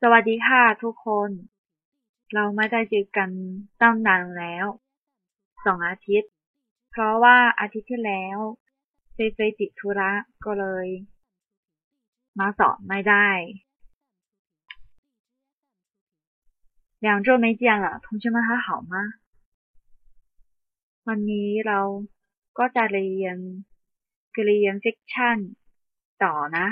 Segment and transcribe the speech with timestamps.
[0.00, 1.30] สวัสดีค่ะทุกคน
[2.34, 3.30] เราไม่ได้เจอกัน
[3.82, 4.66] ตั้งนานแล้ว
[5.64, 6.32] สองอาทิตย์
[6.90, 8.38] เพราะว่าอาทิตย์ที่แล้ว
[9.12, 10.12] เฟยเฟยติดธุระ
[10.44, 10.86] ก็เลย
[12.38, 13.28] มาสอนไม่ได้
[17.06, 18.94] 两周没见了同学们还好吗
[21.08, 21.80] วันนี้เรา
[22.58, 23.38] ก็จะเรียน
[24.36, 25.38] กรียนฟิกชัน
[26.22, 26.66] ต่อนะ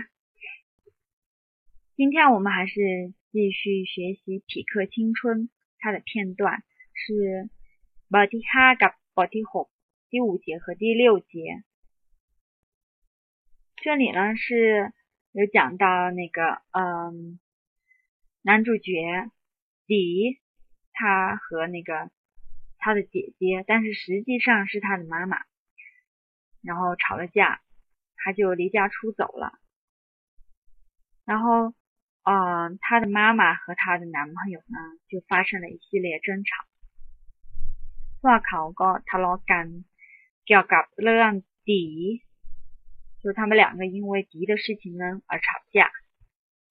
[1.96, 5.44] 今天我们还是继续学习《匹克青春》
[5.80, 6.62] 它的片段，
[6.94, 7.50] 是
[8.10, 9.70] Body 哈嘎 Body Hop
[10.10, 11.64] 第五节和第六节。
[13.78, 14.92] 这里呢是
[15.32, 17.39] 有讲到那个，嗯，
[18.42, 18.92] 男主角
[19.86, 20.42] 李
[20.92, 22.11] 他和那个
[22.78, 25.38] 他的姐姐，但是实际上是他的妈妈，
[26.61, 27.61] 然后吵了架，
[28.17, 29.58] 他就离家出走了，
[31.23, 31.73] 然后。
[32.24, 36.51] 嗯，他的妈妈和他的男朋友呢就发生了一系列争吵，
[38.20, 39.67] พวกเขาก็ทะเลาะกัน
[40.46, 41.33] เกี่ยวกับเรื่อง
[41.70, 41.85] ดี
[43.23, 45.91] 就他们两个因为迪的事情呢而吵架。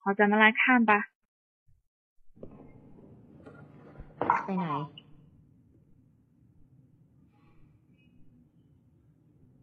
[0.02, 0.92] 好，咱们来看吧。
[4.44, 4.64] ไปไหน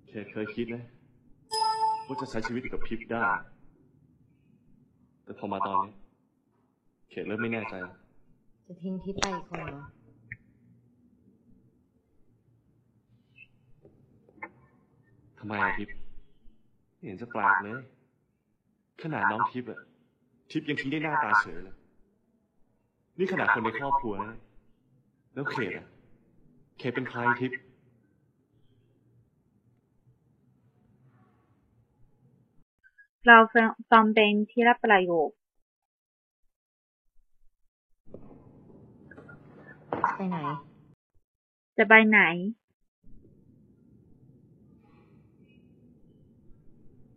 [0.08, 0.84] เคเคยคิดนะ
[2.08, 3.26] ว่าจะใช้ชีวิตกับพิบได้
[5.25, 5.93] แต่พอมาตอนนี้
[7.09, 7.75] เคเริ่มไม่แน่ใจ
[8.67, 9.83] จะทิ้งทิพไปอีกคนเหรอ
[15.39, 15.95] ทำไมอะทิพย์
[16.97, 17.79] ไม่เห็นจะแปลกเลย
[19.03, 19.81] ขนาดน้องทิพย์อะ
[20.51, 21.77] ทิพย์ยังทิ้งได้หน้าตาเฉยเลย
[23.19, 24.39] นี่ขนาดคนในครอบครัวนะ
[25.35, 25.87] แล้วเขตอะ
[26.79, 27.59] เขตเป็นใครทิพย์
[33.27, 33.39] เรา
[33.91, 35.31] ฟังเป็นทีละประโยค
[40.15, 40.39] ไปไหน
[41.77, 42.21] จะไปไหน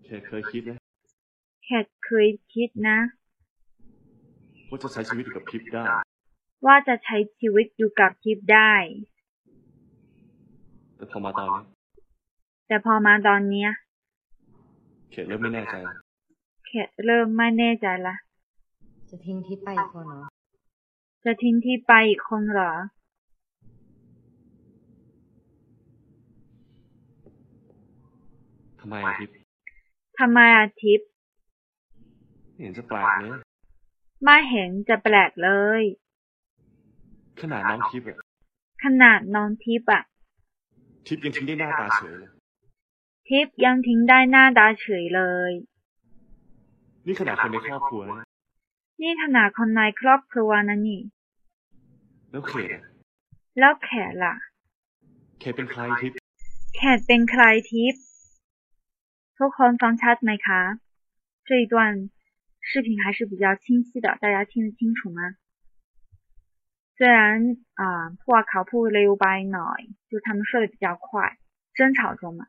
[0.03, 0.79] เคเคยคิดนะ
[1.65, 2.97] แขกเคยคิดนะ
[4.69, 5.83] ว่าจะใช้ชีวิตกับพิบได้
[6.65, 8.73] ว่าจะใช้ชีวิตอยู่กับทิพย์ได้
[10.95, 11.63] แต่พอมาตอนนี้
[12.67, 13.69] แต่พอมาตอนเนี้ย
[15.15, 15.75] เขตเริ่มไม่แน่ใจ
[16.67, 18.15] แขกเริ่มไม่แน่ใจละ
[19.09, 20.23] จะทิ้งทิพไปอีกคนเหรอ
[21.25, 22.71] จะทิ้งที่ไปอีกคนเหรอ
[28.79, 29.35] ทำไมอะทิพย์
[30.19, 31.07] ทำไมอาทิตย์
[32.53, 33.33] ไม่เห็นจะแปลกเลย
[34.23, 35.49] ไม่เห็นจะแปลกเล
[35.79, 35.81] ย
[37.41, 38.17] ขนาดน้องทิพย์อะ
[38.83, 40.01] ขนาดน้องทิพย์อะ
[41.07, 42.34] ทิพย์ยังทิ้งได้หน้าตาเฉยเลย
[43.28, 45.52] ทิพย์ยังทิ้งได้หน้าตาเฉยเลย
[47.06, 48.26] นี่ขนาดคนในครอบครัวนะ
[49.02, 51.00] นี่ขนาดคนในครอบครัวนะนี่
[52.30, 52.84] แล้วเขตอะ
[53.58, 54.34] แล้วแขกล่ะ
[55.38, 56.16] เขตเป็นใครทิพย์
[56.76, 58.02] แขกเป็นใครทิพย์
[59.38, 60.60] ทุกคนฟังชัดไหมคะ
[61.48, 61.74] 这一段
[62.68, 65.20] 视频还是比较清晰的，大家听得清楚吗？
[66.96, 67.84] 虽然啊，
[68.22, 71.38] พวกเขาพูดเร็วไปหน่อย，就他们说的比较快，
[71.74, 72.46] 争吵中嘛。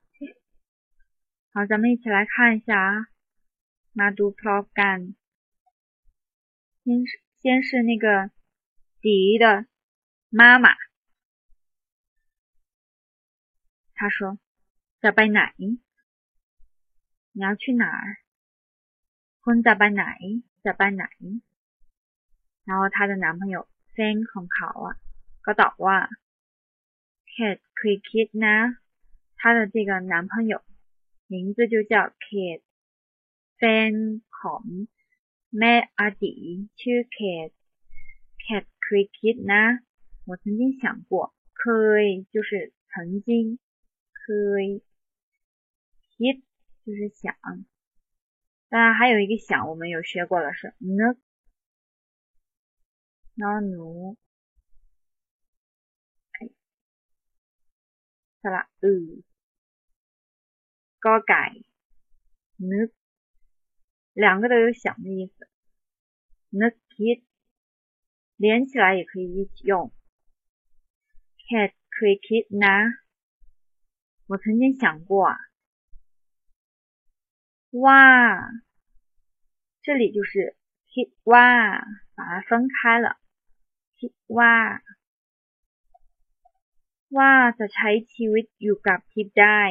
[1.56, 3.06] 好咱们一起来看一下啊
[3.94, 4.34] ，Madu
[6.84, 8.30] 先是先是那个
[9.00, 9.64] 迪的
[10.28, 10.68] 妈妈
[13.94, 14.38] 她说
[15.00, 15.80] 在搬奶你
[17.32, 18.18] 要去哪儿？
[19.40, 20.18] 婚在搬奶
[20.62, 21.08] 在搬奶
[22.64, 24.98] 然后她的男朋友 Sam 很好啊
[25.40, 26.10] 搞倒啊。
[27.24, 28.76] Kid kick kid 呢
[29.36, 30.62] 她的这个男朋友
[31.27, 32.63] 名字就叫 Kate
[33.55, 33.61] แฟ
[33.91, 33.93] น
[34.37, 34.63] ของ
[35.57, 36.35] แม่อดี
[36.81, 37.55] ชื่อ Kate
[38.43, 39.63] Kate 可以 kid นะ
[40.25, 43.59] 我曾经想过可以就是曾经
[44.19, 44.83] 可以
[46.17, 46.41] kid
[46.85, 47.35] 就是想
[48.69, 51.15] 当然还有一个想我们有学过了是 นึก
[53.41, 53.89] นอนหนู
[58.41, 58.45] ส
[61.05, 61.45] ระอือกอไก่
[62.71, 62.89] นึก
[64.13, 65.47] 两个都有想的意思。
[66.61, 67.17] นึกคิด
[68.43, 69.93] 连起来也可以一起用。
[71.47, 72.75] Cat 可以 kid นะ
[74.27, 75.37] 我曾经想过啊。
[77.71, 78.49] 哇，
[79.81, 80.57] 这里就是
[80.89, 81.81] kid 哇，
[82.15, 83.17] 把它分开了。
[83.97, 84.81] คิดว่า
[87.17, 89.61] ว่าจะใช้ชีวิตอยู่กับทิพได้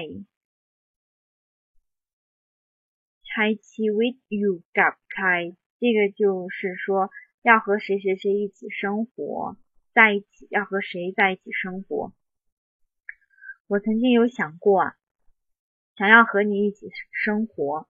[3.36, 4.64] 开期 with you
[5.10, 7.10] 开，这个就是说
[7.42, 9.58] 要和谁谁谁一起生活，
[9.94, 12.14] 在一起要和谁在一起生活。
[13.68, 14.94] 我曾经有想过，
[15.98, 17.90] 想要和你一起生活。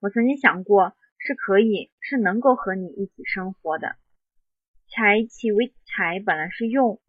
[0.00, 3.96] 我曾经想过是可以，是能够和你一起生活的。
[4.86, 7.00] 柴起 with 柴本来是用，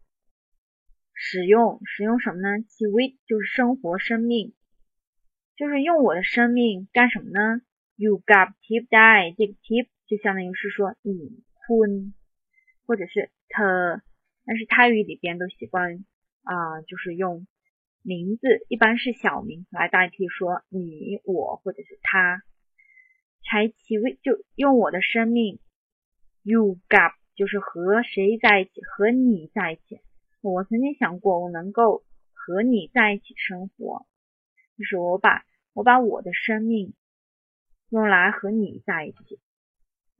[1.12, 2.62] 使用使用什么呢？
[2.62, 4.54] 起 with 就是生活生命，
[5.58, 7.60] 就是用我的生命干什么呢
[7.96, 12.14] ？You got tip die 这个 tip 就相当于是说你坤
[12.86, 14.00] 或者是他，
[14.46, 16.04] 但是泰语里边都习惯
[16.44, 17.48] 啊，就是用
[18.02, 22.40] 名字，一般是小名来代替说你我或者是他。
[23.42, 25.58] 柴气味就用我的生命
[26.44, 27.14] ，You got。
[27.34, 30.00] 就是和谁在一起，和你在一起。
[30.40, 32.02] 我曾经想过，我能够
[32.32, 34.06] 和你在一起生活，
[34.76, 35.44] 就是我把
[35.78, 36.92] 我把我的生命
[37.88, 39.38] 用来和你在一起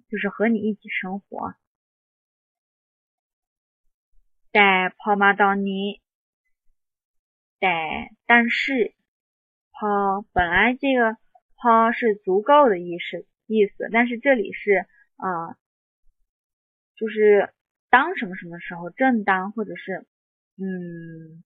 [0.09, 1.53] 就是和你一起生活。
[4.53, 6.01] 在跑马当尼
[7.59, 8.95] 在但是
[9.73, 11.17] 好本来这个
[11.57, 15.59] 好是足够的意思意思但是这里是啊
[16.95, 17.53] 就是
[17.91, 20.07] 当什么什么时候正当或者是
[20.57, 21.43] 嗯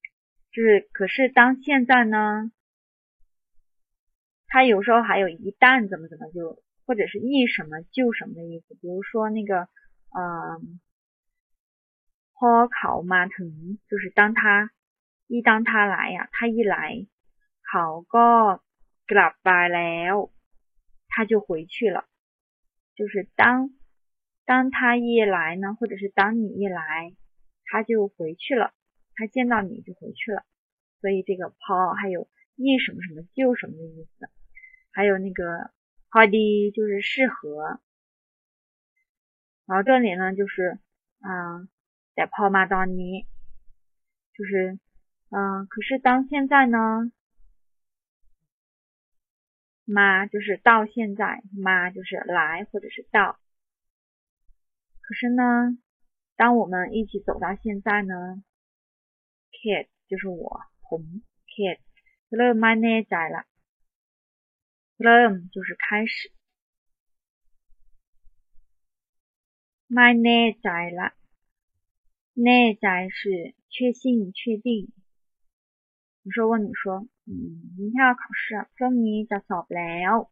[0.52, 2.52] 就是可是当现在呢
[4.52, 8.74] 它有时候还有一旦怎么怎么就或者是一什么就什么的意思。
[8.82, 9.62] 比如说那个
[10.10, 10.78] 嗯
[12.34, 14.70] 抛考马腾就是当他
[15.26, 17.06] 一当他来呀他一来
[17.72, 18.62] 考过
[19.06, 20.30] 格拉巴莱欧
[21.08, 22.04] 他就回去了。
[22.94, 23.70] 就是当
[24.44, 27.14] 当他一来呢或者是当你一来
[27.64, 28.74] 他就回去了
[29.14, 30.44] 他见到你就回去了。
[31.00, 34.41] 所以这个抛还有一什么什么就什么的意思。
[34.92, 35.72] 还有那个，
[36.10, 37.80] 好的，就是适合。
[39.66, 40.78] 然后这里呢，就是
[41.20, 41.66] 啊，
[42.14, 43.26] 在泡马当尼，
[44.34, 44.78] 就是
[45.30, 47.10] 啊，可是当现在呢，
[49.84, 53.38] 妈，就是到现在，妈，就是来或者是到。
[55.00, 55.78] 可是呢，
[56.36, 58.42] 当我们一起走到现在呢
[59.52, 63.51] ，kid 就是我，红 kid，hello my name is。
[65.03, 66.31] เริ่ม就是开始，
[69.93, 71.13] ไม่แน่ใจ了，
[72.45, 74.91] แน่ใจ是确信、确定。
[76.23, 77.31] 你说问你说，嗯，
[77.77, 80.29] 明天要考试，พรุ่งนี้จะสอบแล้ว，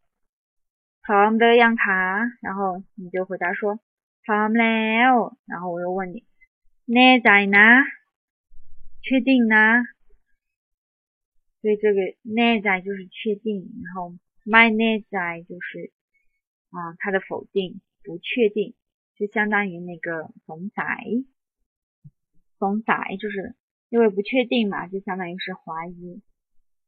[1.06, 2.38] พร้อมหรือยังคะ？
[2.42, 3.80] 然后你就回答说。
[4.26, 6.26] พร้อมแล้ว，然后我又问你，
[6.96, 7.86] แน่ใจนะ，
[9.06, 9.56] 确定呢？
[11.62, 15.93] 所以这个แน่ใจ就是确定，然后 my 内在就是
[16.71, 18.75] 啊，他的否定，不确定，
[19.17, 20.83] 就相当于那个怂仔。
[22.59, 23.55] 怂仔就是
[23.89, 26.23] 因为不确定嘛，就相当于是怀疑。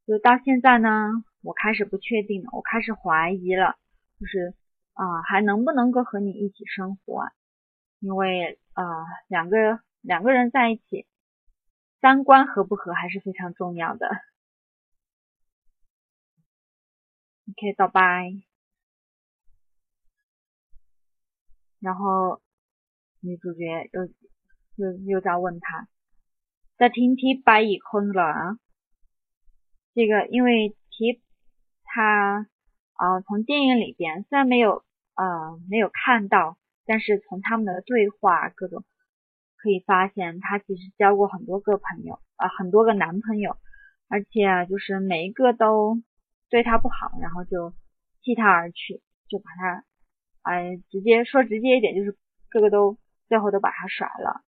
[0.06, 1.10] 就到现在呢，
[1.42, 3.76] 我开始不确定了，我开始怀疑了，
[4.18, 4.54] 就是
[4.94, 7.24] 啊，还能不能够和你一起生活？
[8.00, 8.84] 因为啊，
[9.28, 11.06] 两个两个人在一起，
[12.00, 14.08] 三观合不合还是非常重要的。
[17.52, 18.32] ok 拜拜。
[21.80, 22.40] 然后
[23.20, 24.06] 女主角又
[24.76, 25.88] 又又在问他
[26.78, 28.22] 在听提白以坤了。
[28.22, 28.58] 啊
[29.94, 31.20] 这个因为提
[31.84, 32.48] 他
[32.94, 34.82] 啊从电影里边虽然没有
[35.12, 35.24] 啊
[35.68, 36.56] 没有看到
[36.86, 38.84] 但是从他们的对话各种
[39.56, 43.58] 可以发现他其实交过很多个朋友啊很多个男朋友。
[44.12, 45.96] 而且就是每一个都
[46.52, 47.72] 对他不好，然后就
[48.20, 49.84] 弃他而去，就把他，
[50.42, 52.14] 哎，直接说直接一点，就是
[52.50, 54.44] 各个都最后都把他甩了。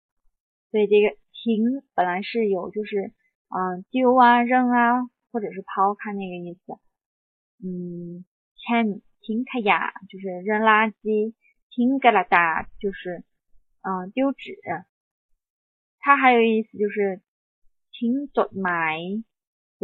[0.70, 3.14] 所以这个“停”本来是有就是，
[3.48, 6.74] 嗯，丢啊、扔啊，或者是抛开那个意思。
[7.64, 11.32] 嗯，停停开呀，就是扔垃圾；
[11.70, 13.24] 停嘎啦哒，就是
[13.80, 14.58] 嗯丢纸。
[16.00, 17.22] 它还有意思就是
[17.92, 18.98] 停走埋。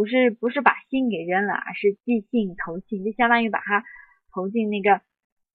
[0.00, 3.84] 不是不是把信给扔了，而是寄信投信，就相当于把它
[4.32, 5.02] 投进那个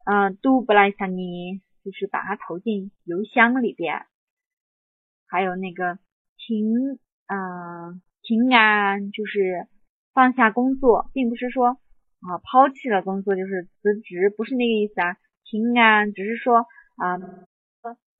[0.06, 4.06] 嗯都布莱萨尼，就是把它投进邮箱里边。
[5.28, 5.98] 还有那个
[6.38, 9.68] 停呃停安，就是
[10.14, 15.18] 放下工作，并不是说啊抛弃了工作就是辞职，不是那个意思啊。
[15.44, 17.18] 停安只是说啊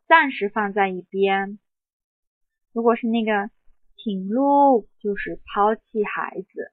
[0.08, 1.60] 暂时放在一边。
[2.74, 3.52] 如果是那个
[4.06, 6.72] 停路，就是抛弃孩子，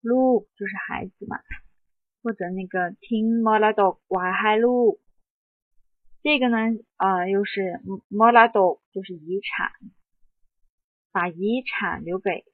[0.00, 1.38] 路就是孩子嘛，
[2.20, 5.00] 或者那个停莫拉多瓦海路。
[6.20, 6.56] 这个呢，
[6.96, 9.70] 呃，又是莫拉多，就是遗产，
[11.12, 12.44] 把遗产留给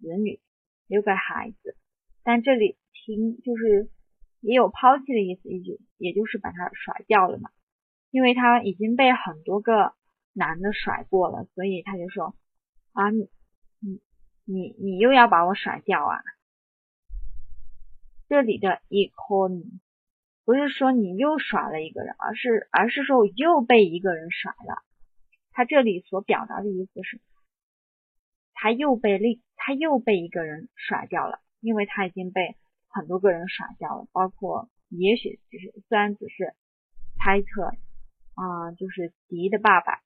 [0.00, 0.40] 子女，
[0.88, 1.76] 留给孩子。
[2.24, 3.88] 但这里ทิ้就是
[4.40, 7.50] 也有抛弃的意思，也就也就是把他甩掉了嘛。
[8.10, 9.94] 因为他已经被很多个
[10.32, 12.34] 男的甩过了，所以他就说
[12.92, 13.04] 啊，
[14.50, 16.22] 你你又要把我甩掉啊？
[18.28, 19.80] 这里的一坤。
[20.44, 24.82] 不是说你又甩了一个人，而是而是说我又被一个人甩了。
[25.50, 27.20] 他这里所表达的意思是，
[28.54, 32.56] 他又被另他又被一个人甩掉了，因为他已经被
[32.88, 36.54] 很多个人甩掉了，包括也许只是虽然只是
[37.18, 37.76] 猜测
[38.32, 40.00] 啊、就是迪的爸爸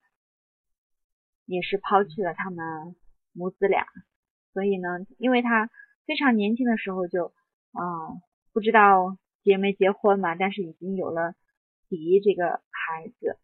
[1.44, 2.96] 也是抛弃了他们
[3.32, 3.86] 母子俩，
[4.52, 5.70] 所以呢，因为他
[6.06, 7.32] 非常年轻的时候就
[7.72, 7.82] 啊、
[8.52, 9.16] 不知道。
[9.44, 10.36] 结没结婚嘛？
[10.36, 11.34] 但是已经有了
[11.88, 13.40] 迪这个孩子，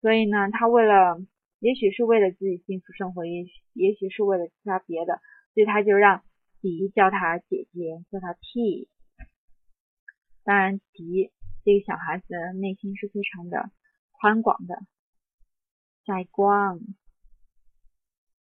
[0.00, 1.20] 所以呢，他为了，
[1.58, 5.20] 也许是为了自己幸福生活，也许也许是为了其他别的，
[5.52, 6.22] 所以他就让
[6.62, 8.88] 迪叫他姐姐，叫他 T。
[10.44, 11.30] 当然，迪
[11.62, 13.70] 这个小孩子内心是非常的
[14.12, 14.78] 宽广的，
[16.06, 16.80] 在光，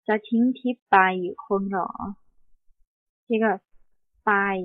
[0.05, 1.15] 在听听白
[1.49, 2.17] 婚了，
[3.29, 3.61] 这个
[4.23, 4.59] 白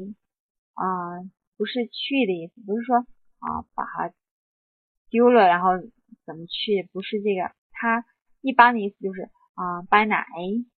[0.73, 1.29] 啊。
[1.59, 2.97] 不是去的意思，不是说
[3.39, 4.13] 啊把它
[5.09, 5.71] 丢了，然后
[6.23, 6.87] 怎么去？
[6.93, 8.05] 不是这个，它
[8.41, 9.23] 一般的意思就是
[9.55, 10.23] 啊掰奶，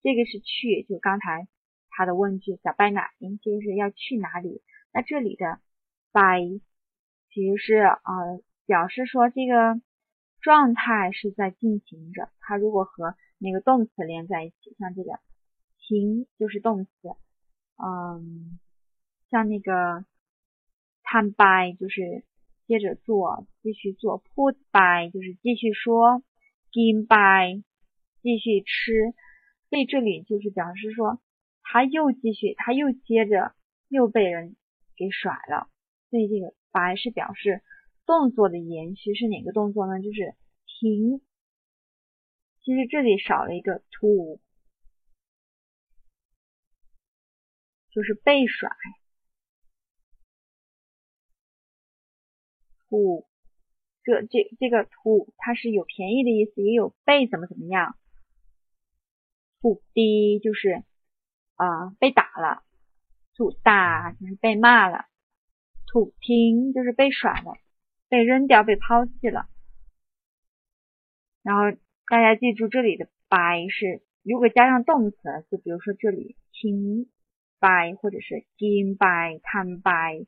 [0.02, 1.50] 这个是去，就刚才
[1.90, 3.12] 他的问句小掰奶，
[3.44, 4.64] 这个是要去哪里？
[4.94, 5.60] 那这里的
[6.14, 6.40] 掰
[7.30, 8.00] 其实是啊
[8.66, 9.82] 表示说这个
[10.40, 15.20] 状态是在进行着，它如果和那个动词连在一起，像这个
[15.80, 16.92] 停就是动词，
[17.78, 18.60] 嗯，
[19.32, 20.06] 像那个。
[21.12, 22.24] 看 by 就是
[22.68, 26.22] 接着做，继续做；put by 就是继续说
[26.72, 27.64] ；give by
[28.22, 29.16] 继续吃。
[29.72, 31.20] 所以这里就是表示说，
[31.64, 33.54] 他又继续，他又接着
[33.88, 34.56] 又被人
[34.96, 35.68] 给甩了。
[36.12, 37.64] 所以这个 by 是表示
[38.06, 40.00] 动作的延续，是哪个动作呢？
[40.00, 40.36] 就是
[40.68, 41.22] 停。
[42.62, 44.40] 其实这里少了一个 to，
[47.92, 48.70] 就是被甩。
[52.90, 53.28] to，，
[54.04, 57.96] 这这这个 to，它是有便宜的意思，也有被怎么怎么样。
[59.62, 60.84] 土低就是
[61.56, 62.64] 啊、被打了，
[63.36, 65.06] 土大就是被骂了，
[65.86, 67.54] 土听就是被甩了，
[68.08, 69.50] 被扔掉，被抛弃了。
[71.42, 71.78] 然后
[72.10, 75.18] 大家记住这里的 by 是如果加上动词，
[75.50, 77.08] 就比如说这里听
[77.60, 80.28] by 或者是 give by 看 by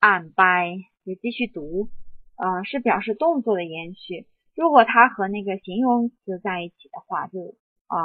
[0.00, 0.84] 按 by。
[1.04, 1.90] 也继续读，
[2.36, 4.28] 呃，是表示动作的延续。
[4.54, 7.56] 如果它和那个形容词在一起的话，就
[7.88, 7.98] 啊、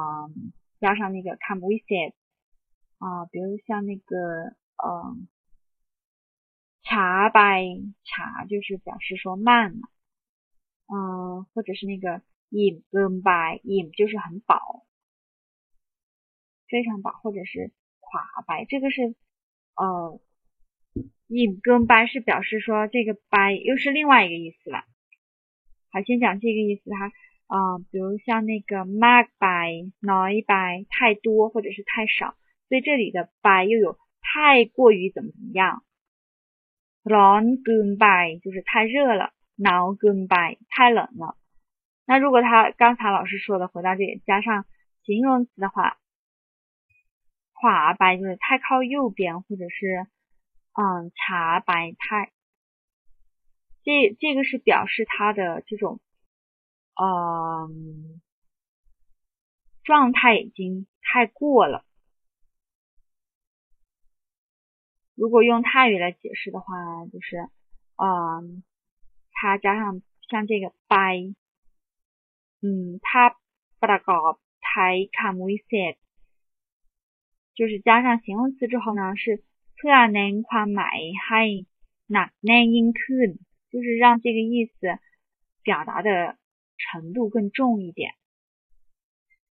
[0.80, 2.16] 加上那个 come with it
[2.98, 4.18] 啊、比如像那个
[4.78, 5.16] 呃
[6.82, 9.88] 茶 by 茶就是表示说慢嘛，
[10.88, 14.86] 嗯、或者是那个 im 跟 by im 就是很饱，
[16.68, 19.16] 非常饱，或者是垮白这个是
[19.76, 20.20] 呃。
[21.30, 24.86] im 跟 by 是表示说这个 by 又是另外一个意思了。
[25.92, 27.12] 好，先讲这个意思，哈
[27.48, 32.38] 啊，比如像那个 mag by、noi by 太多或者是太少，
[32.70, 35.84] 所以这里的 by 又有太过于怎么怎么样
[37.04, 41.36] ，ron gun by 就是太热了，now gun by 太冷了。
[42.08, 44.66] 那如果他刚才老师说的回到这里加上
[45.04, 46.00] 形容词的话，
[47.54, 50.08] 滑白就是太靠右边，或者是
[50.74, 52.32] 嗯茶白太，
[53.84, 56.00] 这这个是表示他的这种。
[57.00, 58.24] 嗯，
[59.84, 61.86] 状态已经太过了。
[65.14, 66.74] 如果用泰语来解释的话，
[67.14, 67.38] 就是，
[67.98, 68.64] 嗯，
[69.32, 70.74] 它加上像这个
[72.61, 73.37] by，嗯，它
[73.81, 74.33] ประกอบ
[74.67, 75.95] ไทยคำวิเศษ，
[77.55, 79.43] 就是加上形容词之后呢，是
[79.77, 81.43] เพื่อเน้นความหมายให้
[82.13, 83.31] หนักแน่นยิ่งขึ้น，
[83.71, 84.99] 就是让这个意思
[85.63, 86.39] 表达的。
[86.85, 88.15] 程度更重一点，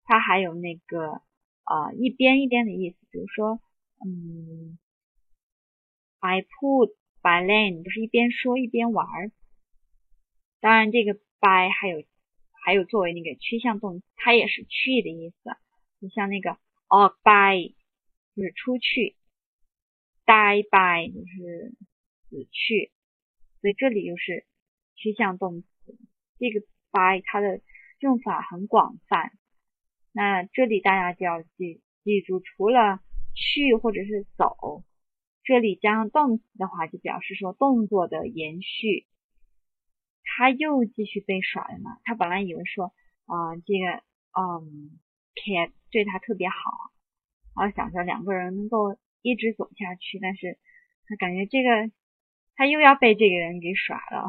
[0.03, 1.21] 它还有那个
[1.63, 3.61] 呃一边一边的意思，比如说
[4.03, 4.77] 嗯，
[6.19, 9.31] by put by lane 就是一边说一边玩儿。
[10.59, 12.03] 当然这个 by 还有
[12.66, 15.50] 还有作为那个趋向动词，它也是去的意思，
[16.00, 16.58] 就像那个
[16.88, 17.72] o by
[18.34, 19.14] 就是出去
[20.26, 21.76] ，die by 就是
[22.28, 22.90] 死去，
[23.60, 24.44] 所以这里又是
[24.96, 25.96] 趋向动词，
[26.40, 26.66] 这个。
[26.92, 27.60] by 它的
[27.98, 29.32] 用法很广泛，
[30.12, 33.00] 那这里大家就要记记住，除了
[33.34, 34.82] 去或者是走，
[35.44, 39.06] 这里加上动词的话，就表示说动作的延续。
[40.26, 41.98] 他又继续被耍了嘛？
[42.04, 42.92] 他本来以为说
[43.24, 44.02] 啊，这个
[44.38, 44.98] 嗯
[45.34, 46.54] ，cat 对他特别好，
[47.56, 50.58] 然后想着两个人能够一直走下去，但是
[51.06, 51.90] 他感觉这个
[52.54, 54.28] 他又要被这个人给耍了。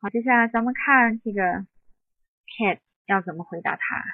[0.00, 1.40] 好，接下来咱们看这个
[2.58, 4.04] cat 要怎么回答他。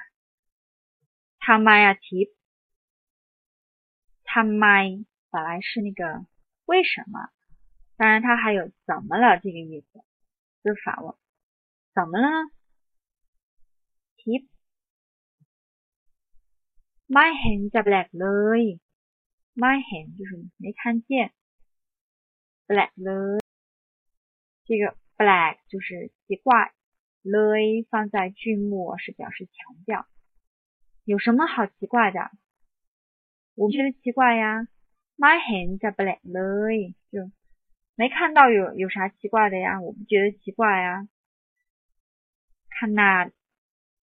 [1.39, 2.35] 他麦啊提，
[4.23, 4.89] 他麦
[5.31, 6.25] 本来是那个
[6.65, 7.31] 为什么，
[7.99, 9.99] 当然，它还有“怎么了”这个意思，
[10.63, 11.13] 就是法文。
[11.93, 12.27] 怎么了
[17.09, 18.79] ？My hand 加 black 了耶
[19.53, 21.33] ，My hand 就是没看见
[22.67, 23.39] ，black 了。
[24.63, 26.73] 这个 black 就是奇怪
[27.21, 30.07] 了，放在句末是表示强调。
[31.03, 32.31] 有什么好奇怪的？
[33.55, 34.69] 我觉得奇怪呀。
[35.17, 37.29] My hand 加 black 了耶，就。
[37.99, 41.05] 没看到有有啥奇怪的呀，我不觉得奇怪呀。
[42.69, 43.25] 看那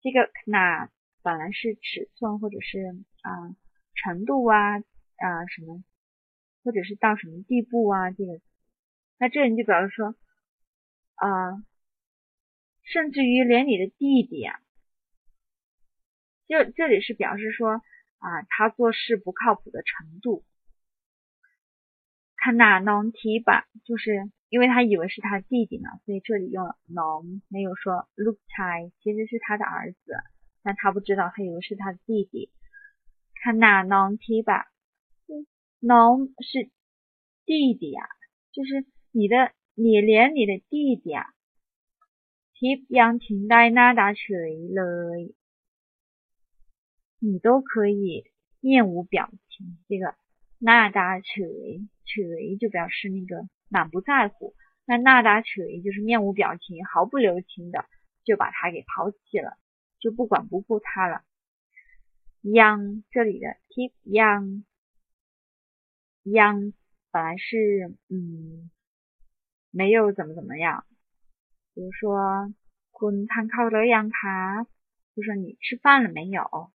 [0.03, 0.91] 这个那
[1.23, 2.79] 本来是尺寸或者是
[3.23, 3.57] 啊
[3.95, 5.83] 程度啊啊什么，
[6.63, 8.39] 或者是到什么地步啊这个，
[9.17, 10.15] 那这里就表示说。
[11.15, 11.65] 啊，
[12.83, 14.61] 甚至于连你的弟弟啊，
[16.47, 17.81] 就这里是表示说
[18.19, 20.45] 啊，他做事不靠谱的程度。
[22.47, 29.99] 看那 non t 吧，就是因为他以为是他弟弟嘛，所以这里用了 non，没有说 look tai，其实是他的儿子，
[30.63, 32.53] 但他不知道，他以为是他的弟弟。
[33.43, 34.67] 看那 non t 吧
[35.81, 36.71] ，non 是
[37.45, 38.07] 弟弟呀，
[38.53, 39.53] 就是你的。
[39.79, 41.27] 你连你的弟弟啊，
[42.55, 45.35] 提样停在那达锤了，
[47.19, 48.25] 你都可以
[48.61, 49.77] 面无表情。
[49.87, 50.15] 这个
[50.59, 51.25] 那达扯
[52.05, 52.23] 扯
[52.59, 54.55] 就表示那个满不在乎，
[54.87, 55.47] 那那达扯
[55.85, 57.85] 就是面无表情、毫不留情的
[58.25, 59.59] 就把他给抛弃了，
[60.01, 61.23] 就不管不顾他了。
[62.41, 64.65] 央这里的 keep young
[66.25, 66.73] young
[67.11, 68.71] 本来是嗯
[69.71, 70.87] 没有怎么怎么样，
[71.75, 72.55] 比如说
[72.93, 74.65] 坤他靠了 young 卡，
[75.15, 76.73] 就说你吃饭了没有，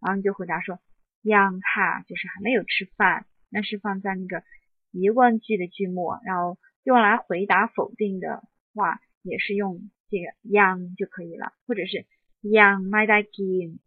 [0.00, 0.80] 然后你就回答说。
[1.22, 4.42] Young 哈，就是还没有吃饭，那是放在那个
[4.90, 8.42] 疑问句的句末，然后用来回答否定的
[8.74, 12.06] 话，也是用这个 Young 就可以了，或者是
[12.42, 13.78] Young my doggy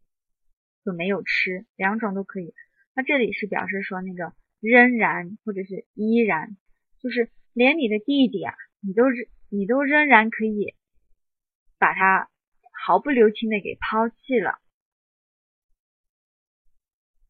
[0.83, 2.53] 就没有吃，两种都可以。
[2.95, 6.55] 那这里是表示说那个仍然或者是依然，
[7.01, 10.73] 就是连你的弟弟啊，你都是你都仍然可以
[11.77, 12.29] 把他
[12.85, 14.59] 毫不留情的给抛弃了。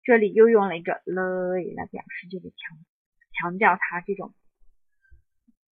[0.05, 2.79] 这里又用了一个了来表示这个强
[3.33, 4.35] 强调他这种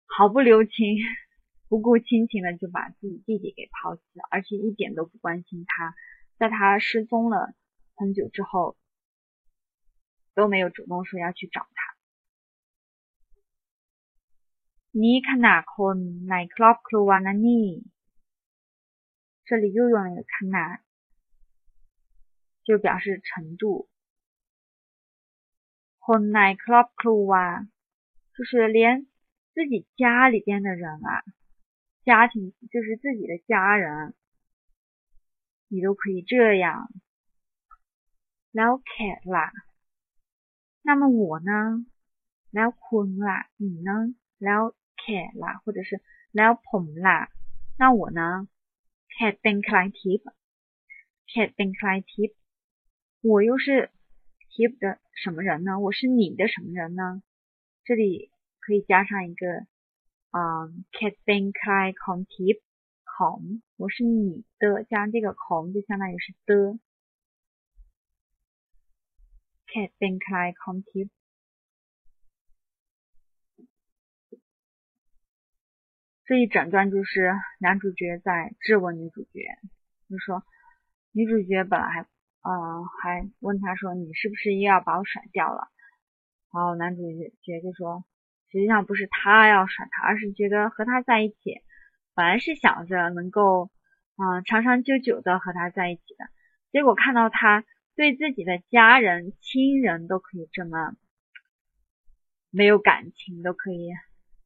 [0.06, 0.96] 毫不留情、
[1.68, 5.94] 不顾亲情的就把自己弟弟给抛弃了，而且一点都不关心他，
[6.38, 7.54] 在他失踪了
[7.94, 8.76] 很久之后
[10.34, 11.96] 都没有主动说要去找他。
[14.92, 15.96] นี่ขนาดคน
[16.30, 17.66] ในครอบครัวนะนี่
[19.46, 20.78] 这里又用了一个 ขนาด
[22.64, 23.88] 就表示程度。
[26.06, 27.30] คนในครอบครัว
[28.34, 29.06] 就是连
[29.54, 31.22] 自己家里边的人啊，
[32.04, 34.14] 家庭就是自己的家人，
[35.68, 36.90] 你都可以这样。
[38.52, 39.48] แล้วแขกล่ะ
[40.82, 41.86] 那么我呢？
[42.50, 44.14] แล้วคุณล่ะ你呢？
[44.44, 46.02] แล้วแขกล่ะ或者是
[46.36, 47.18] แล้วผมล่ะ
[47.78, 48.48] 那我呢？
[49.12, 50.20] แขกเป็นใครทิป
[51.28, 52.30] แขกเป็นใครทิป
[53.22, 53.90] 我又是
[54.52, 55.79] tip 的 什么人呢？
[55.79, 57.23] 我是你的什么人呢？
[57.83, 59.65] 这里可以加上一个，
[60.29, 62.61] 嗯 c a t ben kai con tip
[63.03, 66.79] 孔，我是你的，加上这个孔就相当于是的。
[69.65, 71.09] cat ben kai con tip，
[76.25, 79.41] 这一整段就是男主角在质问女主角，
[80.07, 80.43] 就说
[81.11, 82.07] 女主角本来还。
[82.49, 85.67] 嗯，还问他说：“你是不是又要把我甩掉了？”
[86.53, 87.01] 然后男主
[87.41, 88.05] 角就说
[88.49, 91.61] ：“实际上不是他要甩他，而是觉得和他在一起，
[92.15, 93.69] 本来是想着能够
[94.15, 96.29] 嗯长长久久的和他在一起的，
[96.71, 97.65] 结果看到他
[97.97, 100.95] 对自己的家人亲人都可以这么
[102.49, 103.89] 没有感情，都可以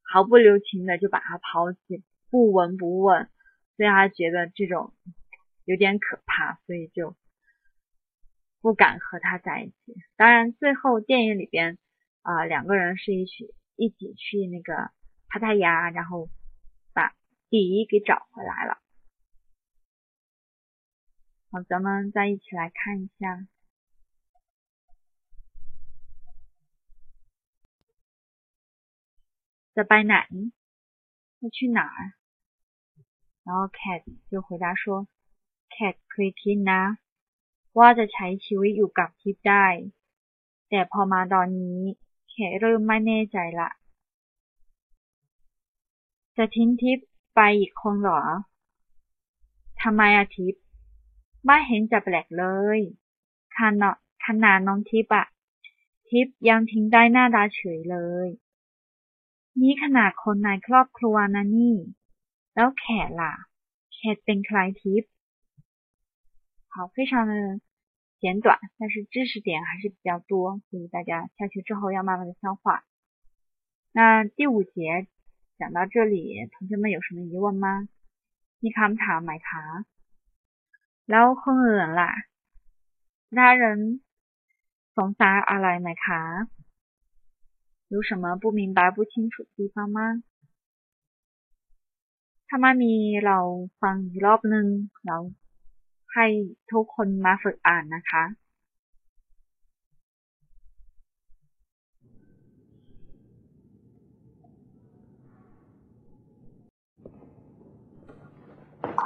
[0.01, 3.29] 毫不留情的就把他抛弃，不闻不问，
[3.77, 4.91] 所以他觉得这种
[5.65, 7.15] 有点可怕，所以就。”
[8.61, 9.95] 不敢和他在一起。
[10.15, 11.77] 当然，最后电影里边
[12.21, 14.91] 啊，两个人是一起一起去那个
[15.27, 16.29] 帕塔亚，然后
[16.93, 17.15] 把
[17.49, 18.77] 第一给找回来了。
[21.51, 23.47] 好，咱们再一起来看一下。
[29.73, 30.27] 在拜哪？
[31.39, 32.13] 要去哪儿？
[33.43, 35.07] 然后 Cat 就回答说
[35.69, 36.97] ：“Cat 可以听呐。”
[37.77, 39.65] ว่าจะใช้ชีวิตอยู่กับทิพได้
[40.69, 41.79] แต่พอมาตอนนี้
[42.29, 43.69] แค่เริ่มไม่แน่ใจละ
[46.37, 46.99] จะทิ้งทิพ
[47.35, 48.21] ไปอีกคนหรอ
[49.81, 50.53] ทำไมอาทิพ
[51.45, 52.45] ไม่เห็นจะแปลกเล
[52.77, 52.79] ย
[53.57, 55.25] ขนาดขนาดน้องทิพอะ
[56.09, 58.27] ทิพยังทิ้งได้หน้าตาเฉยเลย
[59.59, 61.75] นี่ขนาดคนในครอบครัวนะนี่
[62.55, 63.33] แล้วแขกล่ะ
[63.93, 65.11] แขกเป็นใครทิพย์
[66.73, 67.33] 好，非常的
[68.21, 72.85] 简短，但是知识点还是比较多，所以大家下去之后要慢慢的消化。
[73.91, 75.05] 那第五节
[75.57, 77.89] 讲到这里，同学们有什么疑问吗？
[78.61, 79.85] 你卡不卡买卡？
[81.05, 82.15] 老空人啦，
[83.29, 84.01] 其他人
[84.95, 86.47] 从啥而来买卡？
[87.89, 90.23] 有什么不明白不清楚的地方吗？
[92.47, 94.39] 他妈咪，老放一老。
[96.13, 96.27] ให้
[96.71, 98.23] ทุกคนมาฝึกอ่านนะคะ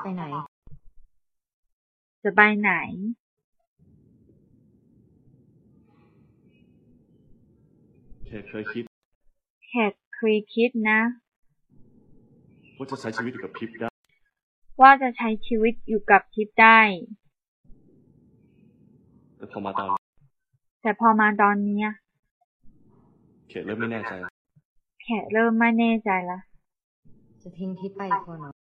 [0.02, 0.24] ไปไหน
[2.24, 2.72] จะไปไหน
[8.26, 8.84] แค่เคยคิด
[9.68, 9.84] แค่
[10.16, 11.00] เคยคิดนะ
[12.78, 13.95] ว่าจะใช้ชีวิตกับพิบได้
[14.82, 16.80] ว่าจะใช้ชีวิตอยู่กับทิพย์ได้
[19.38, 19.90] แต่พอมาตอน
[20.82, 21.82] แต่พอมาตอนนี้
[23.50, 24.14] เขตเริ่มไม่แน่ใจ
[25.04, 26.40] แขเริ่มไม่แน่ใจละ
[27.42, 28.52] จะทิ้งทิพย์ไปคนเหรอ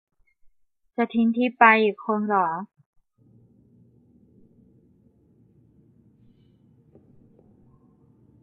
[0.97, 2.47] จะทิ้งทิพย์ไปอีกคนเหรอ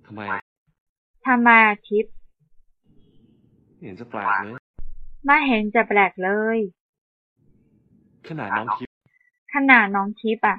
[0.07, 0.21] ทำไม
[1.27, 1.49] ทำไม
[1.89, 2.13] ทิพย์
[3.81, 4.55] เห็นจะแปลกเลย
[5.25, 6.59] ไม่เห็นจะแปลกเลย
[8.28, 8.94] ขนาดน้องทิพย์
[9.54, 10.58] ขนาดน้องทิพย์อ่ะ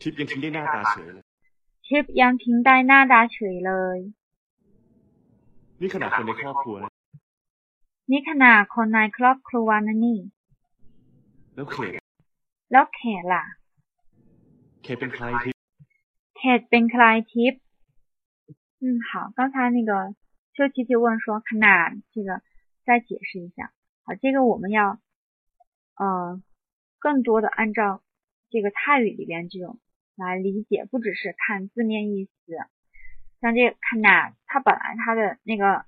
[0.00, 1.24] ทิพย์ยังทิ้งได้หน้าตาเฉยเลย
[1.86, 3.98] ทิพย์ยังทิ้งได้หน้าตาเฉยเลย
[5.80, 6.90] นี่ขนาดคนในครอบครัวนะ
[8.10, 10.18] นี่ขนาดคนในครอบครัวนะนี่
[11.54, 11.92] แล้วเขต
[12.72, 13.44] แล้วเขตล่ะ
[14.82, 15.60] เขตเป็นใครทิพย์
[16.38, 17.60] เขตเป็นใครทิพย์
[18.82, 20.14] 嗯，好，刚才那个
[20.54, 22.40] 修琪就问说，看哪，这个
[22.86, 23.70] 再解释一下。
[24.04, 24.98] 好，这个我们要
[25.97, 26.41] 呃，
[26.99, 28.03] 更多的按照
[28.49, 29.79] 这个泰语里边这种
[30.17, 32.31] 来理解，不只是看字面意思。
[33.39, 35.85] 像这个看呐，它本来它的那个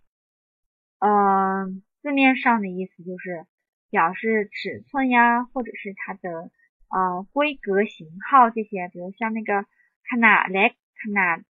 [1.00, 1.68] 呃
[2.02, 3.46] 字面上的意思就是
[3.90, 6.52] 表示尺寸呀，或者是它的
[6.90, 8.88] 呃规格型号这些。
[8.88, 9.66] 比如像那个
[10.10, 11.44] kana l e kana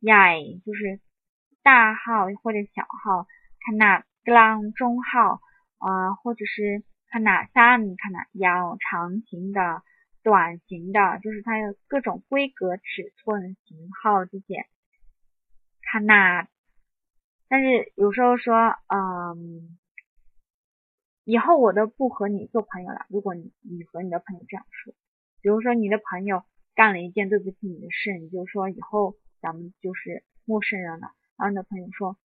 [0.00, 1.00] y a 就是
[1.62, 3.26] 大号或者小号
[3.66, 5.40] ，，kana g l a n 中号
[5.78, 6.84] 啊，或者是。
[7.10, 9.82] 看哪三，看哪腰长型的、
[10.22, 14.64] 短型的，就是它有各种规格、尺寸、型号这些。
[15.82, 16.46] 看哪，
[17.48, 18.54] 但是有时候说，
[18.86, 19.76] 嗯，
[21.24, 23.06] 以后我都不和你做朋友了。
[23.08, 24.94] 如果你你和你的朋友这样说，
[25.42, 26.44] 比如说你的朋友
[26.76, 31.10] 干了一件对不起你的事，你就说以后咱们就是陌生人了。
[31.36, 32.16] 然后你的朋友说，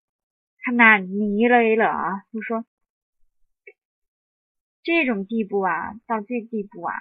[0.62, 2.64] 看哪你了了啊，就说。
[4.86, 6.94] 这种地步啊，到这地步啊，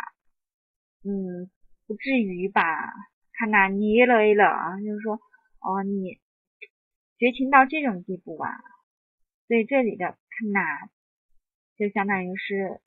[1.03, 1.51] 嗯，
[1.85, 2.63] 不至于吧？
[3.33, 5.19] 看那你了了啊，就是说，
[5.59, 6.19] 哦，你
[7.19, 8.49] 绝情到这种地步啊，
[9.47, 10.89] 所以这里的看那，
[11.77, 12.81] 就相当于是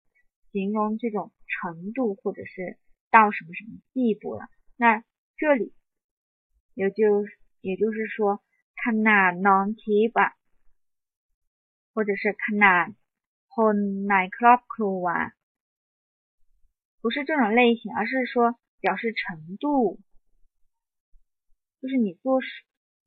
[0.51, 2.77] 形容这种程度，或者是
[3.13, 4.49] 到什么什么地步了。
[4.77, 5.05] 那
[5.37, 5.73] 这里
[6.75, 7.25] 也就
[7.61, 8.43] 也就是说，
[8.75, 10.35] 看那能提吧，
[11.95, 12.93] 或者是看那。
[13.58, 15.12] คนในครอบครัว
[17.02, 20.00] 不是这种类型，而是说表示程度，
[21.82, 22.48] 就是你做事，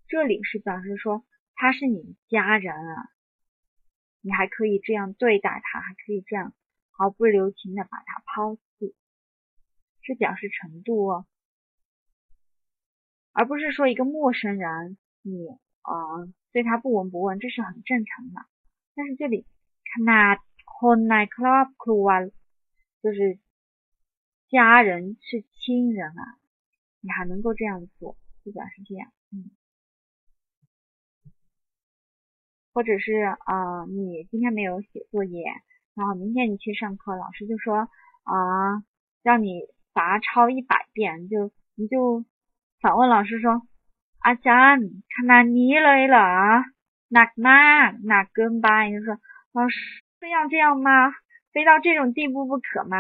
[0.07, 3.11] 这里是表示说他是你的家人啊，
[4.21, 6.55] 你还可以这样对待他，还可以这样
[6.91, 8.95] 毫不留情的把他抛弃，
[10.03, 11.27] 是表示程度哦，
[13.33, 15.49] 而不是说一个陌生人你
[15.83, 15.93] 啊
[16.53, 18.47] 对他不闻不问，这是很正常的，
[18.95, 19.45] 但是这里。
[19.91, 20.37] ขนาด
[20.79, 22.07] คนในครอบครัว
[23.03, 23.39] 就是
[24.49, 26.23] 家人是亲人啊，
[27.01, 29.51] 你还能够这样做，就表示这样，嗯，
[32.73, 33.13] 或者是
[33.45, 35.47] 啊，你今天没有写作业，
[35.95, 37.89] 然后明天你去上课，老师就说
[38.25, 38.83] 啊，
[39.23, 42.25] 让你罚抄一百遍，就你就
[42.81, 43.63] 反问老师说，
[44.19, 46.31] อาจารย์ขนาดนี้เลยเหรอ
[47.13, 49.19] หนักมากหนักเกินไป就说。
[49.54, 49.76] 老师，
[50.20, 51.12] 非要这样吗？
[51.52, 52.98] 非到这种地步不可吗？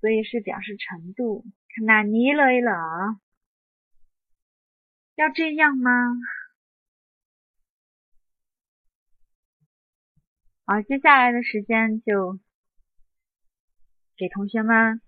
[0.00, 3.18] 所以是表示程度，看那你了一啊，
[5.14, 5.90] 要这样吗？
[10.66, 12.38] 好，接下来的时间就
[14.16, 15.00] 给同学们。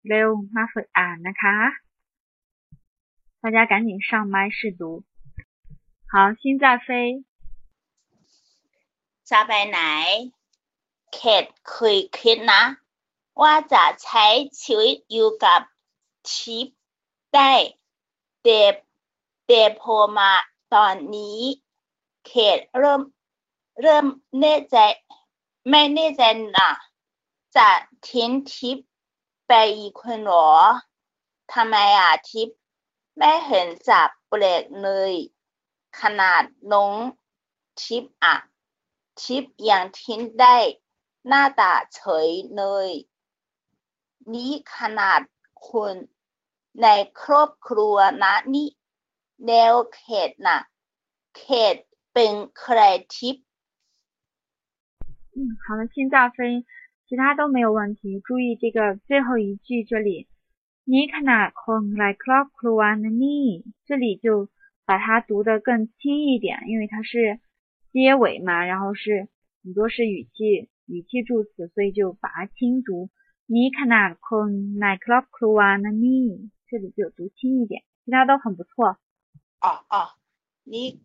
[0.00, 1.70] 留麻烦啊，那卡，
[3.40, 5.04] 大家赶紧上麦试读。
[6.11, 7.23] 好，心在飞。
[9.29, 9.79] จะไปไหน
[11.13, 12.61] เขตเคยคิดนะ
[13.41, 14.25] ว่าจะใช้
[14.63, 15.61] ชีวิตอยู่กับ
[16.31, 16.67] ชิป
[17.33, 17.51] ได้
[18.43, 18.75] เดบ
[19.47, 19.83] เดโพ
[20.17, 20.31] มา
[20.73, 21.39] ตอนนี้
[22.27, 23.01] เขตเริ่ม
[23.81, 24.05] เริ่ม
[24.39, 24.77] แน่ใจ
[25.69, 26.21] ไม่แน่ใจ
[26.57, 26.69] นะ
[27.55, 27.69] จะ
[28.09, 28.77] ทิ้งทิป
[29.47, 30.49] ไปอีกคนหรอ
[31.53, 32.49] ทำไมอ่ะทิป
[33.17, 35.13] ไม่เห็นจับเปลกเลย
[35.99, 36.95] ขนาดน้อง
[37.81, 38.35] ทิปอะ
[39.21, 40.57] ทิปยังทิ้งได้
[41.27, 42.89] หน้าตาเฉยเลย
[44.33, 45.21] นี้ขนาด
[45.67, 45.95] คุณ
[46.81, 46.87] ใน
[47.21, 48.69] ครอบครัวนะนี่
[49.45, 50.59] แล้วเขตน่ะ
[51.37, 51.75] เขต
[52.13, 52.79] เป็นใคร
[53.15, 53.35] ทิป
[55.35, 56.65] 嗯，好了，现在飞，
[57.07, 58.19] 其他都没有问题。
[58.25, 60.27] 注意这个最后一句这里，
[60.83, 63.45] 你看那คนในครอบครัวนะนี่
[63.85, 64.49] 这里就
[64.92, 67.40] 把它读得更轻一点，因为它是
[67.94, 69.30] 结尾嘛，然后是
[69.64, 73.08] 很多是语气语气助词，所以就把它轻读。
[73.46, 78.98] 你看那空那 club 啊，那你这里就读轻一点，其他都很不错。
[79.62, 80.10] 哦哦，
[80.62, 81.00] 你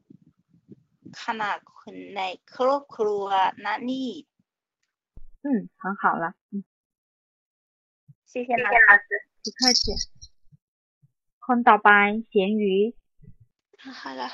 [1.14, 4.28] 看那空那 club 啊，那你
[5.44, 6.66] 嗯，很好了，嗯，
[8.26, 8.76] 谢谢老师，
[9.46, 9.92] 不客气。
[11.40, 12.94] 空到白咸鱼，
[13.84, 14.32] นะคะละ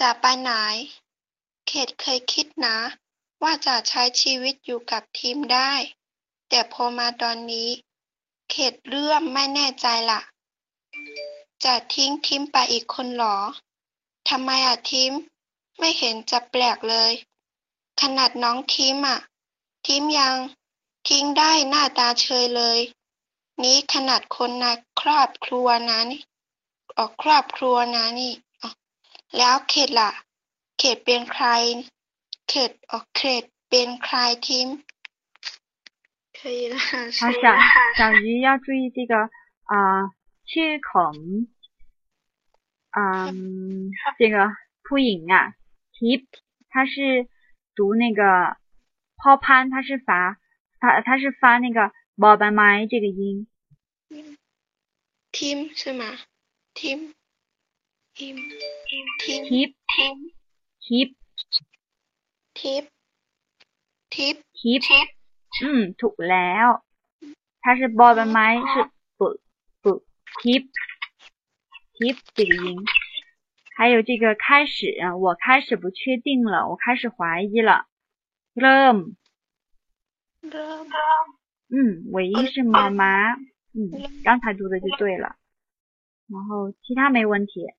[0.00, 0.50] จะไปไหน
[1.68, 2.76] เขตเคยคิดนะ
[3.42, 5.72] ว่าจะใช้ชีวิตอยู่กับทีมได้
[6.48, 7.68] แต่พอมาตอนนี้
[8.50, 10.20] เขตเรื่อมไม่แน่ใจละ
[11.64, 13.36] จะทิ้งทีมไปอีกคนหรอ
[14.28, 15.12] ทำไมอะทีม
[15.78, 17.12] ไม่เห็นจะแปลกเลย
[18.00, 19.18] ขนาดน้องทีมอะ
[19.86, 20.36] ทีมยัง
[21.08, 22.78] ทิ้งได้หน้าตาเฉยเลย
[23.62, 24.66] นี้ขนาดคนใน
[25.00, 26.20] ครอบครัวนะนี่
[26.97, 28.33] ออกครอบครัวนะนี่
[29.37, 30.09] แล้วเขตล่ะ
[30.79, 31.45] เขตเป็นใคร
[32.49, 34.67] เขตออกเขตเป็นใครทีม
[36.37, 36.77] 可以了。
[36.77, 37.31] 好，小
[37.95, 39.15] 小鱼要注意这个
[39.63, 40.11] 啊，
[40.45, 41.47] 去孔，
[42.91, 44.51] 嗯，这个
[44.83, 45.53] 扑影啊，
[45.93, 46.25] tip，
[46.69, 47.29] 它是
[47.75, 48.57] 读那个
[49.15, 50.37] 抛潘，它是发，
[50.79, 53.47] 它它是发那个 bob and my 这个音。
[55.31, 56.19] team 是吗
[56.77, 56.99] ？Tim,
[58.17, 58.35] Tim,
[59.21, 59.71] Tim, keep,
[60.85, 61.09] keep,
[62.59, 62.83] ทิป
[64.13, 64.35] ทิป
[64.87, 65.09] tip
[65.61, 66.67] อืม ถูกแล้ว
[67.63, 68.73] 它是บอใบไม้是
[69.17, 69.19] 不
[69.83, 69.85] 不
[70.39, 70.63] tip
[71.97, 72.65] tip 这个音。
[73.75, 74.75] 还有这个开始，
[75.23, 77.71] 我开始不确定了，我开始怀疑了。
[78.61, 78.95] เริ่ม
[80.51, 80.85] เริ่ม
[81.73, 81.75] 嗯，
[82.11, 83.33] 尾音是妈妈，
[83.73, 83.77] 嗯，
[84.23, 85.35] 刚才读的就对了。
[86.27, 87.73] 然后其他没问题，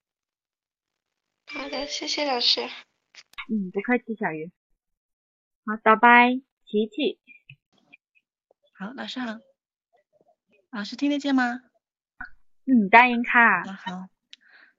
[1.47, 2.63] 好的，谢谢老师。
[3.49, 4.51] 嗯，不客气，小鱼。
[5.65, 7.19] 好，ต่อไป琪琪，
[8.73, 9.41] 好，老师好。
[10.71, 11.63] 老师听得见吗？
[12.67, 14.09] 嗯，ได้ยินค่ะ 啊好，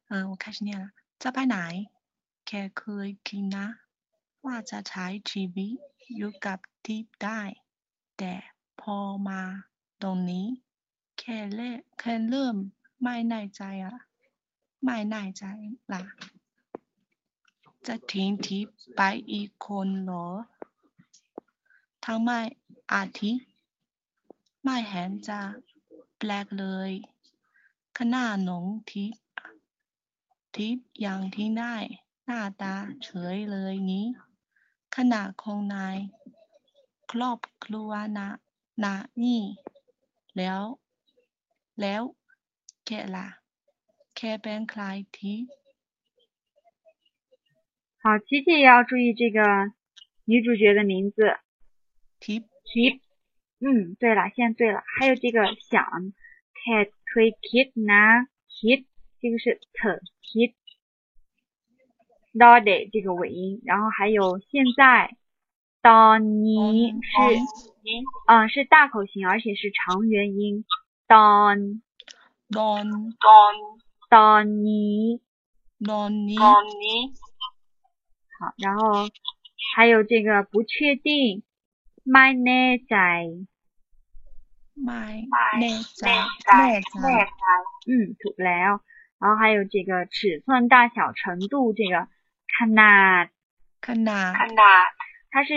[0.09, 0.91] 嗯，我开始念了。
[1.19, 1.55] จะไปไหน
[2.45, 3.65] แค่เคยคิดนะ
[4.45, 5.73] ว่าจะใช้ชีวิต
[6.15, 7.41] อยู่กับทิพย์ได้
[8.17, 8.33] แต่
[8.81, 9.41] พอมา
[10.01, 10.47] ตรงนี้
[11.19, 12.55] แค่เล่แค่เริ่ม
[13.02, 13.96] ไม่แน่ใจอะ
[14.84, 15.44] ไม่แน่ใจ
[15.92, 16.02] ละ
[17.86, 19.00] จะทิ้งทิพย์ไป
[19.32, 20.28] อีกคนเหรอ
[22.04, 22.38] ทั้งไม่
[22.92, 23.32] อาทิ
[24.62, 25.40] ไม่เห็นจะ
[26.18, 26.90] แปลกเลย
[27.98, 29.20] ขนาดน้องทิพย์
[30.54, 31.74] ทิพย์ยังทิ้งได้
[32.26, 34.06] หน้าตาเฉยเลยงี้
[34.96, 35.96] ขนาดของนาย
[37.10, 38.28] ครอบครัวนะ
[38.84, 39.40] นะนี่
[40.36, 40.62] แล้ว
[41.80, 42.02] แล้ว
[42.90, 43.38] ticket 啦
[44.16, 44.74] ，care bank。
[48.02, 49.40] 好，琪琪也要注意这个
[50.24, 51.36] 女主角的名字。
[52.18, 53.00] 提提，
[53.60, 58.86] 嗯，对了，现在对了，还有这个想，cat 可以 kid 拿 kid，
[59.20, 60.54] 这个是特 kid。
[62.32, 65.16] Daddy 这个尾音，然后还有现在
[65.82, 67.10] ，Donny 是，
[68.26, 70.64] 嗯，是大口型，而且是长元音
[71.06, 71.82] ，Don
[72.53, 72.85] โดน
[73.23, 73.55] don
[74.09, 75.01] โดนนี้
[78.37, 78.81] 好，然后
[79.73, 81.07] 还有这个不确定
[82.13, 82.95] my แน่ใจ
[84.83, 85.03] ไม่
[85.61, 86.03] แน่ใจ
[86.57, 87.45] แน่ใจ
[87.89, 88.71] 嗯，ถูกแล้ว
[89.21, 91.95] 然后还有这个尺寸大小程度，这个
[92.53, 93.29] cannot，
[93.81, 93.87] ข
[94.59, 94.91] นาด
[95.31, 95.51] 它是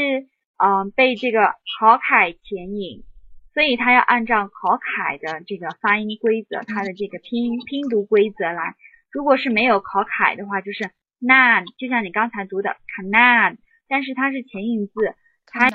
[0.62, 1.38] 嗯、呃被这个
[1.78, 3.04] 考凯牵引，
[3.53, 8.75] 所以它要按照考凯的这个发音规则，它的这个拼拼读规则来。
[9.11, 10.89] 如果是没有考凯的话，就是
[11.21, 15.69] nan，就像你刚才读的 canan，但是它是前音字，它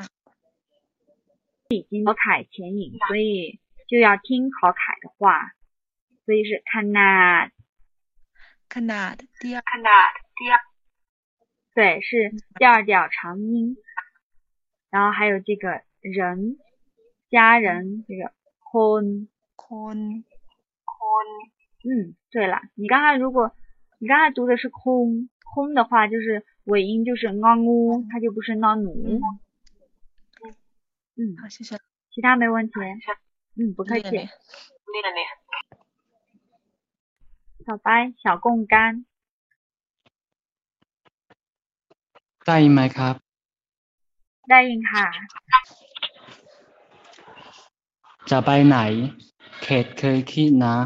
[1.69, 5.53] 已经考凯前音，所以就要听考凯的话，
[6.27, 7.53] 所以是 canad。
[8.69, 10.59] canad，第二 canad，第二，
[11.77, 13.77] 对，是第二调长音，
[14.91, 16.57] 然后还有这个人。
[17.30, 19.06] 家人这个 con，
[19.64, 21.28] คน
[21.86, 23.56] 嗯，对了，你刚才如果
[24.00, 29.20] 你刚才读的是空空的话，就是尾音就是 ng u，它就不是 n 努，
[31.16, 31.78] 嗯，好谢谢
[32.12, 32.74] 其他没问题，
[33.58, 34.10] 嗯，不客气。
[34.10, 34.30] 练
[35.16, 35.28] 练
[37.66, 39.06] 小白小贡干，
[42.46, 43.16] ได้ยินไหมครับ
[44.50, 45.06] ได้ยินค่ะ
[48.31, 48.79] จะไปไหน
[49.63, 50.77] เขตเคยคิดนะ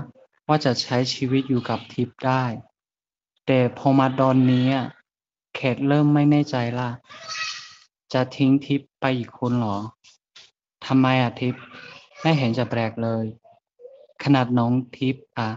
[0.48, 2.44] ว่าจะใช้ชีวิตอยู่กับทิพย์ได้
[3.46, 4.86] แต่พอมาตอนนี้อะ
[5.54, 6.90] เขตเริ่มไม่แน่ใจละ
[8.12, 9.78] จะทิ้งทิพย์ไปอีกคนเหรอ
[10.86, 11.62] ทำไมอะทิพย์
[12.20, 13.24] ไม่เห็นจะแปลกเลย
[14.24, 15.50] ขนาดน้องทิพย์อะ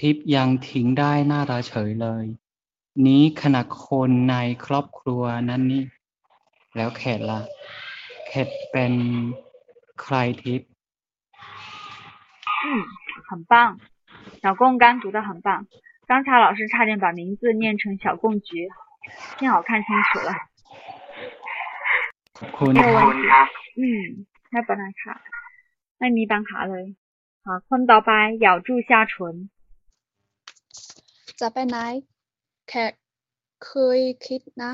[0.00, 2.24] ทิพย์ยังทิ้งได้หน้าตาเฉยเลย
[3.06, 5.84] นี้ขนาดคนในครอบครัวนั้นนี่
[6.76, 7.40] แล้วเขตล่ะ
[8.28, 8.92] เขตเป็น
[10.01, 10.69] ใครทิพย์
[12.63, 12.65] 嗯，
[13.29, 13.79] 很棒，
[14.41, 15.67] 小贡干读得很棒。
[16.05, 18.69] 刚才老师差点把名字念成小贡菊，
[19.39, 20.29] 幸好看清楚了。
[22.37, 23.25] ขอบคุณ 没有 ครับ 问题。
[23.79, 23.83] 嗯，
[24.51, 25.15] ไม่เป็นไรค่ะ
[25.99, 26.85] ไม่มีปัญหาเลย
[27.45, 28.11] 好คนต่อไป
[28.45, 29.13] 咬住下唇
[31.39, 31.77] จะไปไหน
[32.69, 32.85] แค่
[33.65, 34.73] เคยคิดนะ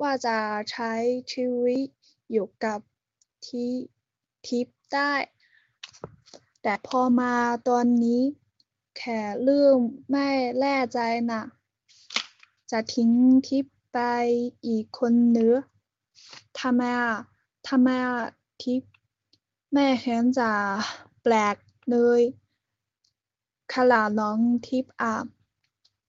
[0.00, 0.36] ว่าจะ
[0.70, 0.92] ใช้
[1.32, 1.88] ชีวิต
[2.32, 2.80] อยู่กับ
[3.46, 3.70] ที่
[4.47, 5.13] ทิพได้
[6.61, 7.33] แต่พอมา
[7.67, 8.21] ตอนนี้
[8.97, 9.77] แค่เริ่ม
[10.11, 10.27] ไม่
[10.59, 10.99] แน่ใจ
[11.31, 11.41] นะ
[12.71, 13.11] จะทิ้ง
[13.47, 13.99] ทิพไป
[14.65, 15.55] อีกคนหรือ
[16.59, 17.13] ทำไมอะ
[17.67, 18.19] ทำไมอะ
[18.63, 18.91] ทิพย์
[19.71, 20.51] ไม่เห็นจะ
[21.21, 21.55] แปลก
[21.91, 22.21] เลย
[23.73, 25.15] ขลาน้องทิพอะ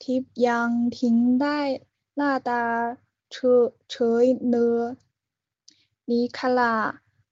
[0.03, 1.59] ทิพยังทิ้งได้
[2.17, 2.63] หน้าตา
[3.33, 4.81] เฉยเฉยเนื้อ
[6.09, 6.75] นี่ขลา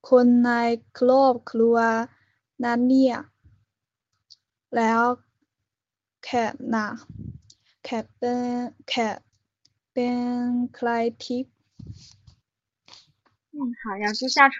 [0.08, 0.50] คนใน
[0.98, 1.76] ครอบครัว
[2.64, 3.16] นั้นเนี่ย
[4.76, 5.02] แล้ว
[6.24, 6.86] แขกน่ะ
[7.84, 8.40] แขกเป็น
[8.88, 9.16] แขก
[9.92, 10.18] เป็น
[10.74, 10.88] ใคร
[11.24, 11.52] ทิพย์
[13.82, 14.56] 好，要注下唇，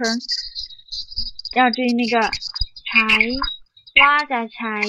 [1.56, 2.30] 要注意那个
[2.86, 2.94] 柴，
[4.00, 4.82] 哇在柴，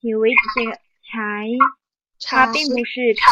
[0.00, 1.46] 体为这个柴，
[2.26, 3.22] 它并不是平，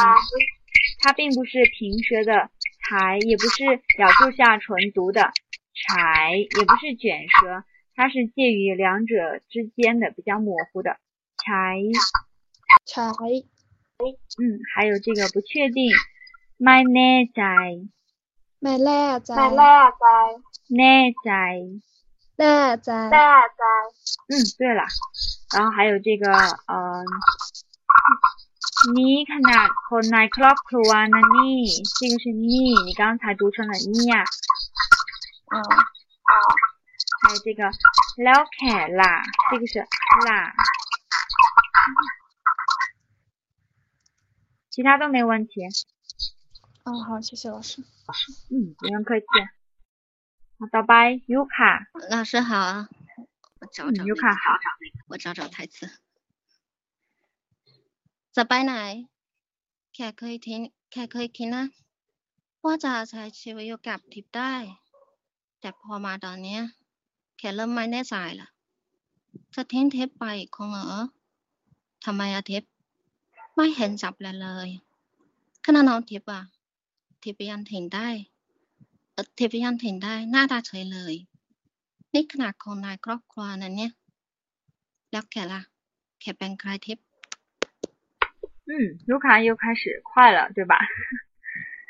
[1.00, 2.48] 它并不是平舌的
[2.78, 3.64] 柴，也不是
[3.98, 5.32] 咬住下唇读的
[5.75, 7.63] 柴，也不是卷舌，
[7.95, 10.97] 它是介于两者之间的，比较模糊的。
[11.37, 11.77] 柴
[12.85, 13.11] 柴。
[13.97, 15.91] 嗯，还有这个不确定
[16.59, 16.83] ，my
[17.33, 17.41] 仔
[18.59, 18.77] ，my
[19.21, 21.31] 仔，my 仔，奶仔，
[22.35, 23.15] 奶仔，奶
[23.55, 23.63] 仔。
[24.27, 24.83] 嗯，对了，
[25.55, 26.29] 然后还有这个，
[26.67, 27.05] 嗯、
[28.95, 29.23] nine
[30.27, 30.57] o'clock
[30.89, 31.09] one，
[31.99, 34.25] 这个是你，你刚才读成了你呀、
[35.52, 35.54] 嗯
[37.22, 37.60] 还有这个
[38.24, 38.58] แล้วแข
[39.00, 39.12] ล่ะ，
[39.50, 39.74] 这个是
[40.28, 40.30] 啦，
[44.70, 45.52] 其他都没问题，
[46.84, 47.82] 哦好，谢谢老师。
[48.50, 49.26] 嗯，不用客气。
[50.58, 50.92] 好，ต่อไป
[51.26, 51.72] ยูค่ะ
[52.10, 52.86] 老师好，
[53.60, 54.44] 我找找嗯，ยูค่ะ好。
[55.08, 55.90] 我找找台词。
[58.32, 58.74] จะไปไหน
[59.94, 61.64] แค่เคยทิ้งแค่เคยคิดนะ
[62.64, 64.54] ว่าจะใช้ชีวิตอยู่กับทิพย์ได้
[65.60, 66.60] แต่พอมาตอนเนี้ย
[67.38, 68.48] แค่เริ่มไม่แน่ใจละ
[69.54, 70.88] จะทิ้งทิพย์ไปอีกคงเหรอ
[72.04, 72.70] ทำไมอาทิตย์
[73.54, 74.68] ไม่เห็นจับเลยเลย
[75.64, 76.42] ขณะน้องทิพย์อะ
[77.22, 78.08] ทิพย์ยังทิ้งได้
[79.12, 81.14] เออทิพย์ยังทิ้งได้หน้าตาเฉยเลย
[82.12, 83.92] นี่ขนาดคนในครอบครัวนั้นเนี่ย
[85.10, 85.60] แล้วแกล่ะ
[86.20, 87.04] แกเป็นใครทิพย์
[88.72, 88.72] 嗯，
[89.08, 90.74] 卢卡又开始快了，对吧？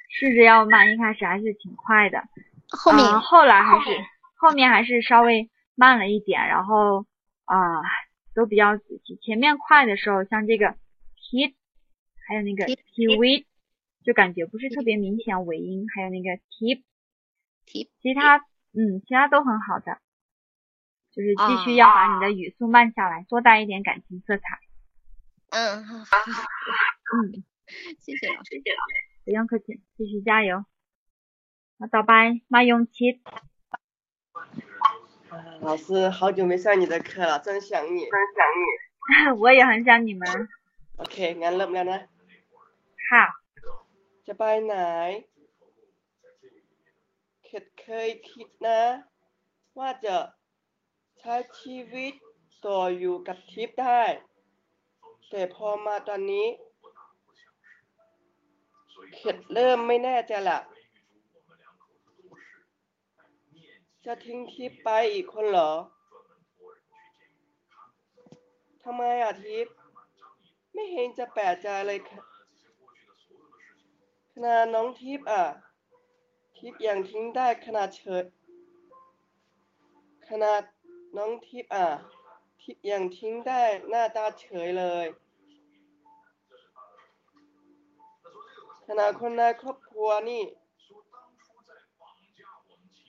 [0.08, 2.16] 试着要慢，一开始还是挺快的，
[2.69, 3.85] 后面后来还是
[4.35, 7.05] 后面还是稍微慢了一点，然后
[7.45, 7.57] 啊
[8.33, 9.17] 都比较仔细。
[9.21, 10.75] 前面快的时候，像这个
[11.15, 11.55] t，
[12.27, 13.45] 还有那个 t v，
[14.03, 16.83] 就感觉不是特别明显尾音，还有那个 t，
[17.65, 18.37] 其他
[18.73, 19.99] 嗯其他都很好的，
[21.11, 24.43] 就是继续要把你的语速慢下来，多带一点感情色彩。
[25.51, 27.43] 嗯嗯，
[27.99, 28.93] 谢谢老师，谢谢老师，
[29.23, 30.65] 不用客气，继续加油。
[31.78, 32.12] 好，ต่อไป
[32.52, 33.14] มา用คิด
[35.32, 35.34] 啊
[35.66, 37.98] 老师，好久没上你的课了，真想你。
[39.42, 40.22] 我也很想你们。
[40.98, 42.00] โอเค งั้นเริ่มแล้วนะ
[43.08, 43.24] ค่ะ
[44.26, 44.74] จะไปไหน
[47.44, 48.80] เขตเคยคิดนะ
[49.78, 50.16] ว่าจะ
[51.18, 52.12] ใช้ชีวิต
[52.66, 54.02] ต่ออยู่กับทิพย์ได้
[55.30, 56.46] แต่พอมาตอนนี้
[59.14, 60.58] เขตเริ่มไม่แน่ใจละ
[64.05, 65.71] จะทิ้งทิพไปอีกคนเหรอ
[68.83, 69.67] ทำไมอะทิพ
[70.73, 71.99] ไม่เห็นจะแปลกใจเลย
[74.31, 75.43] ขนาดน้องทิพอะ
[76.57, 78.25] ทิพยังทิ้งได้ขนาดเฉย
[80.29, 80.61] ขนาด
[81.17, 81.87] น้องทิพอะ
[82.61, 85.07] ทิพยังทิ้งได้หน้าตาเฉยเลย
[88.87, 90.43] ขนาดคนในครอบครัวนี่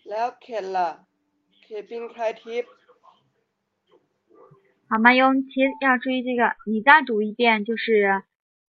[0.09, 0.89] แล้วเข็ดล่ะ
[1.63, 2.71] เข็ดเป็นใครทิพย์
[4.89, 7.85] 好，มา用คิด要注意这个，你再读一遍，就是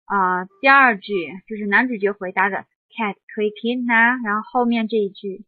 [0.05, 1.09] 啊、呃第二句
[1.49, 2.64] 就是男主角回答的
[2.95, 5.45] cat 可以 kid นะ然后后面这一句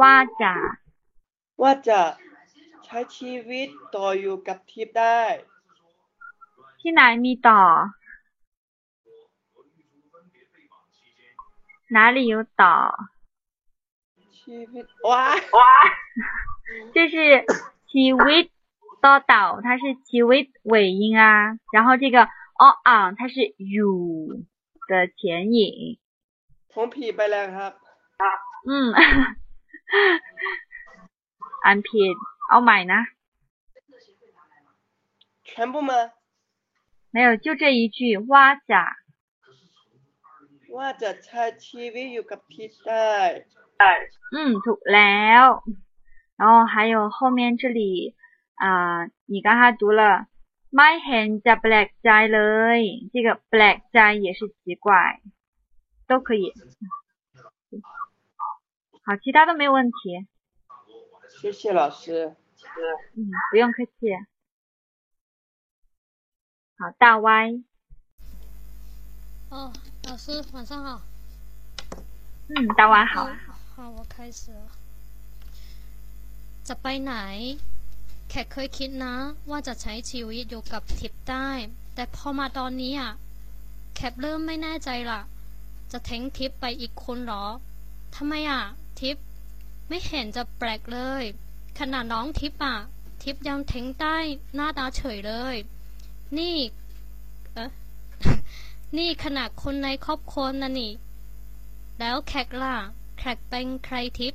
[0.00, 0.54] ว่าจะ
[1.62, 2.00] ว่าจะ
[2.84, 5.20] ใช้ชีวิตต่ออยู่กับทิพย์ได้
[6.80, 7.62] ที่ไหนมีต่อ
[11.96, 12.74] 哪里有ต่อ
[14.38, 15.38] ชีวิตว้าย
[16.94, 17.16] 这是
[17.90, 18.44] ชีวิต
[19.04, 22.16] ต่อเต่า，它是ชีวิต尾音啊，然后这个
[22.62, 24.44] o on 它是 you
[24.90, 25.20] 的前
[25.56, 25.98] 引，
[26.72, 27.72] ผมผีไปแล้วครับ
[28.68, 28.70] 嗯，
[31.66, 32.14] อันผิด
[32.48, 33.00] เอาใหม่นะ
[35.48, 35.92] 全部吗？
[37.14, 38.82] 没有，就这一句ว่าจะ
[40.76, 43.16] ว่าจะใช้ชีวิตอยู่กับทิพย์ได้
[44.34, 45.46] 嗯，ถูกแล้ว
[46.38, 47.80] 然后还有后面这里
[48.62, 48.66] 啊、
[49.26, 50.26] 你刚才读了
[50.74, 52.38] ไม่เห็นจะแปลกใจเล
[52.78, 52.80] ย，
[53.12, 55.20] 这个แปลกใจ也是奇怪，
[56.08, 56.52] 都可以。
[59.04, 60.26] 好，其他都没有问题。
[61.40, 62.34] 谢谢老师。
[63.14, 63.90] 嗯，不用客气。
[66.78, 67.62] 好，大 Y，
[69.50, 69.72] 哦，
[70.10, 71.02] 老师晚上好。
[72.48, 73.28] 嗯，大 Y 好。
[73.74, 74.68] 好，我开始了。
[76.68, 77.14] จะไปไหน
[78.30, 79.14] แค่เคยคิดนะ
[79.50, 81.48] ว่าจะใช้ชีวิตอยู่กับทิพย์ได้
[81.94, 83.12] แต่พอมาตอนนี้อ่ะ
[83.94, 85.20] แคปเริ่มไม่แน่ใจละ
[85.92, 87.44] จะทิ้งทิปไปอีกคนเหรอ
[88.14, 88.62] ทำไมอ่ะ
[89.00, 89.16] ทิป
[89.88, 91.22] ไม่เห็นจะแปลกเลย
[91.78, 92.76] ขนาดน้องทิปอ่ะ
[93.22, 94.16] ทิปยังทิ้งได้
[94.54, 95.56] หน้าตาเฉยเลย
[96.38, 96.56] นี่
[97.54, 97.70] เอะ
[98.96, 100.92] นี่ขนาดคนในครอบครัวนะนี่
[101.98, 102.74] แล้วแขกล่ะ
[103.18, 104.34] แขกเป็นใครทิป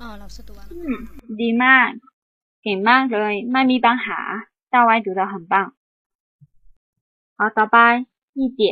[0.00, 0.96] อ๋อเราสตัว อืม
[1.40, 1.90] ดีมาก
[2.62, 4.18] เก่งมากเลยไม่มีปัญหา
[4.72, 5.54] 大歪读的很棒
[7.38, 7.76] 好ต่อไป
[8.38, 8.62] 一点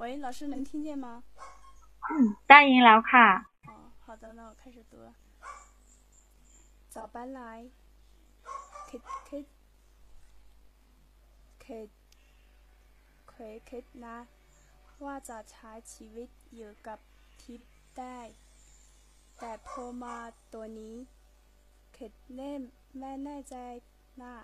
[0.00, 1.06] 喂，老师能听见吗？
[2.10, 2.12] 嗯
[2.48, 3.26] ได้ยินแล้วค่ะ
[3.68, 3.72] 哦，
[4.04, 5.08] 好的，那我开始读了。
[6.94, 7.40] 早班来，
[8.88, 8.90] k
[9.28, 9.30] k
[11.62, 11.66] k
[13.30, 13.32] k
[13.68, 13.70] k
[14.04, 14.16] นะ
[15.04, 16.98] ว่าจะใช้ชีวิตอยู่กับ
[17.42, 17.60] ทิป
[17.98, 18.18] ได้
[19.38, 20.16] แต่พอมา
[20.52, 20.96] ตัวนี้
[21.92, 22.52] เคดเน่
[22.98, 23.56] ไม่แน่ใจ
[24.22, 24.36] นะ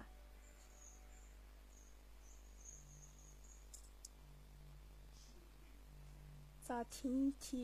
[6.66, 7.62] จะทิ้งทิ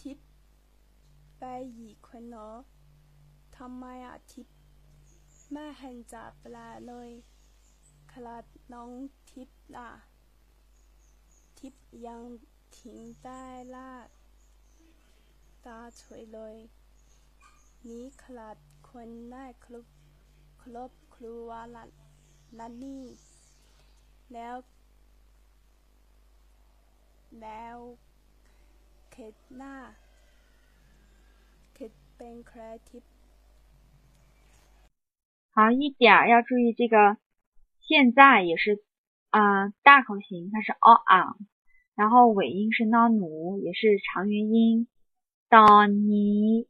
[0.00, 0.18] ทิป
[1.38, 1.44] ไป
[1.78, 2.50] อีกคนเหรอ
[3.57, 4.55] ทำไมอาทิตย์
[5.51, 6.55] ไม่เห็นจะแปล
[6.87, 7.09] เลย
[8.11, 8.91] คลาดน้อง
[9.31, 9.91] ทิพย์ล่ะ
[11.59, 12.23] ทิพย์ยัง
[12.77, 13.43] ทิ้งได้
[13.75, 14.09] ลาด
[15.65, 16.55] ตาช่วยเลย
[17.87, 18.57] นี้คลาด
[18.89, 19.85] คนได้ครบ
[20.61, 21.83] ครบครัวละ
[22.57, 23.03] นั่นนี่
[24.33, 24.55] แล้ว
[27.41, 27.77] แล้ว
[29.11, 29.75] เคดหน้า
[31.73, 33.14] เคดเป็นใครทิพย์
[35.55, 37.15] 好一点要注意这个
[37.79, 38.83] 现在也是
[39.29, 41.37] 啊大口型，它是 on，
[41.95, 43.07] 然后尾音是 no，
[43.63, 44.85] 也是长元音
[45.49, 46.67] d a n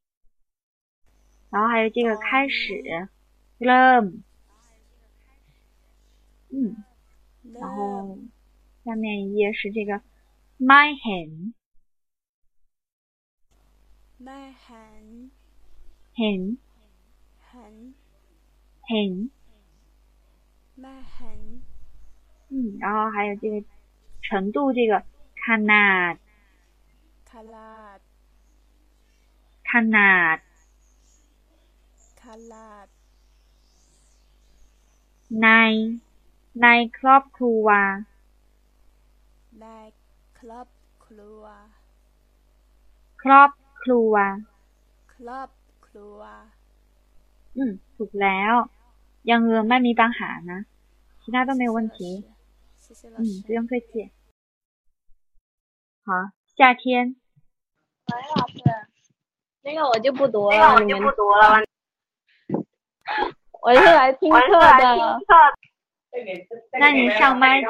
[1.50, 3.10] 然后还有这个开始
[3.58, 4.22] ，learn，
[6.52, 6.76] 嗯，
[7.60, 8.20] 然后
[8.84, 10.00] 下面一页是这个
[10.60, 10.94] my
[14.20, 16.58] hand，my hand，hand。
[18.89, 19.12] hen，
[20.81, 21.41] ไม่หัน
[22.53, 23.55] 嗯，然后还有这个
[24.27, 24.93] 程度这个
[25.43, 26.16] cannot
[27.31, 27.99] คลาด
[29.68, 30.41] cannot
[32.21, 32.87] คลาด
[35.43, 35.49] ใน
[36.62, 36.66] ใน
[36.99, 37.66] ครอบครัว
[39.61, 39.66] ใน
[40.39, 40.68] ครอบ
[41.05, 41.43] ครัว
[43.23, 43.51] ครอบ
[43.83, 44.14] ครัว
[45.14, 45.51] ครอบ
[45.87, 46.21] ครัว
[47.57, 48.55] อืม ถูกแล้ว
[49.31, 50.59] ยังเออไม่มีปัญหานะ
[51.23, 51.99] 其他都没有问题
[52.85, 53.31] 谢谢老嗯师。
[53.47, 53.91] 不用客气
[56.07, 56.09] 好
[56.57, 56.83] 夏天
[58.09, 58.59] 喂，老师，
[59.62, 61.43] 那个我就不读了，那个我就不读了。
[63.62, 64.39] 我是来听课
[64.81, 65.21] 的。
[66.81, 67.68] 那你上麦就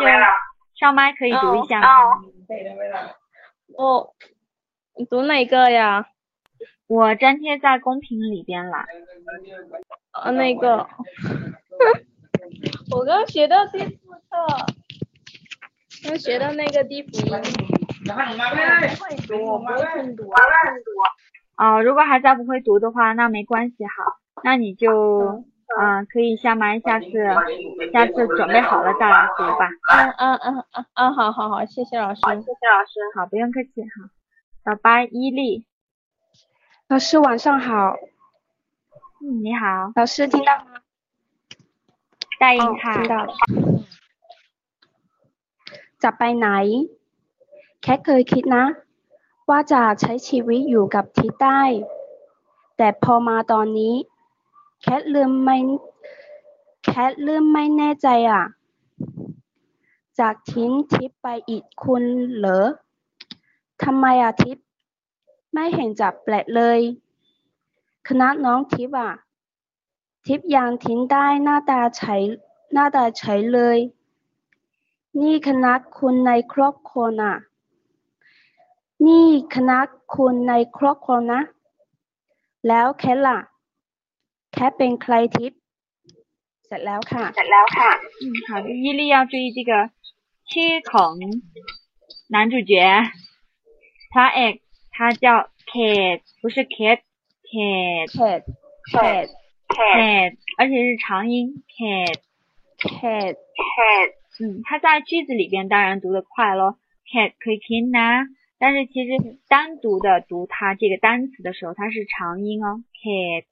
[0.76, 1.86] 上麦可以读一下吗？
[3.76, 4.14] 我
[4.96, 6.07] 你读哪个呀？
[6.88, 8.86] 我粘贴在公屏里边了。
[10.13, 10.88] 呃，那个，
[12.91, 13.97] 我刚学到第四课，
[16.03, 17.33] 刚学到那个地府音。
[18.07, 20.23] 我不会读，我不会听读。
[21.57, 23.91] 哦，如果还在不会读的话，那没关系哈，
[24.43, 25.43] 那你就
[25.79, 27.07] 嗯、呃可以下麦，下次
[27.91, 29.67] 下次准备好了再来读吧。
[29.91, 32.21] 嗯嗯嗯嗯嗯，好好好，谢谢老师。
[32.21, 32.99] 谢谢老师。
[33.17, 34.11] 好，不用客气哈。
[34.63, 35.65] 小白伊利，
[36.88, 37.96] 老师晚上好，
[39.20, 40.76] 嗯，你好，老师听到吗？
[40.76, 40.80] 哦
[42.40, 43.32] 大英卡，听到了。
[46.03, 46.48] จะไปไหน
[47.82, 48.64] แค่เคยคิดนะ
[49.48, 51.62] ว่าจะใช้ชีวิตอยู่กับทิศได้
[52.76, 53.94] แต่พอมาตอนนี้
[54.80, 55.59] แคทเริ่มไม่
[56.84, 58.44] แคทเริ่มไม่แน่ใจอ่ะ
[60.18, 62.03] จากทิ้งทิปไปอีกคุณ
[62.36, 62.66] เหรอ
[63.82, 64.59] ทำไมอ่ะทิป
[65.55, 66.80] ไม่เห็นจะแปลกเลย
[68.09, 69.12] คณะน้องทิปอ่ะ
[70.26, 72.22] ทิปยังทิ้งได้หน้าตาเฉย
[72.72, 73.78] หน้าตาเฉยเลย
[75.20, 77.34] นี่คณะคุณในครอบครัวน่ะ
[79.07, 79.78] นี่คณะ
[80.14, 81.40] คุณในครอบครัวนะ
[82.68, 83.38] แล้วแคทล่ะ
[84.53, 85.53] แคทเป็นใครทิป
[86.66, 87.90] เสร็จแล้วค่ะ เสร็จแล้วค่ะ
[88.22, 89.72] 嗯，好的，伊利要注意这个
[90.48, 90.92] 切孔
[92.34, 92.72] 男主角，
[94.12, 94.61] 他哎，
[94.97, 98.43] 他叫 Kate，不是 Kate，Kate，Cat
[98.91, 99.27] Cat
[99.67, 102.19] Kate，而且是长音 Kate。
[102.77, 104.09] Cat cat，
[104.41, 106.77] 嗯，它在句子里边当然读得快咯
[107.09, 108.25] cat 可以 kin 呐，
[108.59, 113.45] 但是其实单独的读它这个单词的时候，它是长音哦，cat。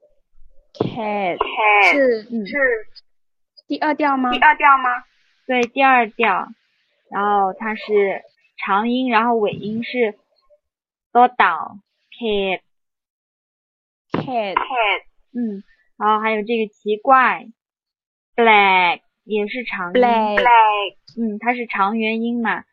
[0.74, 1.38] cat
[1.92, 2.58] 是是
[3.66, 4.32] 第二调吗？
[4.32, 4.90] 第二调吗？
[5.48, 6.48] 对，第二调，
[7.10, 8.24] 然后它是
[8.58, 10.16] 长音，然后尾音是
[11.14, 11.78] 多岛
[12.20, 12.60] cat
[14.12, 14.56] cat，
[15.32, 15.64] 嗯，
[15.98, 17.48] 然后还有这个奇怪
[18.36, 20.02] black 也是长音。
[20.02, 22.66] Black 嗯，它是长元音嘛，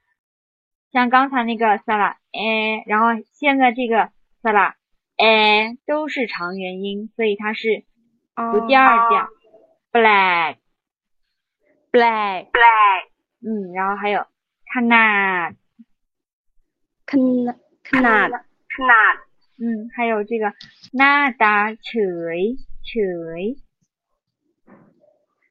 [0.91, 4.11] 像刚才那个萨拉哎，然后现在这个
[4.43, 4.77] 萨拉
[5.17, 7.85] 哎都是长元音，所以它是
[8.35, 9.29] 读第二调。
[9.93, 10.59] Black
[11.91, 13.09] black black，
[13.43, 14.25] 嗯，然后还有
[14.73, 15.57] canard
[17.07, 17.59] canard
[17.93, 18.39] 那那
[19.63, 20.53] 嗯，还有这个
[20.93, 23.57] 那达锤锤，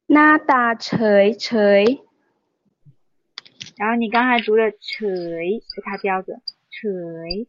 [0.07, 2.01] 那达锤锤，
[3.77, 7.47] 然后你刚才读的锤是它标准锤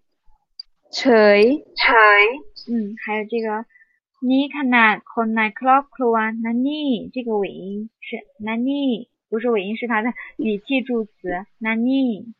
[0.92, 1.64] 锤。
[1.76, 3.64] 锤，嗯，还有这个
[4.20, 11.12] 你看那可奈克洛克鲁啊，那你这个尾音是那你不是尾音是它的语气助词
[11.58, 12.34] 那你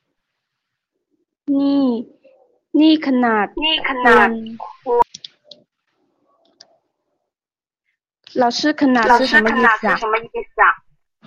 [1.46, 2.00] 你。
[2.00, 2.19] 你
[2.79, 4.29] นี่นี่ขนาด นี่ขนาด
[8.41, 9.95] 老师ขนาด是什么意思啊？
[10.13, 10.67] 么意思啊？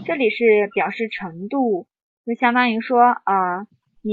[0.07, 1.87] 这里是表示程度，
[2.27, 3.67] 就相当于说啊、呃
[4.03, 4.11] 你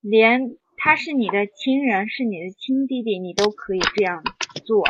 [0.00, 4.22] 连他是你的亲人，是你的亲弟弟，你都可以这样
[4.66, 4.84] 做，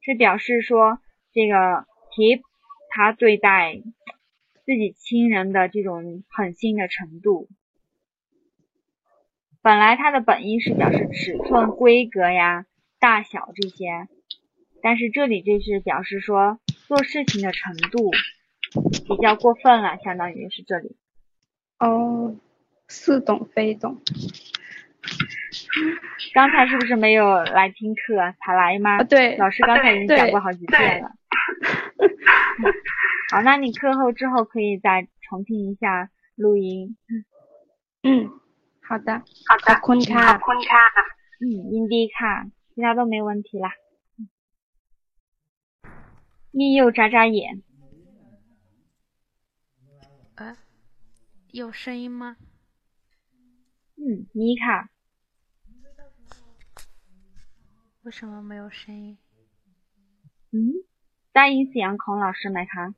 [0.00, 0.98] 是表示说
[1.32, 2.40] 这个 Tip
[2.90, 3.82] 他对待
[4.64, 7.48] 自己亲人的这种狠心的程度。
[9.61, 12.65] 本来它的本意是表示尺寸、规格呀、
[12.99, 14.07] 大小这些，
[14.81, 18.11] 但是这里就是表示说做事情的程度
[19.07, 20.95] 比较过分了，相当于是这里。
[21.79, 22.35] 哦，
[22.87, 24.01] 似懂非懂。
[26.33, 28.33] 刚才是不是没有来听课？
[28.39, 28.97] 才来吗？
[28.97, 31.11] 啊对老师刚才已经讲过好几遍了。
[33.31, 36.97] 好，那你课后之后可以再重听一下录音。
[38.03, 38.31] 嗯，
[38.88, 39.08] 好的，
[39.48, 40.84] 好的，ขอบคุณค่ะ ขอบคุณค่ะ
[41.42, 43.68] 嗯，音低ค่ะ，其他都没问题啦。
[46.52, 47.62] 蜜柚眨眨眼，
[50.36, 50.56] 呃，
[51.50, 52.36] 有声音吗？
[53.96, 54.88] 嗯，妮卡，
[58.02, 59.18] 为什么没有声音？
[60.52, 60.84] 嗯，
[61.32, 62.94] ได้ยินเสียงของ老师ไหมคะ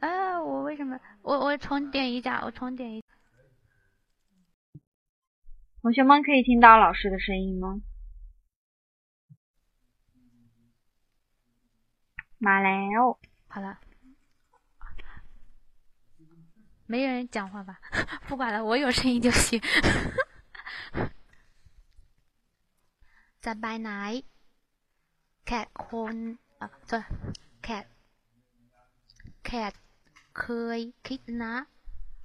[0.00, 0.98] 啊，我为什么？
[1.22, 3.02] 我我重点一下，我重点一。
[5.86, 7.82] 同学们可以听到老师的声音吗？
[12.38, 13.18] มาแล้ว
[13.48, 13.78] 好了，
[16.86, 17.80] 没人讲话吧？
[18.26, 19.60] 不管了，我有声音就行。
[23.44, 23.90] จะไปไหน
[25.46, 26.16] แขกคน
[26.58, 26.98] เอ่อจะ
[27.62, 27.84] แขก
[29.46, 29.72] แขก
[30.38, 30.44] เค
[30.76, 31.54] ยคิดนะ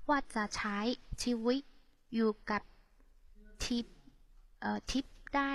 [0.07, 0.77] ว่าจะใช้
[1.21, 1.61] ชีวิต
[2.13, 2.61] อยู่กับ
[3.62, 3.86] ทิป
[4.60, 5.52] เอ่อทิปได้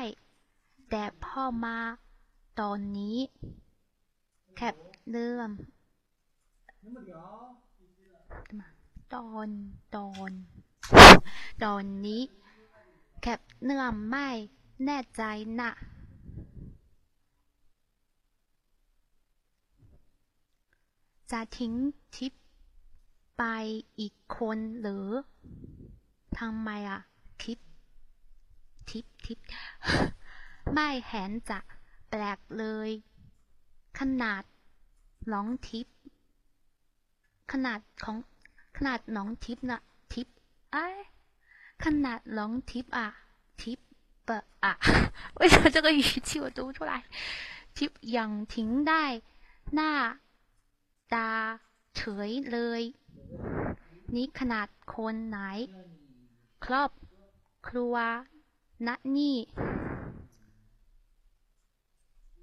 [0.90, 1.78] แต่พอมา
[2.60, 3.18] ตอนนี้
[4.56, 4.76] แคป
[5.12, 5.52] เริ่ม
[9.14, 9.50] ตอน
[9.96, 10.32] ตอน
[11.64, 12.22] ตอนนี้
[13.22, 14.28] แคปเนื้อไม่
[14.86, 15.22] แน่ใจ
[15.60, 15.72] นะ
[21.32, 21.74] จะทิ้ง
[22.16, 22.34] ทิป
[23.38, 23.44] ไป
[24.00, 25.08] อีกคนหรือ
[26.40, 27.00] ทำไมอะ
[28.91, 29.39] ทิปทิป
[30.75, 31.59] ไม่เห็นจะ
[32.09, 32.91] แปลกเลย
[33.99, 34.43] ขนาด
[35.33, 35.87] น้องทิป
[37.53, 38.17] ขนาดของ
[38.77, 39.81] ขนาดน้องทิปนะ
[40.13, 40.29] ทิป
[40.73, 40.97] ไอ้ย
[41.85, 43.09] ขนาดน้องทิปอ่ะ
[43.63, 43.79] ทิป
[44.25, 44.73] เปอะอ่ะ
[45.39, 46.93] 为什么这个语气我读不出来？
[47.77, 49.05] ทิปยังทิ้งได้
[49.75, 49.93] หน้า
[51.15, 51.31] ตา
[51.97, 52.83] เฉยเลย
[54.15, 55.39] นี่ขนาดคนไหน
[56.65, 56.91] ครอบ
[57.69, 57.95] ครัว
[58.86, 59.38] ณนี่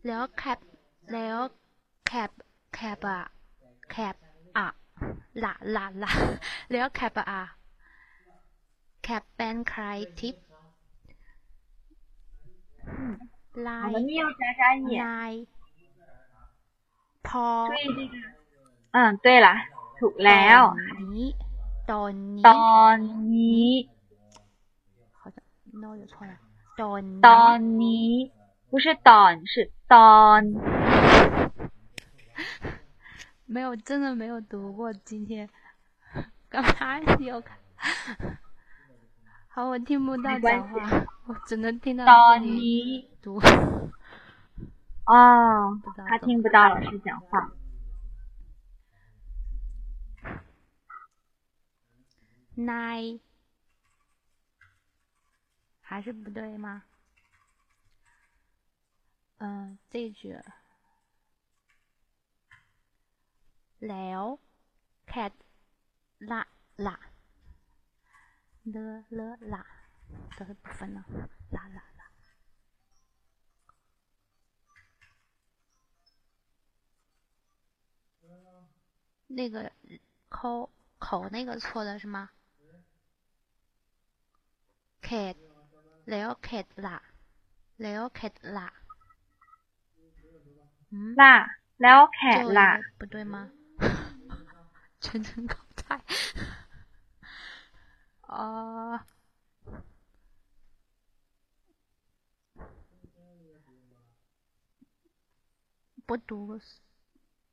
[0.06, 0.58] แล้วแคป
[1.12, 1.38] แล้ว
[2.06, 2.30] แคป
[2.74, 3.22] แคปอะ
[3.90, 4.16] แคป
[4.56, 4.68] อะ
[5.44, 6.12] ละละละ
[6.72, 7.42] แล้วแคปอะ
[9.02, 9.84] แคปเป็นใคร
[10.20, 10.36] ทิป
[13.66, 13.92] ลาย
[15.02, 15.32] ลาย
[17.26, 17.46] พอ
[18.92, 19.48] เออ对了
[20.00, 20.60] ถูกแล้ว
[20.90, 21.28] ตอนนี้
[21.90, 22.98] ตอน
[23.34, 23.68] นี้
[25.80, 26.32] 那我有错了。
[26.76, 28.30] donny，
[28.70, 30.60] 不是 Don，是 Don。
[33.46, 35.48] 没有，真的没有读过今天。
[36.48, 37.58] 干嘛要看？
[39.48, 43.40] 好，我听不到讲话，我只能听到 Don 读。
[45.06, 47.52] 哦，他听不到老师讲话。
[52.56, 53.20] Nine。
[55.83, 56.83] 还是不对吗？
[59.37, 60.37] 嗯，这句
[63.79, 64.39] แล้ว
[65.07, 65.31] แคท
[66.19, 66.41] ละ
[66.75, 66.97] ละ
[68.69, 69.63] เลอะเลอะละ
[70.37, 71.05] 这个部分呢？
[71.51, 72.11] 啦啦啦。
[79.27, 79.71] 那个
[80.27, 82.31] 口口那个错的是吗？
[85.01, 85.35] เ
[86.06, 87.00] liao ke la
[87.78, 88.30] liao ke
[90.90, 91.46] 嗯啦
[91.78, 92.44] ，liao ke
[92.98, 93.50] 不对吗？
[95.00, 96.00] 全程搞菜
[98.22, 99.04] 啊！
[106.06, 106.60] 不读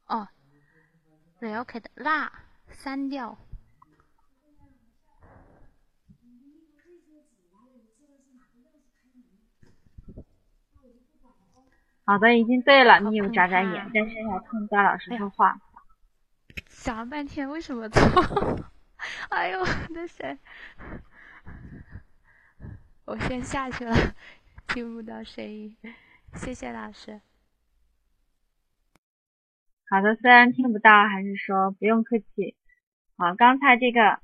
[0.08, 0.28] 哦
[1.40, 2.32] ，liao ke la，
[2.70, 3.38] 删掉。
[12.12, 15.62] 好的已经对了你有眨眨眼但是要听高老师说话。
[16.68, 18.60] 想了半天为什么错？
[19.32, 20.38] 哎呦我的神！
[23.06, 23.96] 我先下去了
[24.68, 25.78] 听不到声音
[26.34, 27.22] 谢谢老师。
[29.90, 32.58] 好的虽然听不到还是说不用客气。
[33.16, 34.20] 好刚才这个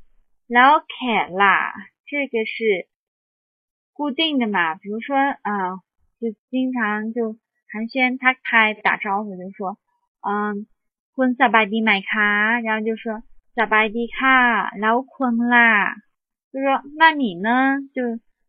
[0.48, 1.74] 老铁啦
[2.06, 2.90] 这个是
[3.94, 5.78] 固定的嘛比如说啊
[6.20, 7.38] 就经常就
[7.72, 9.78] 韩轩他开打招呼就说
[10.22, 10.68] 嗯
[11.14, 13.24] 坤萨巴迪买卡然后就说
[13.56, 15.96] 萨巴迪卡老坤啦。
[16.54, 17.80] 就说那你呢？
[17.94, 18.02] 就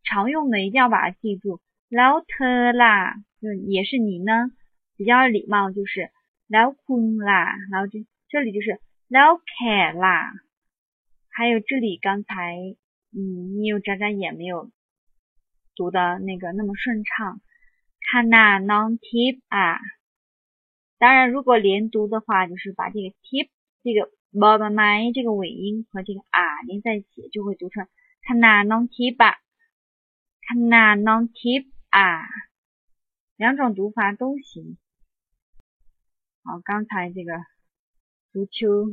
[0.04, 1.60] 常用的一定要把它记住
[1.90, 3.14] 老特啦。
[3.40, 4.50] 就也是你呢
[4.96, 6.10] 比较礼貌就是
[6.46, 7.56] 老坤啦。
[7.70, 7.98] 然后就
[8.28, 10.30] 这里就是老凯啦。
[11.30, 12.54] 还有这里刚才
[13.16, 14.70] 嗯你有眨眨眼没有
[15.74, 17.40] 读的那个那么顺畅
[18.07, 19.79] 看那 non tip 啊，
[20.97, 23.49] 当然如果连读的话，就是把这个 tip
[23.83, 27.87] 这个 b o b my 这个尾音和这个啊连在一起，就会读成
[28.21, 29.37] 看那 non tip 啊，
[30.41, 32.27] 看那 non tip 啊，
[33.37, 34.77] 两种读法都行。
[36.43, 37.31] 好，刚才这个
[38.31, 38.87] 足球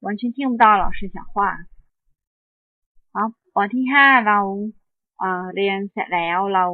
[0.00, 1.58] 完全听不到老师讲话。
[3.12, 4.40] 好，บทที่ห้าเรา
[5.18, 6.66] เอ่อเรียนเสร็จแล้วเรา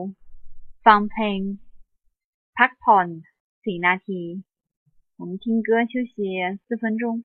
[0.89, 1.41] ฟังเพลง
[2.59, 3.07] พักผ่อน
[3.65, 4.21] สี่นาที
[5.17, 6.15] 我们听歌休息
[6.67, 7.25] 四分钟。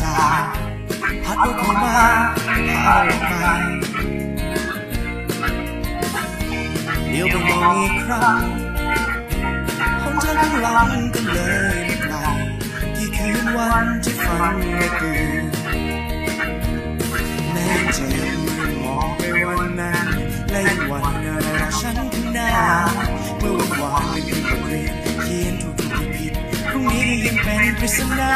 [0.00, 0.42] สาย
[1.24, 1.96] พัดเข้ามา
[2.84, 3.32] พาเราไป
[7.10, 8.42] เดี๋ยวไปมองอีกครั้ง
[10.00, 11.38] หนทางข้างลังกันเล
[11.74, 12.16] ยไม่ไกล
[12.96, 15.44] กี่คืนวันที่ฝันไม่ตื่น
[17.52, 18.40] แม้จะยัง
[18.84, 20.06] มองไปวันนั้น
[20.50, 22.50] และยังวันอะไรฉันข้างหน้า
[23.38, 26.32] เมื่อวันวานไม่เป็นบทเรียนเขียนทุกๆผิด
[26.70, 28.32] พรุ่งนี้ยังเป็นปริศนา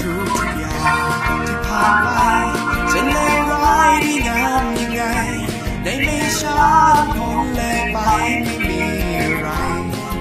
[0.00, 0.65] ทุกทุกอย่าง
[1.46, 2.08] ที่ผ่านไป
[2.92, 5.02] จะเลวร้ายดีงามยังไง
[5.82, 6.62] ในไม่ช้า
[7.14, 7.98] คงเลยไป
[8.42, 8.80] ไม่มี
[9.18, 9.48] อะไร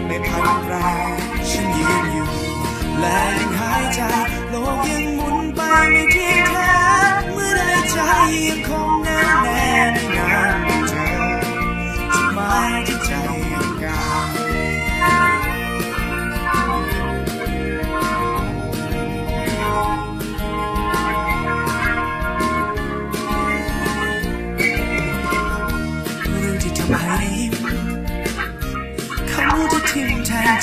[0.05, 0.73] ไม่พันแปร
[1.49, 2.29] ฉันยืนอยู่
[2.99, 3.99] และยังหายใจ
[4.49, 5.59] โลกยังหมุนไป
[5.91, 6.73] ไม่ที่ยงแท้
[7.33, 7.61] เมื่อใด
[7.91, 7.97] ใจ
[8.47, 10.55] ยังคงแน่แน่ในงาน
[10.89, 11.07] เจอ
[12.13, 12.39] จุดหม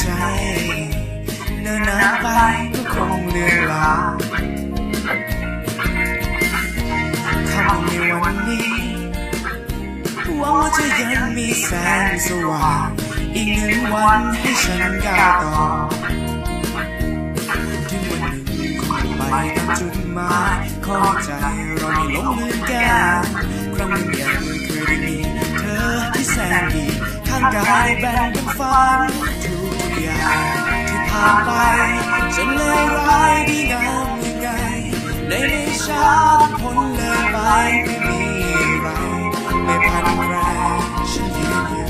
[0.01, 0.09] ใจ
[1.63, 2.27] เนินนานไป
[2.75, 4.15] ก็คงเลือนลาง
[7.51, 8.73] คำในวันนี้
[10.39, 11.71] หวังว่าจะยังมีแส
[12.09, 12.89] งสว่าง
[13.35, 15.67] อีกหนึ่งวันให้ฉันก้าวต่อ
[17.91, 19.23] ถึงวันหนึ่งคงไป
[19.57, 21.31] ตามจุดหมายขอใจ
[21.79, 23.25] เราไม่ลงลืมกัน
[23.75, 25.17] ครั้งหนึ่งยังเคยได้มี
[25.59, 26.87] เธอที่แสนดี
[27.29, 29.01] ข้างกายแบ่งเป็นฝัน
[29.45, 30.41] ทุก อย่าง
[30.89, 31.51] ที่ผ่านไป
[32.35, 34.49] จะเลวร้ายดีงามยังไง
[35.29, 36.11] ในไม่ช้า
[36.61, 37.37] พ้นเลยไป
[37.85, 38.21] ไม่มี
[38.85, 39.01] อะไร
[39.65, 40.35] ไม่พันแร
[41.13, 41.87] ฉันยืนอยู่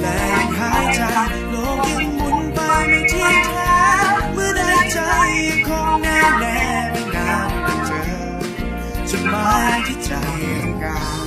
[0.00, 1.00] และยังหายใจ
[1.50, 3.78] โลกยังหมุนไปไม่เที่ยงแท้
[4.34, 4.98] เมื่อได้ใจ
[5.48, 6.58] ยังคงแน่แน่
[6.92, 7.48] ไม่นาน
[7.88, 8.22] จะเจอ
[9.10, 10.10] จุดหมายที่ใจ
[10.62, 11.19] ต้องการ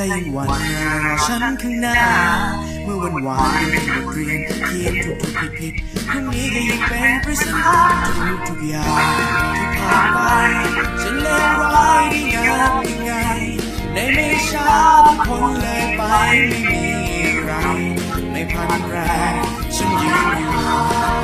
[0.00, 0.48] และยังวัน
[1.26, 1.98] ฉันข้างหน้า
[2.84, 5.74] เมื่อวันวานเป็นบทเรียนเขียนทุกทุกผิดผิด
[6.08, 7.74] พรุ่งนี้ก็ยังเป็นปริศนา
[8.16, 9.04] ทุกทุกอย่าง
[9.56, 10.18] ที่ผ่านไป
[11.02, 13.12] จะเลวร้ายดีงามยังไง
[13.94, 14.70] ในไม่ช้า
[15.06, 16.02] ทุกคนเลยไป
[16.48, 16.84] ไม่มี
[17.24, 17.52] อะไร
[18.30, 18.96] ไม่พันแร
[19.32, 19.34] ง
[19.76, 20.52] ฉันยืนอยู่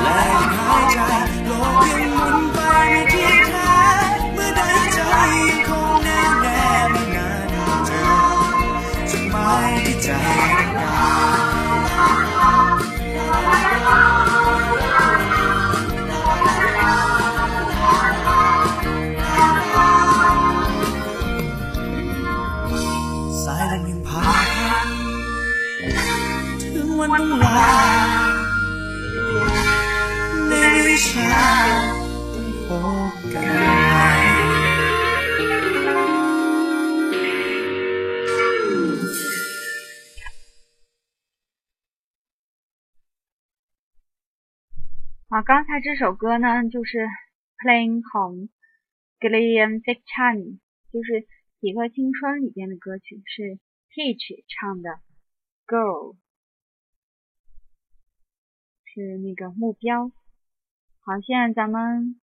[0.03, 0.97] และยังหายใจ
[1.45, 2.06] โลกยัง
[9.27, 10.09] จุดหมายที่ใจ
[10.75, 12.07] กา
[23.43, 24.23] สายลมยังพา
[26.61, 27.59] ถึงวันลา
[30.47, 30.53] ใน
[30.87, 31.96] วิชา
[45.43, 47.05] 刚才这首歌呢，就是
[47.57, 50.59] playing home，glimpse time，
[50.91, 51.11] 就是
[51.59, 53.59] 《几何青春》里边的歌曲，是
[53.91, 54.99] Teach 唱的
[55.67, 56.15] girl。
[58.85, 60.11] 是那个目标，
[61.01, 62.19] 好，现在咱们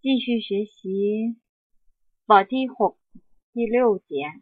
[0.00, 1.36] 继续学习
[2.26, 2.66] body
[3.52, 4.32] 第六节。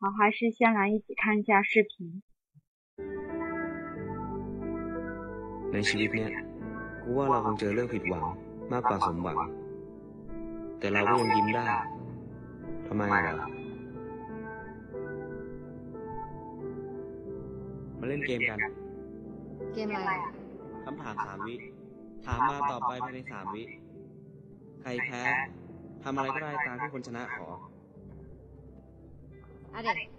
[0.00, 2.22] 好，还是先来一起看一下视频。
[5.75, 6.31] ในชีวิตเนี่ย
[7.01, 8.25] กูว่าเราคงเจอเรื่องผิดหวัง
[8.71, 9.39] มากกว่าสมหวัง
[10.79, 11.65] แต่เราก็ยังยิ้มได้
[12.87, 13.47] ทำไมเหรอ
[17.99, 18.59] มาเล่นเกมกัน
[19.73, 20.11] เกมอะไร
[20.85, 21.55] คำถามสามวิ
[22.25, 23.63] ถามมาตอบไปภายในสามวิ
[24.81, 25.21] ใครแพ้
[26.03, 27.47] ทำอะไรก็ได้ตามที่คนชนะขอ
[29.73, 30.09] อะเด็ก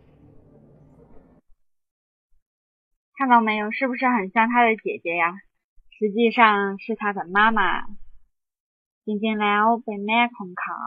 [3.23, 3.71] 看到没有？
[3.71, 5.43] 是不是很像他的姐姐呀？
[5.97, 7.61] 实际上是他的妈妈。
[9.07, 10.81] จริงๆแล้วเป็นแม่ของเขา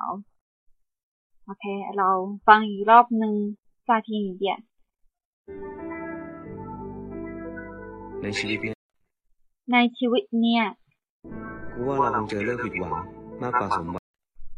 [1.46, 1.66] โอเค
[1.98, 2.10] เรา
[2.48, 3.36] ฟังอีกรอบหนึ่ง
[3.88, 4.44] 再听一遍。
[8.22, 8.78] ในชีวิตเนี่ย
[9.72, 10.64] ในชีวิตเนี่ย
[11.74, 12.96] กูว่าเราคงเจอเรื่องผิดหวัง
[13.42, 14.06] มากกว่าสมหวัง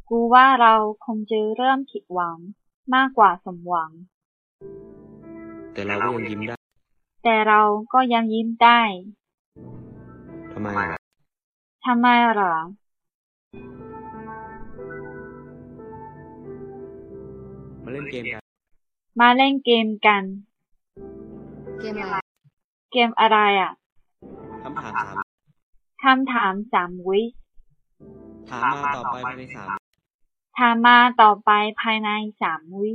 [0.10, 0.74] กูว่าเรา
[1.06, 2.38] คงเจอเรื่องผิดหวัง
[2.96, 3.92] มากกว่าสมหวัง
[5.74, 6.56] แต่เราก็ยังยิ้มได้
[7.24, 7.62] แต่เรา
[7.94, 9.21] ก็ยังยิ้มได้ ทำ
[10.63, 10.99] ไมเหรอ
[11.87, 12.55] ทำไมเหรอ
[17.85, 18.43] มาเล่นเกมกัน
[19.21, 20.23] มาเล่นเกมกัน
[21.81, 22.17] เกมอะไร
[22.93, 23.73] เกมอะไรอะ
[24.63, 25.25] คำถามสาม
[26.05, 27.21] คำถามสามวิ
[28.51, 29.69] ถามมาตอบไปภายในสาม
[30.59, 31.51] ถามมาต่อไป
[31.83, 32.11] ภายใน
[32.43, 32.95] สามวิ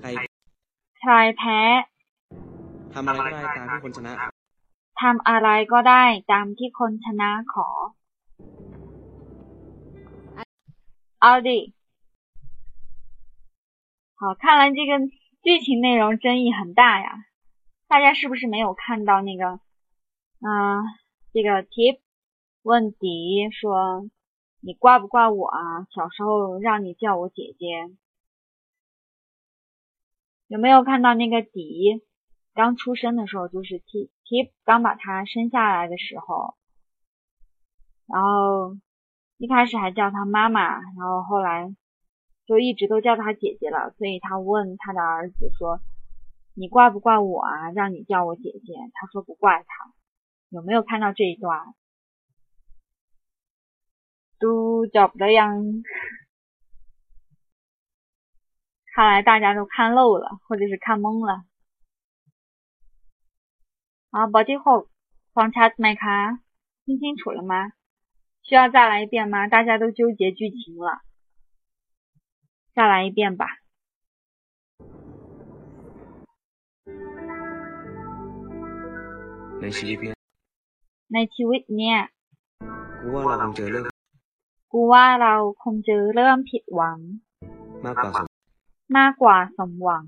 [0.00, 0.08] ใคร
[1.00, 1.60] ใครแพ้
[2.94, 4.35] ทำอะไรก็ได้ตามที่คนชนะขอ
[5.01, 7.67] ทำอะไรก็ได้ตามที่คนชนะขอ
[11.21, 11.59] เอาดิ
[14.19, 14.91] 好，看来这个
[15.41, 17.25] 剧情内容争议很大呀。
[17.87, 19.59] 大家是不是没有看到那个，
[20.39, 20.83] 嗯、
[21.33, 21.99] 这个 Tip
[22.61, 24.07] 问迪说，
[24.61, 25.87] 你挂不挂我啊？
[25.89, 27.89] 小时候让你叫我姐姐，
[30.47, 32.01] 有没有看到那个迪
[32.56, 36.56] 刚出生的时候，就是 T T 刚把他生下来的时候，
[38.06, 38.76] 然后
[39.36, 41.70] 一开始还叫他妈妈，然后后来
[42.46, 43.92] 就一直都叫他姐姐了。
[43.98, 45.80] 所以他问他的儿子说
[46.56, 47.70] ：“你怪不怪我啊？
[47.72, 49.92] 让你叫我姐姐？”他说不怪他。
[50.48, 51.74] 有没有看到这一段？
[54.38, 55.62] 都找不到样，
[58.94, 61.44] 看来大家都看漏了，或者是看懵了。
[64.15, 64.81] 好，บทที่หก
[65.35, 66.17] ฟังชัดไหมคะ
[66.83, 67.53] 听清楚了吗？
[68.45, 69.47] 需要再来一遍吗？
[69.47, 71.01] 大家都纠结剧情了，
[72.75, 73.43] 再来一遍吧。
[79.61, 80.15] ในชีวิตเนี้ย
[81.13, 81.97] ในชีวิตเนี่ย
[82.99, 83.85] กูว่าเราคงเจอเรื่อง
[84.71, 86.99] กูว่าเราคงเจอเรื่องผิดหวัง
[87.85, 88.27] มากกว่าสม
[88.97, 90.05] มากกว่าสมหวัง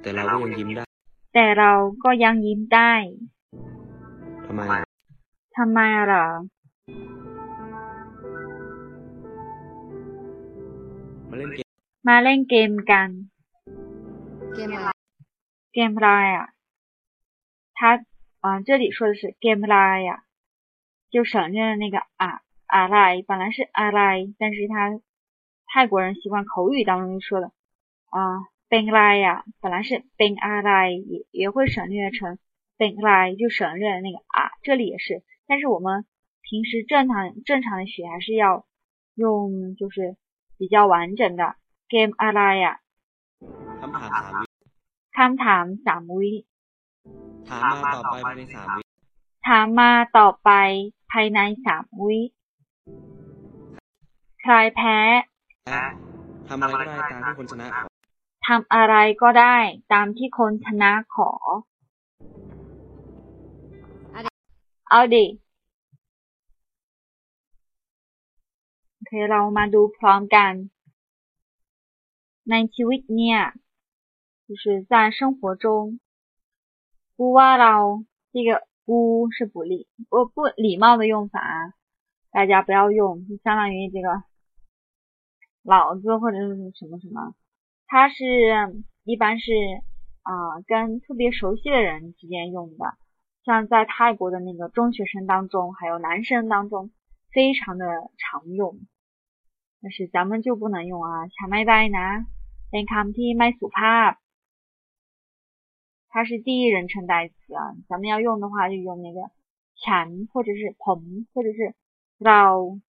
[0.00, 0.84] แต่เราก็ยังยิ้มได้
[1.32, 1.72] แต่เรา
[2.04, 2.92] ก็ยังยิ้มได้
[4.46, 4.88] ทำไมอ่ะ
[5.56, 6.26] ทำไมเหรอ
[11.30, 11.68] มาเล่นเกม
[12.08, 13.08] มาเล่นเกมกัน
[14.54, 14.88] เกมอะไร
[15.74, 16.40] เกมอะไร啊？
[17.78, 17.80] 他
[18.44, 19.76] 啊，这里说的是 game อะไร
[20.08, 20.22] 呀，
[21.10, 22.42] 就省略了那个啊
[22.74, 25.00] อะไร，本来是อะไร，但是他
[25.66, 27.46] 泰国人习惯口语当中就说的
[28.10, 30.72] 啊 เป็นอะไร呀，本来是เป็นอะไร，
[31.10, 32.38] 也也会省略成
[32.78, 36.06] เป็นอะไร，就省略了那个啊，这里也是，但是我们
[36.42, 38.66] 平时正常正常的学还是要
[39.14, 40.16] 用就是
[40.58, 41.56] 比较完整的
[41.88, 42.80] game อะไร呀。
[43.80, 44.46] คำถามสามวิ
[45.16, 46.32] คำถามสามวิ
[47.48, 48.82] ถามมาตอบไปภายในสามวิ
[49.46, 50.50] ถามมาต่อไป
[51.12, 52.20] ภายในสามวิ
[54.42, 54.98] ใครแพ้
[55.70, 55.82] และ
[56.48, 57.87] ทำอะไรก็ได้ตามที่คนชนะขอ
[58.48, 59.56] ทำอะไรก็ได้
[59.92, 61.30] ตามที่คนชนะขอ
[64.90, 65.26] เอาดิ
[68.92, 70.52] โอเคเรามาดูพร้อมกัน
[72.50, 73.38] ในชีวิตเนี่ย
[74.46, 75.64] 就是在生活中
[77.16, 77.74] กูว่าเรา
[78.32, 78.50] 这个
[78.86, 81.38] กู是不礼不不礼貌的用法
[82.34, 84.08] 大家不要用就相当于这个
[85.62, 87.34] 老子或者是什么什么
[87.91, 88.23] 它是
[89.03, 89.51] 一般是
[90.21, 92.85] 啊，跟特别熟悉的人之间用的，
[93.43, 96.91] 像在泰国的那个中学生当中，还有男生当中，
[97.31, 97.85] 非常的
[98.15, 98.79] 常用。
[99.81, 101.25] 但是咱们就不能用啊。
[101.25, 102.27] Chai mai dai na,
[102.69, 103.19] then come to。
[106.09, 109.31] 它是第一人称代词啊，咱们要用的话就用那个
[109.75, 111.73] chai 或者是 pen 或者是
[112.19, 112.79] lao.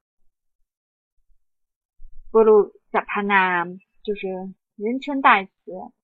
[2.30, 4.52] Bu lu japana 就是。
[4.79, 5.51] 人称代词，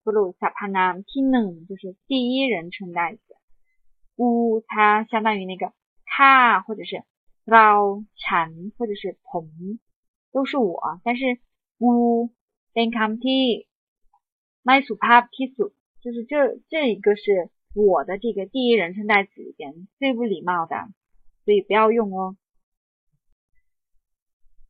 [0.03, 3.21] บุรุษสรรพนามที่หนึ่ง就是第一人称代词。
[4.15, 5.73] กู它相当于那个
[6.05, 7.03] ข้า或者是
[7.45, 9.79] เราฉัน或者是ผม
[10.32, 11.39] 都是我，但是
[11.79, 12.29] กู
[12.73, 13.67] เป็นคำที่
[14.63, 15.71] ไม่สุภาพที่สุด。
[16.03, 20.89] 就是这这一个是我的这个第一人称代词里边最不礼貌的，
[21.45, 22.36] 所以不要用哦。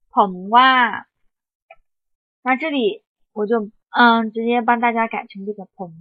[0.10, 1.08] ผมว่า
[2.44, 5.94] 那这里我就 嗯直接帮大家改成这个ผม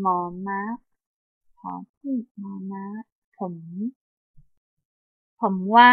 [0.00, 0.60] หมอม้า
[1.58, 2.84] ขอที่หมอม้า
[3.36, 3.54] ผม
[5.40, 5.92] ผมว่า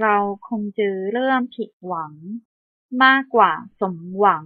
[0.00, 0.16] เรา
[0.48, 2.12] คงเจอเรื่องผิดหวัง
[3.04, 4.44] มากกว่าสมหวัง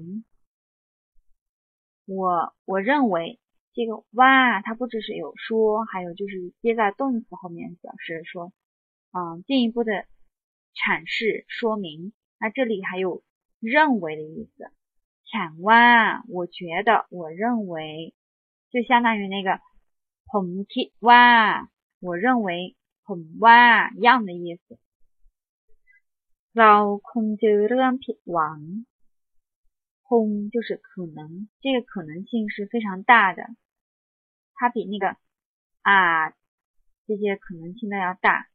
[2.07, 3.41] 我我认为
[3.75, 8.53] 这个哇，它不只是有说，还有就是接在动词后面表示说，
[9.13, 10.07] 嗯，进一步的
[10.75, 12.13] 阐释说明。
[12.39, 13.23] 那这里还有
[13.61, 14.73] 认为的意思，
[15.25, 18.15] ฉันว่า我觉得，我认为，
[18.71, 19.61] 就相当于那个
[20.27, 21.69] ผมคิดว่า
[22.01, 24.79] 我认为ผมว่า一样的意思。
[26.53, 28.87] เราคงเจอเรื่องผิดหวัง。
[30.09, 33.43] 空就是可能，这个可能性是非常大的，
[34.55, 35.17] 它比那个
[35.83, 36.31] 啊
[37.07, 38.49] 这些可能性都要大。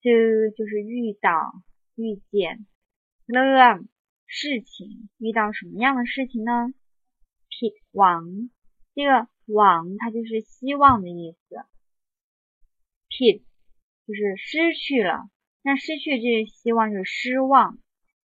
[0.00, 1.62] 这就是遇到、
[1.94, 2.66] 遇见，
[3.26, 3.86] เรื่อง
[4.26, 6.72] 事情，遇到什么样的事情呢？
[7.48, 8.50] ผิดหวัง，
[8.94, 11.66] 这个ห它就是希望的意思，
[13.08, 13.42] ผิ
[14.06, 15.28] 就是失去了，
[15.62, 17.78] 那失去这希望就是失望。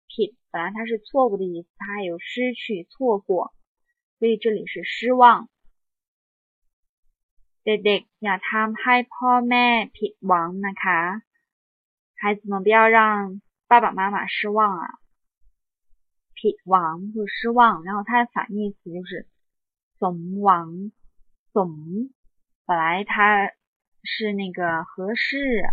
[0.07, 3.53] ผิด本来它是错误的意思，它还有失去、错过，
[4.19, 5.49] 所以这里是失望。
[7.63, 9.67] เด็กๆอย่าทำให้พ่อแม่
[9.97, 11.23] ผิดหวังนะคะ，
[12.15, 14.85] 孩子们不要让爸爸妈妈失望啊。
[16.39, 19.27] ผิดหวัง就是失望，然后它的反义词就是
[19.99, 20.91] สมหวัง，
[21.53, 22.09] สม
[22.65, 23.51] 本来它
[24.03, 25.63] 是那个合适，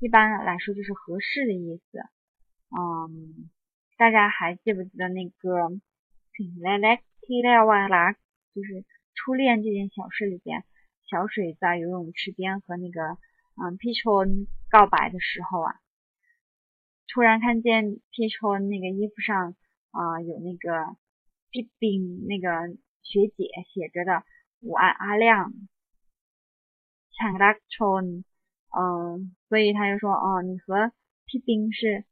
[0.00, 1.98] 一般来说就是合适的意思。
[2.70, 3.50] 嗯，
[3.96, 5.68] 大家还记不记得那个《
[6.60, 8.12] 来来提来瓦拉》？
[8.54, 8.84] 就是
[9.14, 10.64] 初恋这件小事里边，
[11.08, 13.18] 小水在游泳池边和那个
[13.56, 15.76] 嗯，P 春告白的时候啊，
[17.11, 19.55] 突然看见皮抽那个衣服上
[19.91, 20.95] 啊、有那个
[21.49, 24.23] 皮冰那个学姐写着的
[24.61, 25.51] “我爱阿亮”，
[27.17, 27.55] 强个大，
[28.71, 30.91] 嗯，所以他就说哦，你和
[31.25, 32.05] 皮冰是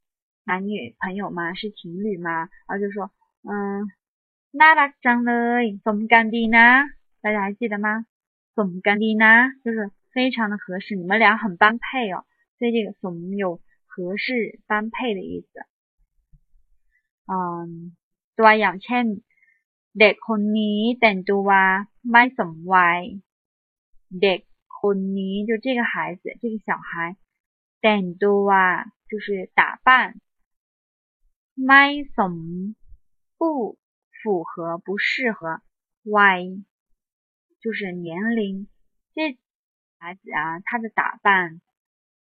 [0.43, 1.53] 男女朋友吗？
[1.53, 2.49] 是情侣吗？
[2.67, 3.11] 然后就说
[3.43, 3.85] 嗯，
[4.49, 6.57] 那大张嘞，怎么干的呢？
[7.21, 8.07] 大家还记得吗？
[8.55, 9.51] 怎么干的呢？
[9.63, 12.25] 就是非常的合适，你们俩很般配哦。
[12.57, 13.61] 所以这个怂有
[13.96, 15.46] 合适、般配的意思。
[17.26, 17.96] 嗯，
[18.36, 19.04] ตัวอย่างเช่น
[20.00, 21.50] เด็กคนนี้แต่งตัว
[22.10, 23.00] ไม่สมวัย
[24.22, 24.40] เด็ก
[24.80, 27.16] คนนี้就这个孩子，这个小孩
[27.82, 28.48] แต่งตัว
[29.10, 29.88] 就是打扮
[31.66, 31.84] ไม่
[32.16, 32.34] สม
[33.38, 33.78] 不
[34.18, 35.60] 符合、不适合
[36.14, 36.64] วัย
[37.60, 38.68] 就是年龄
[39.14, 39.36] 这。
[39.98, 41.60] 孩子啊，他的打扮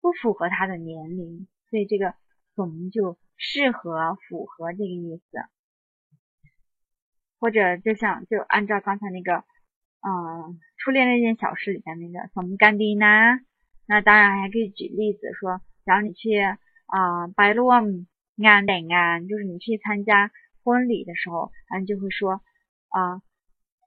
[0.01, 2.14] 不符合他的年龄， 对这个，
[2.54, 5.38] 什就适合符合这个意思，
[7.40, 9.38] 或者就像就按照刚才那个，
[10.06, 13.06] 嗯，初恋那件小事里面那个什么干的呢？
[13.88, 18.06] 那当然还可以举例子说，然后你去啊，白鹭
[18.36, 20.30] 安等安，就是你去参加
[20.62, 22.40] 婚礼的时候，嗯，就会说
[22.90, 23.20] 啊，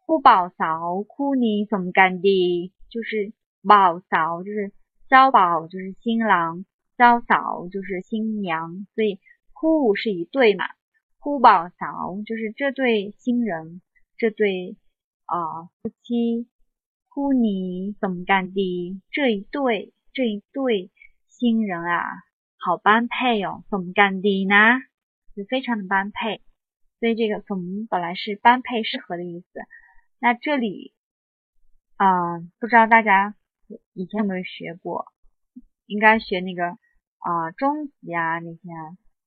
[0.06, 2.74] 不宝嫂哭你什么干的？
[2.90, 3.32] 就是
[3.66, 4.74] 宝嫂就是
[5.08, 6.66] 招宝就是新郎。
[6.98, 9.20] 骚嫂就是新娘所以
[9.54, 10.66] 呼是一对嘛
[11.20, 13.82] 呼宝嫂就是这对新人
[14.18, 14.78] 这对
[15.26, 16.48] 啊夫妻
[17.08, 19.02] 呼你怎么干的？
[19.12, 20.92] 这一对这一对
[21.28, 22.04] 新人啊
[22.58, 24.56] 好般配哦怎么干的呢？
[25.36, 26.42] 就非常的般配
[27.00, 29.48] 所以这个怎么本来是般配适合的意思。
[30.20, 30.94] 那这里
[31.96, 33.36] 啊不知道大家
[33.94, 35.06] 以前有没有学过？
[35.86, 36.78] 应该学那个
[37.20, 38.62] 啊中级啊那些，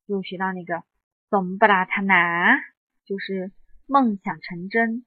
[0.07, 0.83] 就学到那个
[1.29, 2.59] 总不拉他拿，
[3.05, 3.53] 就是
[3.87, 5.05] 梦想成真，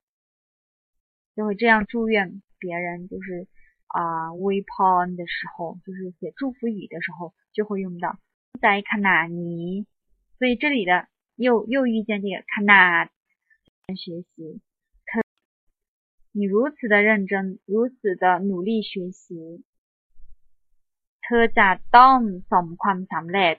[1.36, 3.48] 就会这样祝愿别人，就是
[3.88, 8.18] 啊微 pon 的时候，就是写祝福语的时候，就会用到
[8.62, 9.88] 在卡纳尼，
[10.38, 13.06] 所以这里的又又遇见这个卡纳
[13.96, 14.62] 学习。
[16.36, 19.64] 你如此的认真，如此的努力学习，
[21.23, 21.43] เธอ
[21.97, 22.21] ต้อง
[22.51, 23.57] สมความสำเร็จ，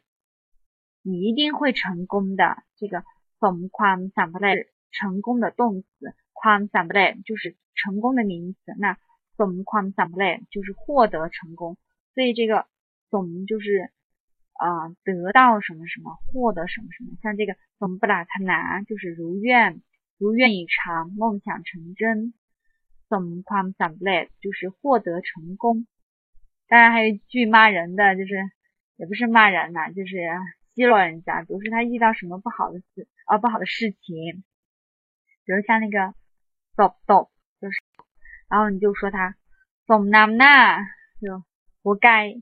[1.03, 2.43] 你一定会成功的。
[2.77, 3.03] 这个
[3.41, 5.87] สมความสำเร็จ，成功的动词，
[6.33, 8.59] ความสำเร็จ就是成功的名词。
[8.77, 8.97] 那
[9.37, 11.77] สมความสำเร็จ就是获得成功，
[12.13, 12.65] 所以这个
[13.11, 13.89] สม就是
[14.53, 17.15] 啊得到什么什么，获得什么什么。
[17.21, 19.81] 像这个สมปรารถนา就是如愿，
[20.17, 22.33] 如愿以偿，梦想成真。
[23.09, 25.87] สมความสำเร็จ就是获得成功，
[26.68, 28.34] 当然还有一句骂人的，就是
[28.96, 30.16] 也不是骂人呐，就是
[30.74, 34.44] 奚落人家，比如说他遇到什么不好的事，呃，不好的事情，
[35.44, 36.14] 比如像那个
[36.74, 37.28] stop stop
[37.60, 37.80] 就是，
[38.48, 39.36] 然后你就说他，
[39.86, 40.36] 怂那么，
[41.20, 41.44] 就
[41.82, 42.34] 活该。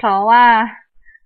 [0.00, 0.64] 头啊，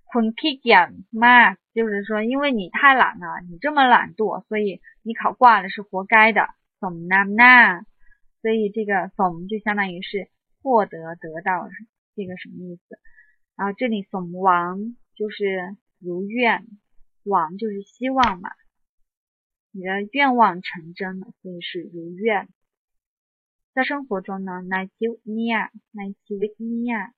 [0.05, 6.47] 困 k 记啊，妈，就是说因为你太懒了，你这么懒惰，所以你考挂了是活该的，
[6.79, 7.85] 怂那么，
[8.41, 10.29] 所以这个怂就相当于是。
[10.61, 11.69] 获得得到
[12.15, 12.99] 这个什么意思？
[13.55, 16.65] 然后这里怂王就是如愿
[17.23, 18.49] 王就是希望嘛
[19.71, 22.47] 你的愿望成真了所以是如愿。
[23.73, 27.13] 在生活中呢 nike 尼亚 nike 尼亚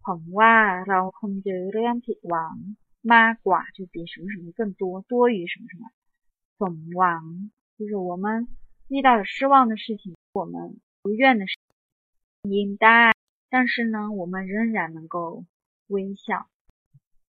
[0.00, 5.90] 捧哇然后空的有点撇王妈寡就比什么什么更多多于什么什么。
[6.58, 8.46] 怂王就是我们
[8.88, 11.56] 遇到了失望的事情我们不愿的事
[12.45, 13.13] 情，应该，
[13.49, 15.45] 但是呢，我们仍然能够
[15.87, 16.47] 微笑。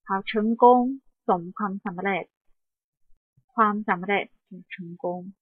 [0.05, 2.29] 好，成功，总ความสำเร็จ，
[3.55, 5.33] ความสำเร็จ就是成功。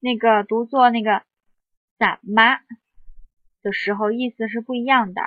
[0.00, 1.22] 那个读作那个
[1.98, 2.58] 怎么
[3.62, 5.22] 的时候，意思是不一样的。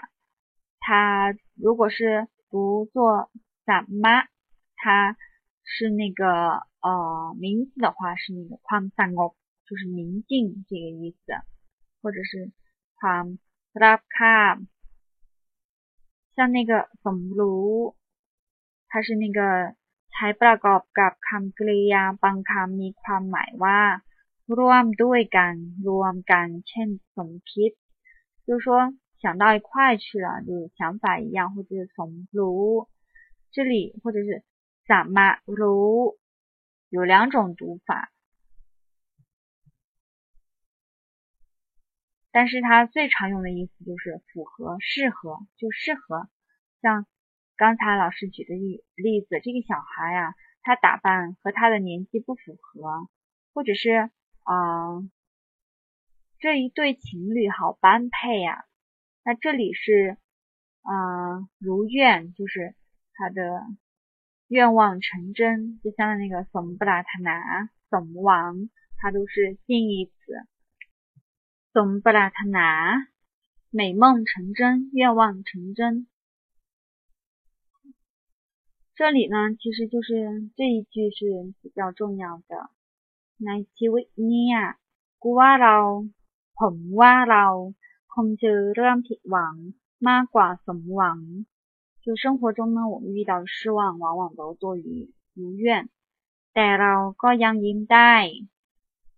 [0.79, 3.31] 它如果是读作
[3.65, 4.27] 怎么，
[4.75, 5.17] 它
[5.63, 9.35] 是那个呃名字的话，是那个ความสงบ。
[9.67, 11.33] 就是宁静这个意思，
[11.99, 12.51] 或者是
[12.99, 13.25] ความ
[13.81, 14.55] ราบคาบ，
[16.35, 16.71] 像那个
[17.03, 17.69] สมรู้
[18.89, 19.39] 它是那个
[20.11, 23.81] ใช้ประกอบกับคำกริยาบางคำมีความหมายว่า
[24.57, 25.53] ร่วมด้วยกัน
[25.87, 27.71] รวมกันเช่นสมคิด
[28.45, 28.67] 就是说
[29.21, 32.63] 想到一块去了，就是想法一样，或者是สมรู้
[33.53, 34.29] 这里或者是
[34.87, 35.17] สาม
[35.59, 36.15] รู้
[36.95, 37.89] 有两种读法。
[42.32, 46.28] 但是它最常用的意思就是符合、适合，就适合。
[46.80, 47.06] 像
[47.56, 53.08] 刚才老师举的例例子，这个小孩啊，他打扮和他的年纪不符合，
[53.52, 54.10] 或者是
[54.44, 55.02] 啊，
[56.38, 58.64] 这一对情侣好般配呀。
[59.24, 60.16] 那这里是
[60.82, 62.74] 啊，如愿，就是
[63.12, 63.42] 他的
[64.48, 70.46] 愿望成真，就像那个什么布拉塔拿、什么王，它都是近义词。
[71.73, 73.07] 什么布拉塔拿，
[73.69, 76.07] 美梦成真，愿望成真。
[78.95, 82.69] 这里呢，其实就是这一句是比较重要的。
[83.37, 84.57] ในชีวิตเนี่ย
[85.19, 85.77] กูว่าเรา
[86.59, 87.45] ผมว่าเรา
[88.13, 89.55] คงเจอเรื่องผิดหวัง
[90.07, 91.19] มากกว่าสมหวัง。
[92.03, 95.89] 就生活中呢，我们遇到的失望往往都多于如愿。
[96.53, 98.15] แต่เราก็ยังยิ้มได้，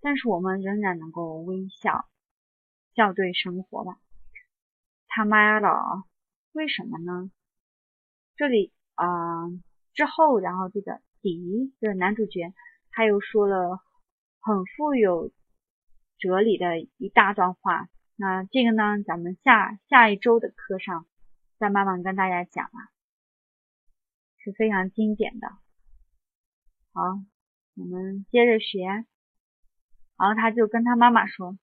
[0.02, 2.10] 但是我们仍然能够微笑，
[2.95, 3.99] 校对生活吧，
[5.09, 6.05] 他妈了，
[6.53, 7.31] 为什么呢？
[8.37, 9.07] 这里啊
[9.95, 12.53] 之后，然后这个迪的男主角
[12.91, 13.81] 他又说了
[14.41, 15.31] 很富有
[16.19, 21.07] 哲理的一大段话，那这个呢，咱们下下一周的课上
[21.59, 22.79] 再慢慢跟大家讲啊，
[24.39, 25.49] 是非常经典的。
[26.93, 27.03] 好，
[27.77, 31.57] 我们接着学，然后他就跟他妈妈说。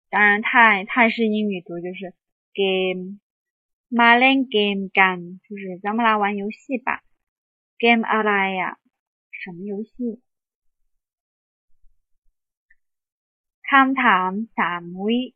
[0.09, 2.13] 当然泰泰式英语读就是
[2.53, 3.19] game。
[3.89, 7.03] มาเล่นเกมกัน就是咱们来玩游戏吧。
[7.77, 8.79] game อะไร呀？
[9.31, 10.21] 什么游戏？
[13.67, 15.35] คำถามสามวิ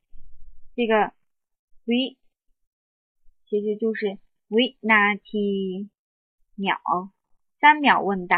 [0.75, 1.13] 这个
[1.85, 2.17] วิ
[3.47, 4.17] 其实就是
[4.55, 5.49] วินาที
[6.63, 6.67] 秒
[7.59, 8.35] 三秒问答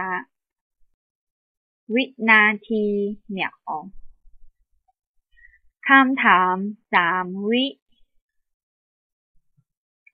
[1.94, 2.84] วินาที
[3.36, 3.40] 秒
[5.88, 6.56] คำถาม
[6.94, 7.66] สามวิ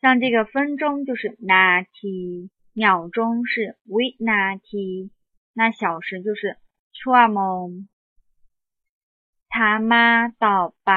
[0.01, 5.11] 像这个分钟就是 nati，秒钟是 vinati，
[5.53, 6.59] 那小时就是
[6.91, 7.87] chuamon。
[9.53, 10.07] ถามมา
[10.45, 10.91] ต่อไป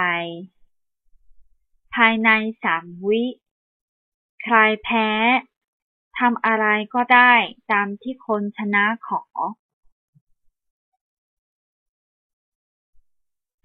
[1.95, 2.29] ภายใน
[2.63, 3.23] สามวิ
[4.43, 5.09] ใครแพ้
[6.19, 7.33] ทำอะไรก็ได้
[7.73, 9.23] ตามที่คนชนะขอ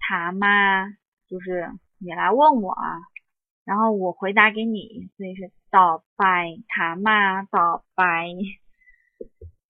[0.04, 0.44] 塔嘛，
[1.28, 1.46] 就是
[1.98, 2.76] 你来问我，
[3.64, 8.02] 然后我回答给你，所以是ต่อไป塔嘛ต่อไป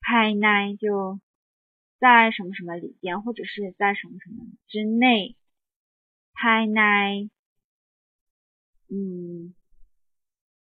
[0.00, 1.20] ภายใน就
[2.00, 4.36] 在什么什么里边，或者是在什么什么
[4.66, 5.36] 之内。
[6.34, 7.30] ภายใน
[8.88, 9.54] 嗯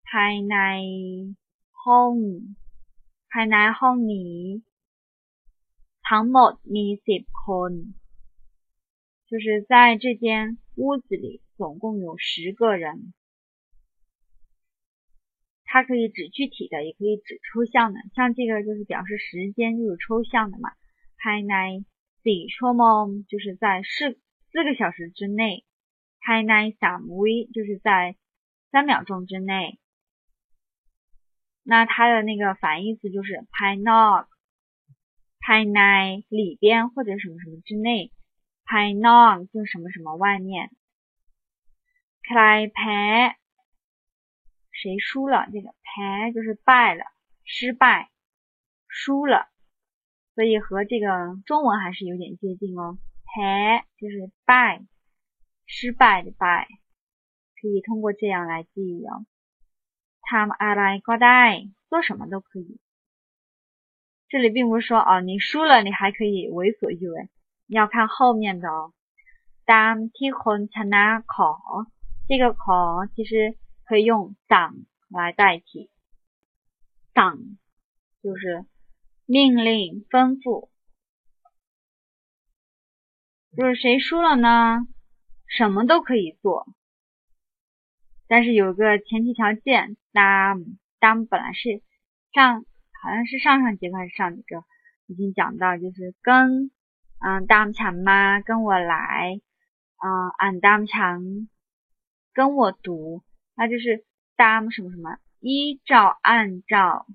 [0.09, 0.57] ภายใน
[1.83, 2.13] ห้อง
[3.31, 4.37] ภายในห้องนี้
[6.09, 7.71] ทั้งหมดมีสิบคน
[9.29, 13.13] 就是在这间屋子里，总共有十个人。
[15.63, 17.99] 它可以指具体的，也可以指抽象的。
[18.13, 20.69] 像这个就是表示时间，就是抽象的嘛。
[21.17, 21.83] hai nai
[22.21, 24.19] si chom 就是在四
[24.51, 25.65] 四个小时之内。
[26.21, 28.15] hai nai sam we 就是在
[28.71, 29.79] 三秒钟之内。
[31.70, 34.26] 那它的那个反义词就是 pinog、
[35.38, 38.10] pinai 里边或者什么什么之内
[38.66, 40.72] ，pinog 就什么什么外面
[42.28, 43.36] c l i p a
[44.72, 45.46] 谁输了？
[45.52, 47.04] 这个 p a 就是败了，
[47.44, 48.10] 失败，
[48.88, 49.46] 输了，
[50.34, 52.98] 所以和这个中文还是有点接近哦。
[53.32, 54.82] 赔就是败，
[55.66, 56.66] 失败的败，
[57.62, 59.24] 可以通过这样来记忆哦。
[60.29, 61.43] ทำอะไรก็ได้
[61.89, 62.79] 做什么都可以。
[64.27, 67.29] 这里并不是说哦，你输了，你还可以为所欲为。
[67.67, 68.93] 要看后面的哦。
[69.65, 71.87] 当ที่คนชนะขอ，
[72.27, 75.89] 这个ขอ其实可以用สั่ง来代替。
[77.13, 77.57] สั่ง
[78.21, 78.65] 就是
[79.25, 80.69] 命令、吩咐。
[83.55, 84.87] 就是谁输了呢？
[85.47, 86.67] 什么都可以做，
[88.30, 89.96] 但是有个前提条件。
[90.12, 90.64] 当
[91.00, 91.82] 当本来是
[92.32, 92.64] 上，
[93.02, 94.64] 好像是上上节课还是上几个
[95.08, 96.70] 已经讲到，就是跟。
[97.18, 98.40] 嗯，dam 强吗？
[98.40, 99.40] 跟我来。
[99.98, 101.48] 嗯，俺当强
[102.32, 103.22] 跟我读，
[103.56, 104.04] 那就是
[104.36, 107.06] dam 什么什么，依照按照。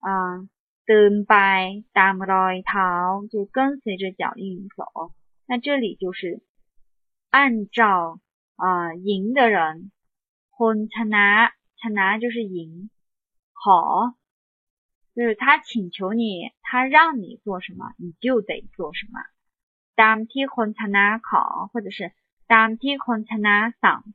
[0.00, 0.50] 嗯，
[0.84, 5.12] 登拜当来一套，就跟随着脚印走。
[5.46, 6.42] 那这里就是
[7.30, 8.20] 按照
[8.56, 9.90] 啊，赢的人。
[10.51, 12.89] 混成拿成拿就是赢。
[13.53, 14.15] 好，
[15.15, 19.19] 就是他请求你，他让你做什么，你就得做什么。
[19.95, 22.13] ตามที่คนชนะขอ，或者是
[22.47, 24.13] ตามที่คนชนะสั่ง。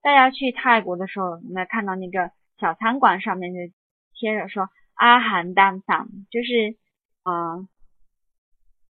[0.00, 3.60] 大家去泰国的时候，有没有看到那个小餐馆上面就
[4.14, 6.78] 贴着说阿含当桑，就是
[7.24, 7.68] 呃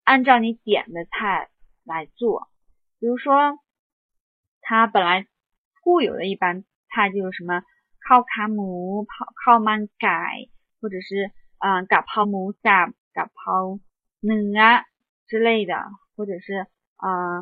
[0.04, 1.50] 按照你点的菜
[1.84, 2.48] 来做。
[3.00, 3.58] 比如说，
[4.60, 5.26] 他本来
[5.82, 6.64] 固有的一般
[6.95, 7.61] 他就什么
[8.07, 10.47] 烤卡姆、泡烤曼改，
[10.79, 13.79] 或者是嗯嘎泡姆萨、嘎泡
[14.21, 14.85] 嫩啊
[15.27, 15.75] 之类的，
[16.15, 16.65] 或者是
[16.95, 17.39] 啊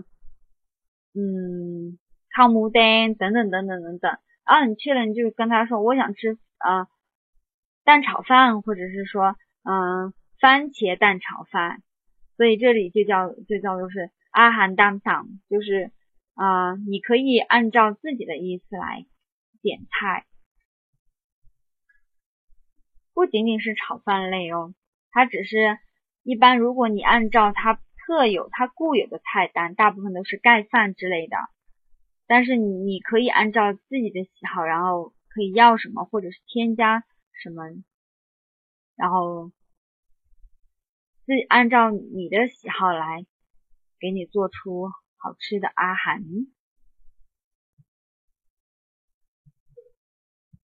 [1.13, 1.99] 嗯。
[2.35, 6.87] 烤牡丹等等等等等等，然后你去了，你就跟他说我想吃啊
[7.83, 11.83] 蛋炒饭，或者是说嗯番茄蛋炒饭，
[12.35, 15.91] 所以这里就叫就叫做是阿含蛋汤，就是
[16.33, 19.05] 啊你可以按照自己的意思来
[19.63, 20.25] 点菜，
[23.13, 24.75] 不仅仅是炒饭类哦，
[25.09, 25.79] 它只是
[26.21, 31.37] 一般如果你按照它特有它固有的菜单，大部分都是盖饭之类的。
[32.27, 37.63] 但是你你可以按照自己的喜好，然后可以要什么，或者是添加什么，
[38.97, 39.49] 然后
[41.25, 43.25] 自己按照你的喜好来
[43.97, 46.21] 给你做出好吃的阿含。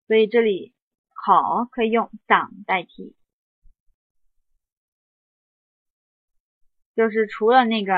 [0.10, 0.74] 所以这里
[1.14, 3.14] 好可以用长代替，
[6.96, 7.94] 就是除了那个。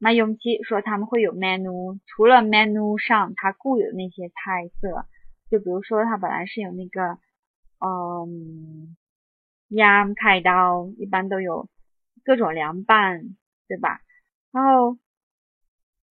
[0.00, 5.06] 那永琪说他们会有 menu，除了 menu 上它固有那些菜色，
[5.50, 7.18] 就比如说它本来是有那个，
[7.78, 8.96] 嗯，
[9.68, 11.68] 鸭开刀，一般都有
[12.24, 13.36] 各种凉拌，
[13.68, 14.00] 对吧？
[14.50, 14.98] 然后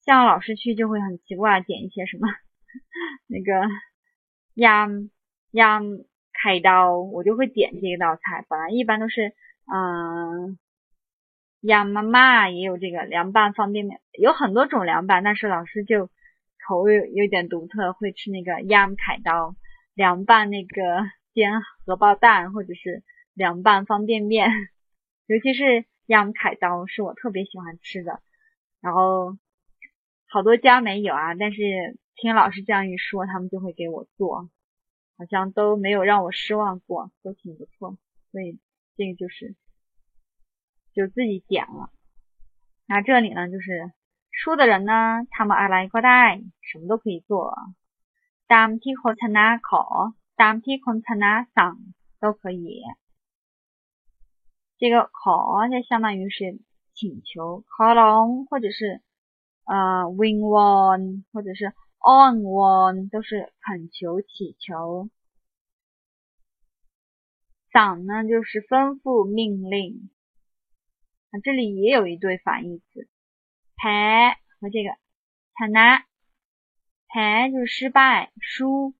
[0.06, 2.28] 像老师去就会很奇怪，点一些什么
[3.28, 3.70] 那个
[4.58, 4.88] 鸭
[5.52, 5.80] 鸭
[6.34, 9.34] 开刀，我就会点这一道菜，本来一般都是
[9.66, 10.60] 嗯。
[11.62, 16.08] 杨妈妈也有这个凉拌方便面，有很多种凉拌，但是老师就
[16.66, 19.56] 口味有点独特，会吃那个鸭开刀
[19.96, 21.04] 凉拌那个
[21.34, 23.04] 煎荷包蛋，或者是
[23.34, 24.52] 凉拌方便面，
[25.26, 28.22] 尤其是鸭开刀是我特别喜欢吃的。
[28.80, 29.36] 然后
[30.28, 34.50] 好多家没有啊，但是听老师这样一说，他们就会给我做，
[35.18, 37.98] 好像都没有让我失望过，都挺不错。
[38.32, 38.60] 所以
[38.98, 39.56] 这个就是。
[40.94, 41.92] 就自己点了，
[42.88, 43.92] 那这里呢，就是
[44.32, 47.56] 输的人呢，他们爱来一块带，什么都可以做。
[48.48, 51.78] 当天和参加考，当天和参加上
[52.20, 52.82] 都可以。
[54.80, 56.60] 这个考就相当于是
[56.96, 59.04] 请求，call on 或者是
[59.66, 61.76] 呃 win one 或者是
[62.08, 65.10] on one 都是恳求祈求。
[67.74, 70.10] 赏呢就是吩咐命令。
[71.32, 73.10] 啊，这里也有一对反义词，
[73.76, 74.92] 牌和这个
[75.58, 76.06] 惨难，
[77.08, 78.96] 牌就是失败、输，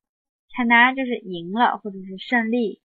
[0.54, 2.82] 惨难就是赢了或者是胜利。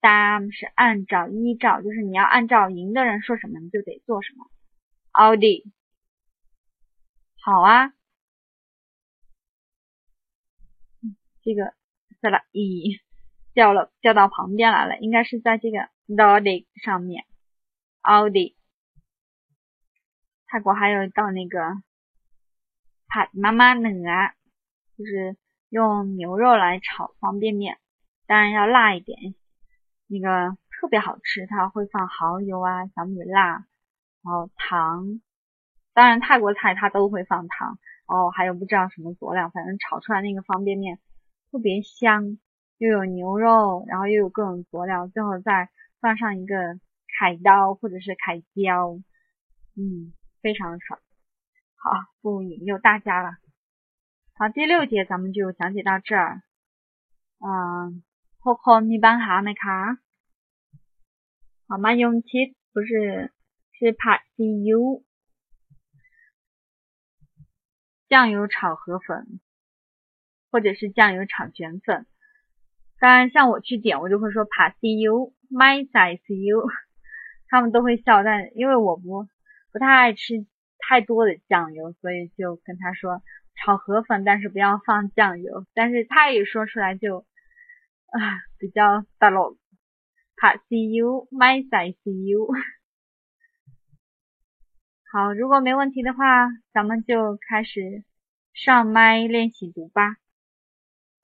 [0.00, 4.46] 当是按照、依照，就是你要按照赢的人说什么，你就得做什么。
[5.10, 5.72] 奥迪，
[7.40, 7.94] 好啊，
[11.48, 11.72] 这个
[12.20, 13.00] 在了一
[13.54, 17.24] 掉了，掉到旁边来了，应该是在这个 Nordic 上面。
[18.02, 18.54] 奥迪，
[20.46, 21.58] 泰国还有一道那个
[23.06, 24.34] ผั妈妈妈啊，
[24.98, 25.38] 就是
[25.70, 27.78] 用牛肉来炒方便面，
[28.26, 29.34] 当然要辣一点，
[30.06, 33.64] 那个特别好吃，它会放蚝油啊、小米辣，
[34.22, 35.22] 然后糖，
[35.94, 40.98] 当然泰国菜它都会放糖，哦，还有不知道什么佐料，反正炒出来那个方便面
[41.50, 42.38] 特别香，
[42.78, 45.70] 又有牛肉，然后又有各种佐料，最后再
[46.00, 46.54] 放上一个
[47.18, 49.00] 海刀或者是海椒，
[49.76, 51.00] 嗯，非常爽。
[51.76, 53.30] 好，不引诱大家了。
[54.34, 56.42] 好，第六节咱们就讲解到这儿。
[57.38, 58.02] 啊、嗯，
[58.40, 59.98] 后空一般哈没卡。
[61.68, 61.92] 好吗？
[61.92, 63.32] 勇气不是
[63.72, 65.04] 是怕 C U
[68.08, 69.38] 酱油炒河粉，
[70.50, 72.06] 或者是酱油炒卷粉。
[73.00, 76.68] 当然像我去点我就会说 pass youmysize you
[77.48, 79.26] 他们都会笑但因为我不
[79.72, 80.46] 不太爱吃
[80.78, 83.22] 太多的酱油所以就跟他说
[83.54, 85.66] 炒河粉但是不要放酱油。
[85.74, 87.24] 但是他一说出来就
[88.06, 89.56] 啊比较大漏
[90.36, 91.96] pass youmysize
[92.28, 92.48] you
[95.12, 98.04] 好如果没问题的话咱们就开始
[98.52, 100.16] 上麦练习读吧。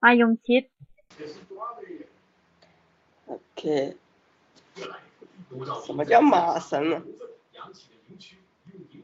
[0.03, 0.69] 啊，永琪。
[3.27, 3.95] 呃， OK，
[5.85, 7.03] 什么叫马神啊？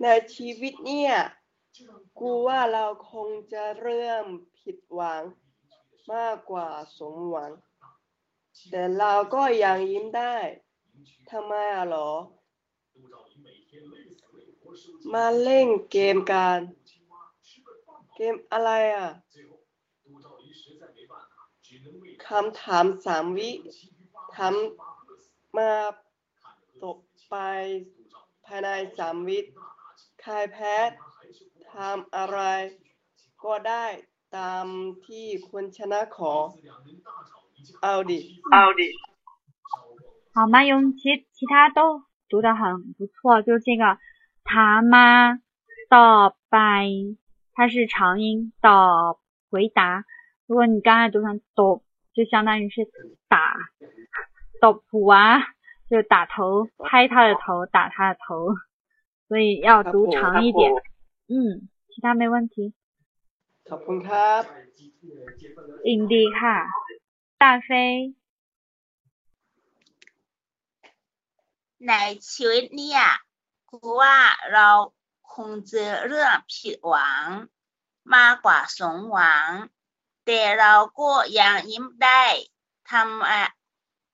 [0.01, 1.13] ในชีวิตเนี่ย
[2.19, 4.25] กูว่าเราคงจะเริ่ม
[4.59, 5.21] ผิดหวัง
[6.13, 6.67] มากกว่า
[6.97, 7.51] สมหวัง
[8.69, 10.35] แต่เราก็ยังยิ้มได้
[11.31, 12.09] ทำไมอ่ะหรอ
[15.13, 16.59] มาเล่นเกมกัน
[18.15, 19.09] เกมอะไรอ่ะ
[22.29, 23.51] คำถามสามวิ
[24.35, 24.53] ถาม
[25.55, 25.71] มา
[26.83, 26.97] ตก
[27.29, 27.35] ไป
[28.45, 29.39] ภายในสามวิ
[30.21, 30.75] ใครแพ้
[31.71, 32.39] ทำอะไร
[33.43, 33.85] ก็ได้
[34.37, 34.65] ตาม
[35.05, 36.33] ที่คนชนะขอ
[37.81, 38.19] เอาดิ
[38.53, 38.87] เอาดิ
[40.35, 40.55] 好吗？
[40.65, 43.97] 永琪，其他都读得很不错，就这个
[44.43, 45.39] 他妈
[45.89, 47.15] ต่อไป，
[47.53, 49.17] 它是长音ต่อ
[49.49, 50.03] 回答。
[50.45, 51.81] 如果你刚才读成抖，
[52.13, 52.89] 就相当于是
[53.27, 53.55] 打
[54.61, 55.43] 抖普啊，
[55.89, 58.55] 就打头，拍他的头，打他的头，
[59.27, 60.71] 所以要读长一点。
[61.27, 62.73] 嗯，其他没问题。
[63.69, 64.41] ขอบคุณครับ
[65.87, 66.57] อินดีค่ะ
[67.41, 67.69] 大飞
[71.87, 71.93] ใน
[72.31, 73.01] ชีวิตเนี่ย
[73.69, 74.17] กูว่า
[74.53, 74.69] เรา
[75.33, 77.25] คงเจอเรื่องผิดหวัง
[78.15, 79.49] มากกว่าสมหวัง
[80.29, 81.09] แต่เราก็
[81.39, 82.23] ยังยิ้มได้
[82.91, 83.43] ทำอะ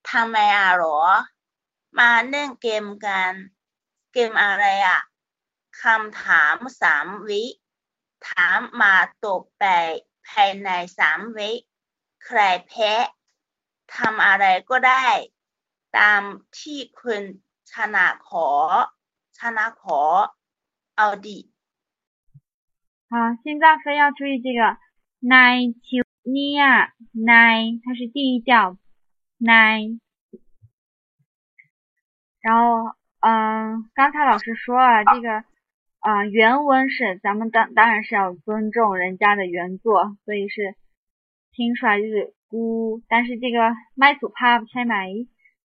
[0.10, 1.00] ทำไมอะหรอ
[2.00, 3.32] มาเล่นเกมกัน
[4.14, 5.00] เกมอะไรอะ
[5.82, 7.44] คำถามสามวิ
[8.28, 8.96] ถามมา
[9.26, 9.66] ตกไป
[10.28, 11.52] ภายในสามวิ
[12.26, 12.94] ใครแพ้
[13.96, 15.06] ทำอะไรก็ได้
[15.98, 16.22] ตาม
[16.58, 17.24] ที่คุณ
[17.72, 18.48] ชนะขอ
[19.40, 20.02] ชนะขอ
[20.98, 21.40] เอาดิ
[23.10, 23.14] 好，
[23.44, 24.78] 现在非要注意这个
[25.20, 25.58] 奈
[26.27, 28.77] nia nine，它是第一调
[29.39, 30.01] nine，
[32.41, 35.45] 然后嗯，刚才老师说啊，这个
[36.01, 40.75] 啊原文是，咱们当当然是要尊重人家的原作，所以是
[41.53, 45.07] 听出来就是姑，但是这个麦祖怕不拆麦，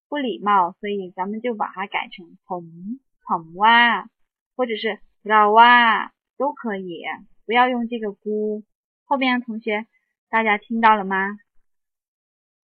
[0.10, 4.08] 不礼貌，所以咱们就把它改成捧捧哇，
[4.56, 7.02] 或者是老哇都可以，
[7.48, 8.64] 不要用这个姑。
[9.06, 9.88] 后面的同学。
[10.32, 11.38] 大家听到了吗？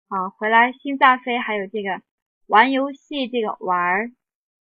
[0.06, 2.02] 好，回来心脏飞，还有这个
[2.46, 4.14] 玩游戏，这个玩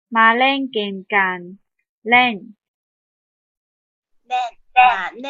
[0.08, 1.60] 马 a 给干。
[2.04, 2.56] N
[4.24, 4.34] g
[4.80, 5.22] a n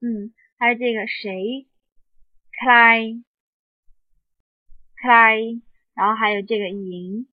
[0.00, 1.68] 嗯，还有这个谁
[2.50, 3.22] ，cry。
[4.96, 5.60] Cry，
[5.92, 7.28] 然后还有这个赢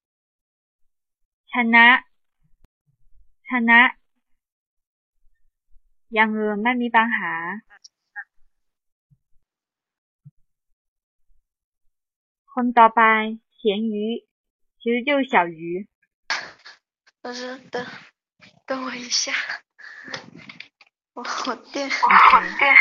[1.48, 2.03] ，chana。
[3.49, 3.95] Chana，
[12.58, 14.26] 碰到班咸鱼，
[14.80, 15.88] 其实就是小鱼。
[17.22, 17.86] 老师，等，
[18.66, 19.32] 等我一下，
[21.14, 22.76] 我好电，我好电，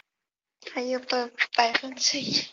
[0.73, 2.47] 还有百百分之一。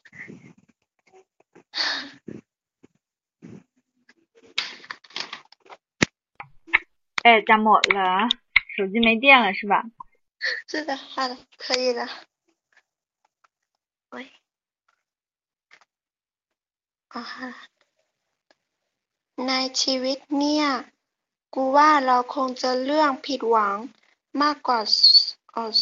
[7.24, 8.28] 哎，加么了？
[8.76, 9.86] 手机没电了是吧？
[10.68, 12.06] 是的，好的，可以了。
[14.10, 14.30] 喂。
[19.48, 20.68] ในชีวิตเนี่ย
[21.54, 23.78] กูว่าเราคงจะเรื่องผิดหวัง
[24.42, 24.80] มากกว่า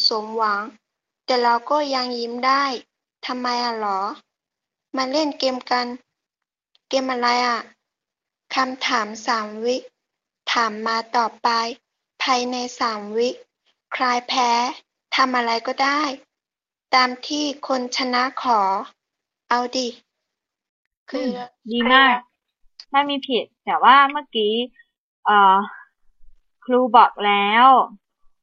[0.06, 0.62] สมหวัง
[1.24, 2.64] แต่เราก็ยังยิ้มได้
[3.26, 4.00] ทำไมอะหรอ
[4.96, 5.86] มาเล่นเกมกัน
[6.88, 7.60] เกมอะไรอะ
[8.54, 9.76] คำถามสามวิ
[10.52, 11.48] ถามมาตอบไป
[12.22, 13.28] ภายในสามวิ
[13.92, 14.50] ใครแพ้
[15.16, 16.02] ทำอะไรก็ได้
[16.94, 18.60] ตามที่คนชนะขอ
[19.48, 19.88] เอาดิ
[21.09, 21.27] คือ
[21.69, 22.17] ดีมาก
[22.91, 24.53] ไม่มีผิด แต่ว่าเมื่อกี้
[25.25, 25.57] เอ่อ
[26.63, 27.67] ครูบอกแล้ว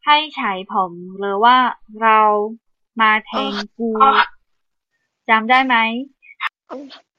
[0.06, 1.56] ให้ใช้ผมหรือว่า
[2.02, 2.20] เรา
[3.00, 3.90] มาแทนกู
[5.28, 5.76] จำได้ไหม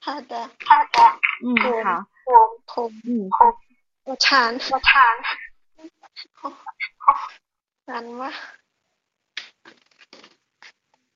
[0.06, 0.34] 好的，
[1.44, 1.48] 嗯，
[1.84, 2.32] 好，我
[2.68, 3.30] ผม 嗯，
[4.04, 4.92] 我馋我馋
[7.86, 8.32] 难吗？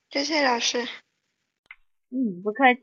[0.10, 0.88] 谢谢老师。
[2.10, 2.82] 嗯，不客气。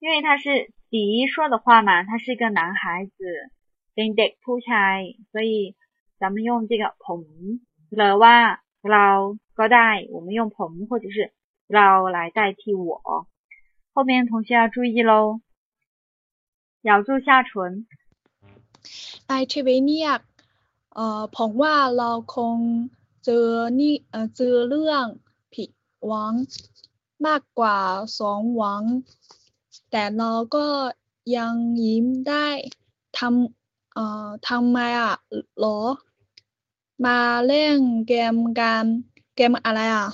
[0.00, 3.50] 因为他是迪说的话嘛，他是一个男孩子，
[3.94, 5.74] เป็นเด็กผู้ชาย，所以
[6.20, 7.22] 咱们用这个ผม
[7.96, 8.36] หรือว่า
[8.90, 9.06] เรา
[9.58, 11.32] ก็ได้，我们用ผม或者是
[11.74, 13.26] เรา来代替我。
[13.94, 15.40] 后面同学要注意喽，
[16.82, 17.86] 咬住下唇。
[19.28, 20.10] ในชีวิตเนี่ย
[20.94, 22.56] เอ่อผมว่าเราคง
[23.24, 23.48] เจอ
[23.80, 25.04] นี่เอ่อเจอเรื่อง
[25.54, 25.70] ผิด
[26.06, 26.32] หวัง
[27.26, 27.78] มากกว่า
[28.18, 28.82] สองหวัง
[29.91, 30.67] แต่เราก็
[31.37, 31.53] ยัง
[31.83, 32.47] ยิ้มได้
[33.17, 35.13] ทำเอ่อทำไมอะ
[35.59, 35.79] หรอ
[37.05, 37.77] มาเล่น
[38.07, 38.83] เกมกัน
[39.35, 40.07] เกมอะไรอะ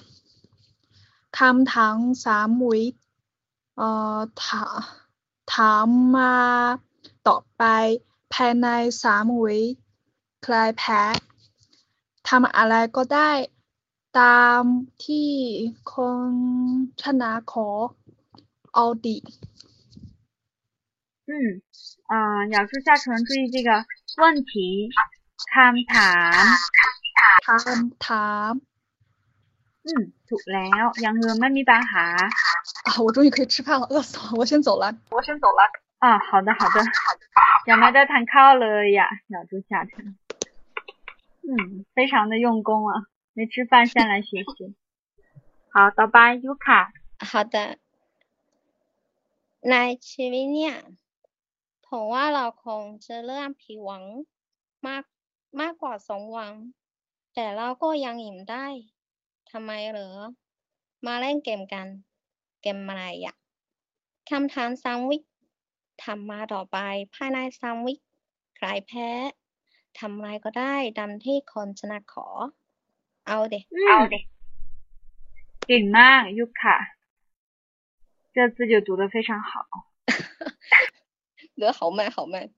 [1.38, 2.84] คำถามสามวิ
[3.78, 4.66] เอ่อถา
[5.54, 6.36] ถามมา
[7.28, 7.64] ต่อไป
[8.34, 8.68] ภายใน
[9.02, 9.60] สามวิ
[10.44, 11.04] ใครแพ้
[12.28, 13.32] ทำอะไรก็ได้
[14.20, 14.62] ตาม
[15.06, 15.32] ที่
[15.94, 15.96] ค
[16.28, 16.32] น
[17.02, 17.70] ชนะขอ
[18.74, 19.18] เอาดิ
[21.27, 21.63] 嗯，
[22.07, 23.71] 啊、咬住下唇，注意这个
[24.17, 24.91] 问题，
[25.53, 26.45] คำถาม
[27.47, 28.61] คำถาม
[29.85, 32.05] 嗯，ถูกแล้วยังเงินไม่มีปัญหา
[32.87, 34.85] 啊，我终于可以吃饭了，饿死了，我先走了。
[35.11, 35.61] 我先走了。
[35.99, 36.79] 啊，好的好的，
[37.69, 39.03] ยังไม่ได้ทานข้าวเลย呀，
[39.35, 40.17] 咬住下唇。
[41.47, 44.75] 嗯，非常的用功啊，没吃饭先来学习。
[45.73, 46.81] 好，ต่อไปยูค่ะ
[47.31, 47.79] 好的
[49.71, 49.75] ใน
[50.09, 50.75] ชีวิตเนี่ย
[51.87, 54.05] ผมว่าเราคงจะเริ่มผิดหวัง
[54.87, 55.05] มาก
[55.61, 56.55] มากกว่าสมหวัง
[57.35, 58.67] แต่เราก็ยังอิ่มได้
[59.51, 60.11] ทำไมเหรอ
[61.07, 61.87] มาเล่นเกมกัน
[62.63, 63.35] เกมอะไรอ่ะ
[64.31, 65.19] คำถามสามวิ
[66.05, 66.79] ทำมาต่อไป
[67.15, 67.95] ภายในสามวิ
[68.57, 69.11] ใครแพ้
[69.99, 72.27] ทำอะไรก็ได้ตามที่คนชนะขอ
[73.27, 74.21] เอาเด็ เอาเด็
[75.69, 76.79] เก่งมากยูค่ะ
[78.35, 79.67] 这字就读得非常好。
[81.62, 82.50] 得好慢，好慢，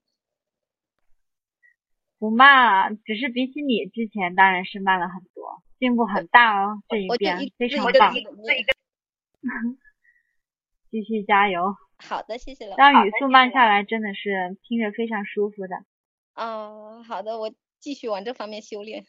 [2.18, 8.14] 不慢，只是比起你之前，当然是慢了很多，进步很大哦，这一边非常棒，
[10.90, 11.76] 继续加油。
[11.98, 12.76] 好的，谢谢老师。
[12.78, 15.84] 让语速慢下来，真的是听着非常舒服的。
[16.34, 19.06] 嗯，好的，我继续往这方面修炼。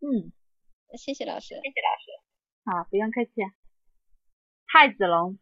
[0.00, 0.32] 嗯，
[0.96, 2.12] 谢谢老师，谢谢老师。
[2.64, 3.30] 好，不用客气。
[4.66, 5.38] 太子龙。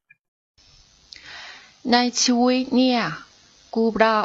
[1.83, 3.27] 奈奇维尼亚。
[3.79, 4.17] กูเรา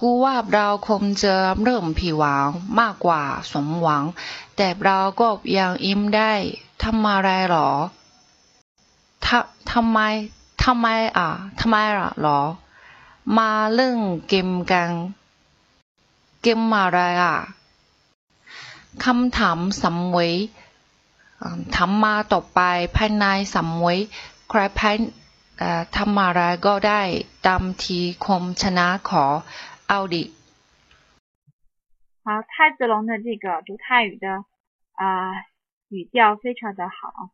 [0.00, 2.48] กูว่าเราคงจะเริ่มผิดหวัง
[2.80, 3.22] มากกว่า
[3.52, 4.04] สมหวัง
[4.56, 5.28] แต่เราก็
[5.58, 6.32] ยังอิ่มได้
[6.82, 7.70] ทำอะไรหรอ
[9.26, 9.98] ทำทำไม
[10.64, 10.86] ทำไม
[11.16, 11.28] อะ
[11.60, 12.40] ทำไมล่ะหรอ
[13.38, 13.96] มาเล่น
[14.28, 14.90] เกมกัน
[16.42, 17.36] เกมอะไรอะ
[19.04, 20.30] คำถามสามวิ
[21.76, 22.60] ทำมาต่อไป
[22.96, 23.24] ภายใน
[23.54, 23.96] สามวิ
[24.48, 24.92] ใครแพ้
[25.95, 27.01] ทำอะไรก็ได้
[27.47, 29.25] ตามที่คมชนะขอ
[29.89, 30.23] เอาดิ
[32.23, 34.25] 好，太子龙的这个读泰语的
[35.01, 35.03] 啊、
[35.89, 37.31] 语调非常的好。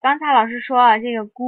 [0.00, 1.40] 刚才老师说了，这个姑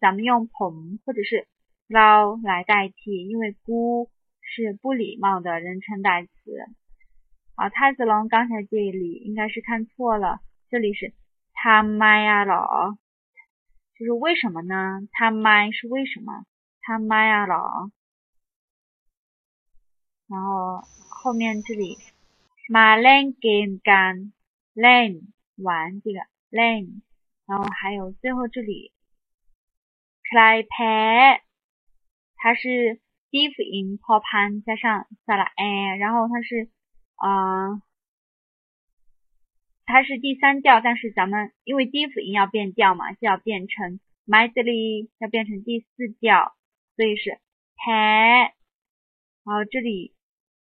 [0.00, 1.46] 咱们用ผม或者是
[1.88, 4.08] 捞来代替，因为姑
[4.40, 6.30] 是不礼貌的人称代词。
[7.54, 10.40] 好，太子龙刚才这里应该是看错了，
[10.70, 11.12] 这里是
[11.52, 12.96] 他妈呀老。
[13.97, 15.07] 就是为什么呢？
[15.11, 16.45] 他妈是为什么？
[16.81, 17.89] 他妈呀老
[20.27, 21.97] 然后后面这里
[22.69, 24.33] my，lan game gan
[24.73, 25.21] lan
[25.55, 26.19] 玩这个
[26.51, 27.01] lan，
[27.45, 28.91] 然后还有最后这里
[30.23, 31.41] play pen
[32.35, 32.99] 它是
[33.31, 36.69] give in pen 加上下来 a 然后它是
[37.15, 37.81] 啊
[39.85, 46.55] 它是第三调，但是咱们因为低辅音要变调嘛，就要变成 m i d l y 要变成第四调，
[46.95, 47.39] 所以是
[47.75, 47.91] h
[49.43, 50.15] 然后这里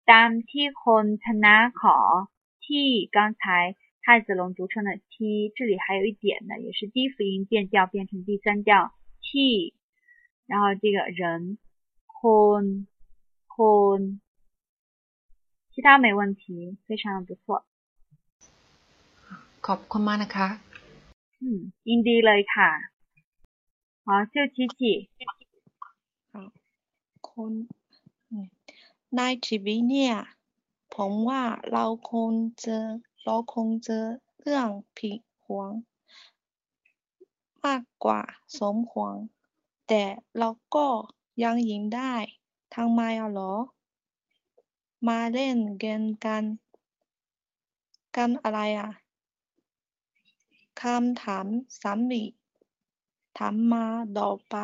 [0.06, 9.74] d a m t i h o n t n a k，t 刚才太子龙读成的 t，这里还有一点的，也是低辅音变调变成第三调 t，
[10.46, 11.58] 然后这个人
[12.06, 12.86] h o n
[13.48, 14.20] h o n
[15.74, 17.64] 其他没问题，非常的不错。
[19.72, 20.48] ขอบคุณมากนะคะ
[21.88, 22.70] ยินดีเลยค่ะ
[24.06, 24.92] อ๋อชื่อชิชิ
[27.28, 27.52] คน
[29.18, 30.14] นายชิวิเนี่ย
[30.94, 31.42] ผมว่า
[31.72, 32.30] เราคง
[32.60, 32.86] เจอ
[33.24, 34.04] เราคงเจอ
[34.40, 35.72] เรื่องผิดหวัง
[37.64, 38.20] มากกว่า
[38.58, 39.16] สมหวัง
[39.88, 40.02] แต่
[40.38, 40.86] เราก็
[41.42, 42.14] ยังยิงได้
[42.74, 43.54] ทางมอ่หรอ
[45.08, 46.44] มาเล่นเกมกัน
[48.16, 48.90] กันอะไรอะ
[50.81, 51.45] คำถาม
[51.81, 52.23] สามวิ
[53.37, 53.85] ถามมา
[54.17, 54.55] ต่อไป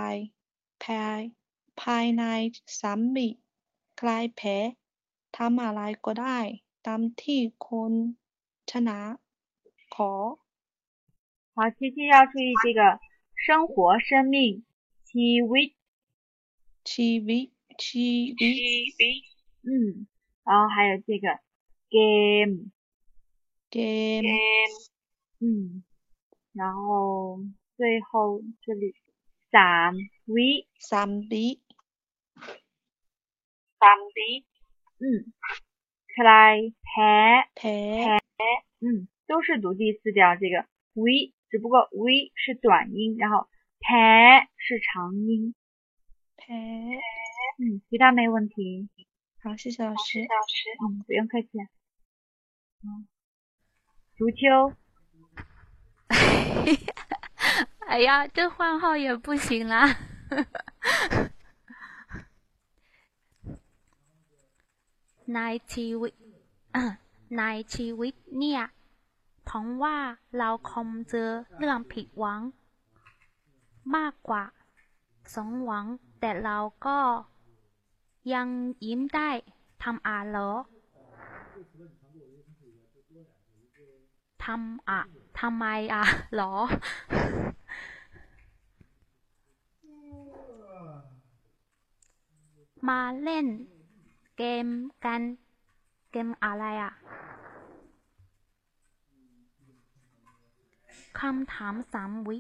[0.83, 1.19] ภาย
[1.81, 2.23] ภายใน
[2.79, 3.27] สามวิ
[3.97, 4.57] ใครแพ้
[5.37, 6.39] ทำอะไรก็ได้
[6.85, 7.93] ตามที่คน
[8.71, 8.99] ชนะ
[9.95, 10.11] ขอ
[11.55, 12.81] 好，琪琪要注意这个
[13.35, 14.63] 生活、生命、
[15.09, 15.69] ชีวิต
[16.89, 17.45] ชีวิต
[17.83, 19.23] ชีวิต
[19.67, 20.07] 嗯，
[20.45, 21.25] 然后还有这个
[21.93, 22.55] game
[23.71, 23.77] เก
[24.21, 24.23] ม
[25.41, 25.83] 嗯。
[26.54, 27.40] 然后
[27.76, 28.94] 最后这里
[29.50, 29.92] 三
[30.24, 31.60] V 三 B
[33.80, 34.46] 三 B，
[34.98, 35.32] 嗯
[36.16, 38.20] ，Clai Pet Pet，
[38.80, 40.66] 嗯，都是读第四调这个。
[40.94, 43.48] V，只不过 V 是短音，然后
[43.80, 43.92] 陪
[44.56, 45.54] 是长音。
[46.36, 48.88] 陪嗯，其他没问题。
[49.42, 51.48] 好，谢谢老师，谢谢老师，嗯，不用客气。
[52.82, 53.08] 嗯，
[54.16, 54.76] 足球。
[57.91, 59.75] 哎呀，这换号也不行啦。
[65.35, 65.39] ใน
[65.71, 66.13] ชีวิต
[67.37, 67.43] ใน
[67.73, 68.61] ชีวิตเนี่ย
[69.49, 69.97] ผมว่า
[70.37, 72.41] เราคงเจอเรื่องผิดหวัง
[73.95, 74.43] มากกว่า
[75.33, 75.85] สมหวัง
[76.19, 76.99] แต่เราก็
[78.33, 78.47] ยัง
[78.85, 79.29] ยิ้มได้
[79.83, 80.51] ทำอาเหรอ
[84.43, 84.99] ทำอะ
[85.40, 86.04] ทำไมอะ
[86.34, 86.52] หรอ
[92.88, 93.46] มาเล่น
[94.38, 94.66] เกม
[95.04, 95.20] กัน
[96.12, 96.92] เกมอะไรอะ
[101.20, 102.38] คำถามสามวิ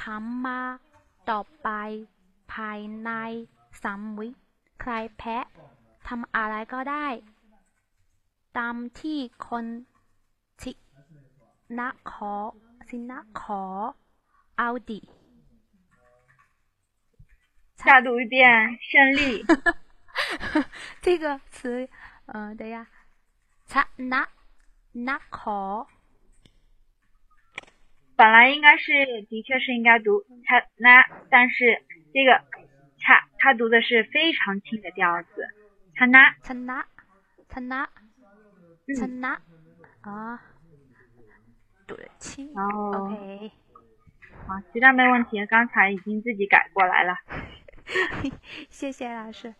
[0.00, 0.60] ถามมา
[1.30, 1.68] ต่อไป
[2.52, 3.10] ภายใน
[3.82, 4.28] สามวิ
[4.80, 5.38] ใครแพ้
[6.08, 7.06] ทำอะไรก็ได้
[8.58, 9.18] ตามที่
[9.48, 9.64] คน
[11.77, 12.33] นะขอ
[12.89, 13.61] สินะขอ
[14.57, 14.99] เอาดิ
[17.81, 19.45] 再读一遍胜利
[21.01, 21.87] 这个词，
[22.25, 22.85] 呃，等一下，
[23.71, 24.27] ชนะ
[25.07, 25.87] นะขอ
[28.17, 28.91] 本来应该是，
[29.29, 31.81] 的确是应该读cha na，但是
[32.13, 32.43] 这个
[32.99, 35.47] cha 它读的是非常轻的调子，
[35.95, 36.83] cha na ชนะ
[37.47, 37.87] ชนะ
[38.87, 39.39] ชนะ
[40.01, 40.41] 啊，
[41.87, 43.51] 读的轻然后，OK，
[44.47, 47.17] 好，其他没问题，刚才已经自己改过来了，
[48.69, 49.53] 谢谢老师。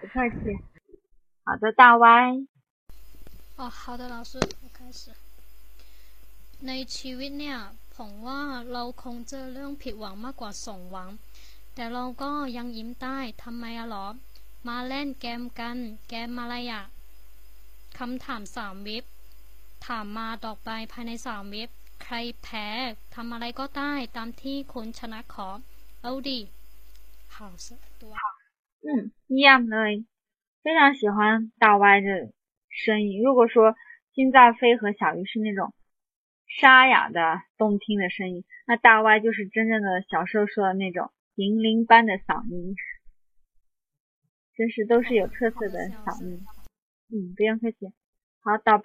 [0.00, 0.58] 不客气。
[1.44, 2.46] 好的，大 Y，
[3.56, 5.10] 哦，好的，老师，我开始。
[6.62, 7.58] ในชีวิตเนี่ย
[7.96, 8.40] ผมว่า
[8.72, 11.08] เราคงเจอเรื่องผิดหวังมากกว่าสมหวัง
[11.74, 14.06] แต่เราก็ยังยิ้มได้ทำไมอะหรอ
[14.68, 15.76] มาเล่นเกมกัน
[16.08, 16.82] เกมอะไรอะ
[17.98, 19.04] คำถามสามวิบ
[19.86, 21.68] ถามมาต่อไปภายในสามวิบ
[22.02, 22.66] ใครแพ้
[23.14, 25.48] ทำอะไรก็ได้ตามที่คุณชนะขอ
[26.02, 26.38] เอาดิ
[27.34, 27.36] 好
[28.00, 28.12] ตัว
[28.86, 28.88] 嗯，
[29.34, 29.90] 一样เลย
[30.62, 32.08] 非常喜欢大 Y 的
[32.68, 33.22] 声音。
[33.22, 33.74] 如果说
[34.14, 35.74] 金兆飞和小鱼是那种
[36.46, 42.74] 沙哑的动听的声音，那大 Y 就是真正的小时候说的那种银铃般的嗓音，
[44.54, 46.44] 真是都是有特色的嗓音。
[47.10, 47.92] 嗯，不用客气。
[48.42, 48.78] 好，ต่อ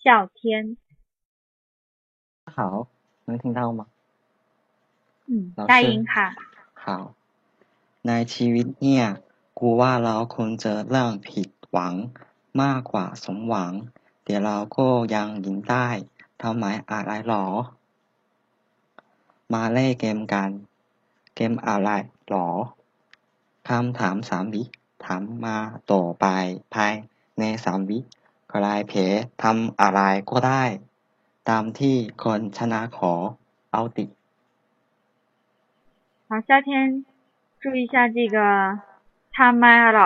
[0.02, 0.76] 笑天。
[2.44, 2.86] 好，
[3.26, 3.86] 能听到吗？
[5.28, 6.26] 嗯老，师ได้ยินค่ะ
[6.84, 6.86] 好，
[8.06, 9.04] ในชีวิตเนี่ย
[9.58, 11.94] กูว่าเราคงเจอเรื่องผิดหวัง
[12.62, 13.72] มากกว่าสมหวัง
[14.24, 15.88] แต่เราก็ยังยิ้มได้
[16.42, 17.46] ทำไมอะไรหรอ
[19.52, 20.50] มาเล่นเกมกัน
[21.34, 21.90] เกมอะไร
[22.28, 22.48] หรอ
[23.68, 24.62] คำถามสามวิ
[25.04, 25.56] ถามมา
[25.92, 26.26] ต่อไป
[26.74, 26.92] ภาย
[27.38, 27.98] ในสามวิ
[28.50, 29.06] ใครแพ้
[29.42, 30.00] ทำอะไร
[30.30, 30.64] ก็ได้
[31.48, 33.12] ตามที่คนชนะขอ
[33.72, 34.06] เอาติ
[36.28, 37.04] 好，夏天，
[37.60, 38.36] 注意一下这个
[39.34, 39.98] 他妈了，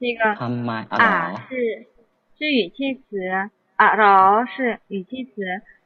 [0.00, 1.86] 这个 ทำไมอะไรหรอ 啊是
[2.36, 3.06] 是语气词，
[3.76, 5.30] 啊了是语气词，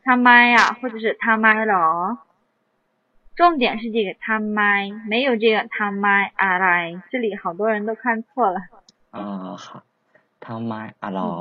[0.05, 2.19] 他妈呀或者是他妈了，
[3.37, 4.61] 重点是这个他妈，
[5.07, 8.59] 没有这个他妈啊来，这里好多人都看错了。
[9.13, 9.83] อ๋อครับ
[10.45, 10.73] ทำไม
[11.03, 11.33] อ่ะหรอ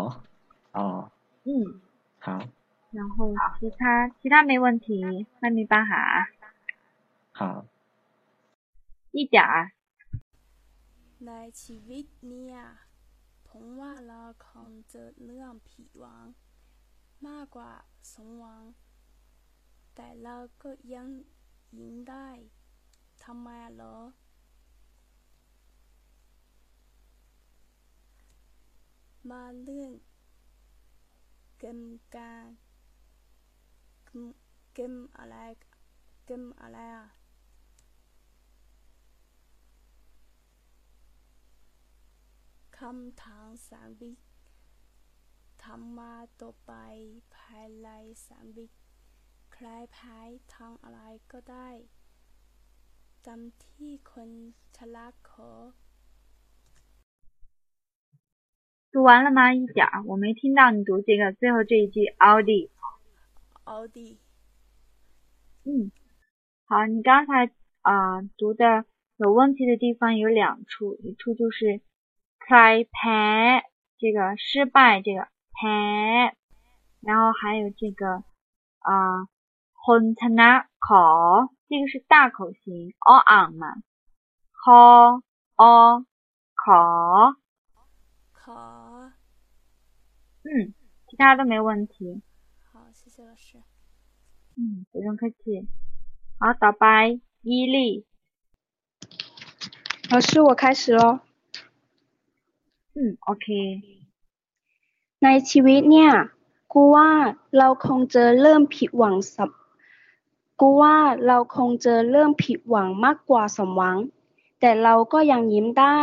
[0.78, 0.88] อ๋อ
[1.48, 1.50] 嗯，
[2.26, 2.44] ครับ
[2.98, 3.18] 然后
[3.58, 3.82] 其他
[4.20, 4.88] 其他没问题，
[5.42, 5.94] 那没办法，
[7.38, 7.62] ครับ
[9.16, 9.54] 一点儿。
[11.28, 11.32] ใน
[11.62, 12.58] ชีวิตเนี่ย
[13.48, 16.24] ผมว่าเราคงเจอเรื่องผิดหวัง
[17.28, 17.72] มากกว่า
[18.12, 18.64] สมหวัง
[19.96, 21.08] แต่เราก็ยัง
[21.80, 22.30] ยิ้มได้
[23.24, 23.96] ทำไมเหรอ
[29.31, 29.93] มาเรื่อง
[31.59, 31.81] เกม
[32.15, 32.47] การ
[34.07, 34.25] เกม
[34.75, 35.37] เกมอะไร
[36.25, 37.07] เกมอะไรอะ
[42.79, 44.13] คำถามสามวิ
[45.63, 46.73] ทำมาต่อไป
[47.35, 47.89] ภายใน
[48.27, 48.67] สามวิ
[49.53, 50.19] ใครแพ้
[50.55, 51.01] ทางอะไร
[51.33, 51.69] ก็ได้
[53.27, 54.31] ตามที่คน
[54.77, 55.51] ฉลาดขอ
[58.97, 59.53] 读完了吗？
[59.53, 62.71] 一点儿我没听到你读这个最后这一句奥利
[63.65, 64.19] 奥利
[65.67, 65.93] 嗯
[66.65, 67.51] 好你刚才
[67.83, 68.87] 啊读的
[69.19, 71.83] 有问题的地方有两处一处就是
[72.39, 73.65] 开牌
[73.99, 76.35] 这个失败这个牌
[77.03, 78.25] 然后还有这个
[78.79, 79.25] 啊
[79.75, 83.75] h o n t a nan ko 这个是大口型 aang 嘛。
[84.65, 85.21] kao
[85.59, 86.03] ao
[86.57, 87.35] kao
[88.46, 88.60] ขอ
[90.44, 90.74] 嗯
[91.08, 92.22] 其他都没问题
[92.68, 93.58] 好谢谢老师
[94.58, 95.68] 嗯不用客气
[96.40, 96.86] 好ต่อไป
[97.44, 98.06] 伊利
[100.12, 101.20] 老师我开始喽
[102.96, 103.48] อืมโอเค
[105.24, 106.12] ในชีวิตเนี่ย
[106.74, 107.10] กูว่า
[107.58, 109.50] เราคงจะเริ่มผิดหวังสับ
[110.60, 110.96] กูว่า
[111.28, 113.98] เราคงจะเริ่มผิดหวังมากกว่าสมหวัง
[114.60, 116.00] แต่เราก็ยังยิ้มได้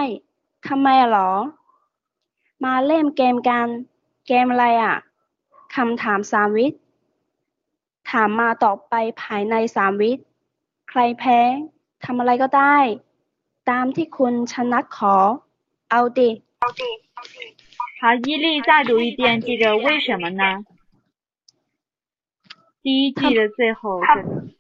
[0.67, 1.31] ทำไมหรอ
[2.65, 3.69] มาเล่นเกมกัน
[4.27, 4.97] เกมอะไรอ่ะ
[5.75, 6.67] คำถามสามวิ
[8.11, 10.11] ถามมาตอบไปภายในสามวิ
[10.89, 11.41] ใครแพ้
[12.05, 12.77] ทำอะไรก็ได้
[13.71, 15.17] ตามที่คุณชนะขอ
[15.91, 16.31] เอาดิ
[18.01, 20.65] 好，伊利再读一遍这个为什么呢？
[22.83, 24.53] 第一季的最后这个，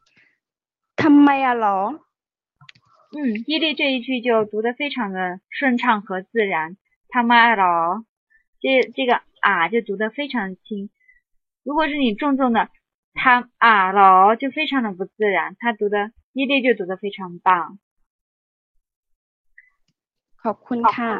[0.96, 1.78] ทำไมอะหรอ
[3.14, 3.16] 嗯，
[3.46, 6.76] 伊利这一句就读得非常的顺畅和自然。
[7.12, 8.04] 他妈了，
[8.60, 10.90] 这这个啊就读得非常的轻。
[11.64, 12.68] 如果是你重重的
[13.14, 15.56] 他啊了，就非常的不自然。
[15.58, 17.78] 他读的伊利就读得非常棒。
[20.42, 21.12] ขอบคุณค่ะ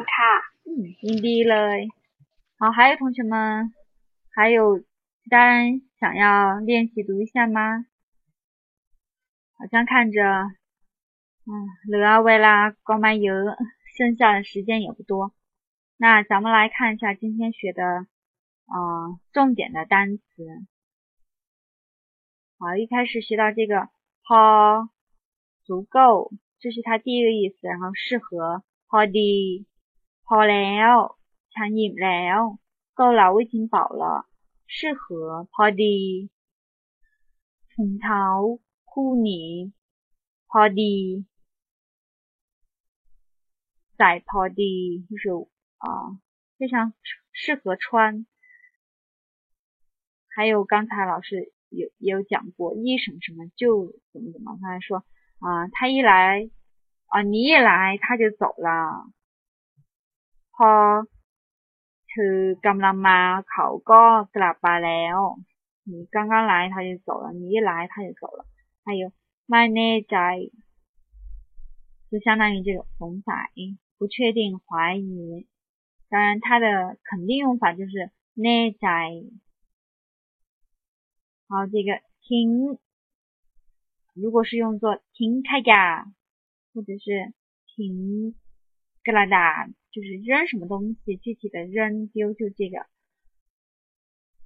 [0.65, 0.69] 嗯，
[1.05, 1.89] ยินดีเลย。
[2.57, 3.73] 好，还有同学们，
[4.31, 7.85] 还有其他人想要练习读一下吗？
[9.57, 10.21] 好像看着，
[11.45, 11.51] 嗯，
[11.87, 13.57] เหลือเวลาก็ไม่เยอะ，
[13.97, 15.33] 剩下的时间也不多。
[15.97, 17.83] 那咱们来看一下今天学的，
[18.67, 20.23] 呃，重点的单词。
[22.57, 23.89] 好，一开始学到这个
[24.23, 24.89] พอ
[25.65, 29.65] 足够，这是它第一个意思，然后适合พอดี
[30.23, 31.17] พอแล้ว
[31.53, 32.39] ฉันอิ่มแล้ว
[32.93, 34.27] 够了，我已经饱了，
[34.67, 36.29] 适合พอดี
[37.73, 38.23] ถุงเท้า
[38.91, 39.49] คู่นี้
[40.49, 40.95] พอดี
[43.97, 44.73] ใส่พอดี
[45.09, 45.23] 就是
[45.83, 46.19] 啊，
[46.57, 46.93] 非常
[47.31, 48.25] 适合穿。
[50.27, 55.05] 还有刚才老师有也有讲过，一什么什么就怎么怎么，刚才说
[55.39, 56.49] 啊，他一来
[57.07, 59.11] 啊，你一来他就走了。
[60.51, 61.07] พอ
[62.09, 62.35] เธอ
[62.65, 63.19] กำลังมา
[63.49, 64.03] เขาก็
[64.35, 65.17] กลับมาแล้ว
[65.83, 68.45] 你刚刚来他就走了，你一来他就走了。
[68.85, 69.11] 还有
[69.49, 70.51] ไม่แน่ใจ
[72.09, 75.47] 就相当于这个สงสัย不确定、怀疑。
[76.14, 79.10] 当然它的肯定用法就是内在。
[81.48, 82.78] 好，这个停，
[84.12, 86.04] 如果是用作停开呀，
[86.72, 87.34] 或者是
[87.66, 88.36] 停
[89.02, 92.86] 嘎啦哒，就是扔什么东西，具体的扔丢就这个。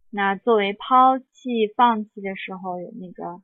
[0.09, 3.43] 那作为抛弃，放弃的时候，有那个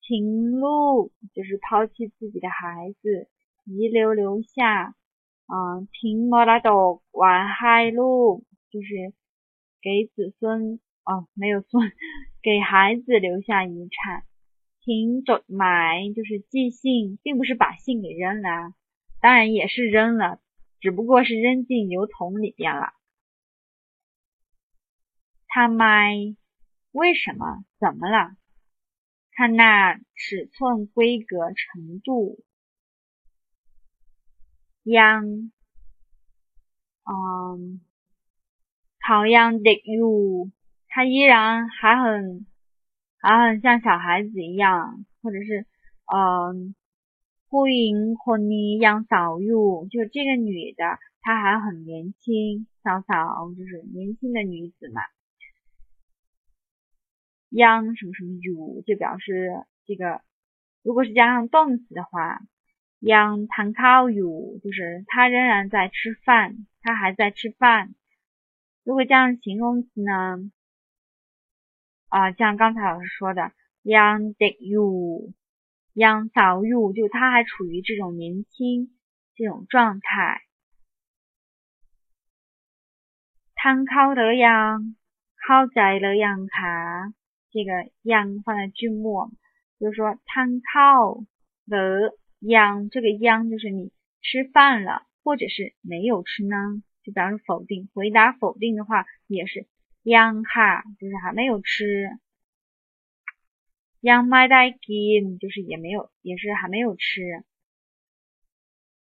[0.00, 3.28] 停路，就是抛弃自己的孩子，
[3.62, 4.96] 遗留留下。
[5.51, 8.35] 嗯，ทิ้งมรดกไว้ให้ลูก，
[8.71, 8.89] 就是
[9.81, 11.91] 给子孙哦，没有孙，
[12.41, 14.23] 给孩子留下遗产。
[14.83, 18.73] ทิ้งจดหมาย就是寄信，并不是把信给扔了，
[19.21, 20.39] 当然也是扔了，
[20.79, 22.93] 只不过是扔进邮筒里边了。
[25.47, 26.35] ทำไม
[26.91, 27.63] 为什么？
[27.79, 28.35] 怎么了？
[29.31, 32.43] 看那尺寸、规格、程度。
[34.84, 35.52] young
[37.04, 37.80] 嗯
[39.00, 40.50] 好样的 you
[40.88, 42.46] 她依然还很
[43.18, 45.66] 还很像小孩子一样或者是
[46.12, 46.74] 嗯
[47.48, 55.02] 欢迎和你一样少 you 就这个女的她还很年轻嫂嫂就是年轻的女子嘛。
[57.50, 59.52] Young 什么什么 you 就表示
[59.84, 60.22] 这个
[60.82, 62.40] 如果是加上动词的话
[63.02, 67.96] Young, tango you，就是他仍然在吃饭，他还在吃饭。
[68.84, 70.52] 如果加上形容词呢？
[72.06, 73.50] 啊，像刚才老师说的
[73.82, 78.96] ，young 的 you，young 的 you，就他还处于这种年轻
[79.34, 80.42] 这种状态。
[83.56, 84.94] Tango 的，yang
[85.44, 87.12] 好在的 young 卡，
[87.50, 89.32] 这个 young 放在句末，
[89.80, 91.26] 就是说 tango
[91.66, 92.16] 的。
[92.42, 96.56] 央这个央就是你吃饭了或者是没有吃呢
[97.04, 99.68] 就表示否定回答否定的话也是
[100.02, 102.10] 央哈就是还没有吃
[104.00, 107.44] 央 my die game 就是也没有也是还没有吃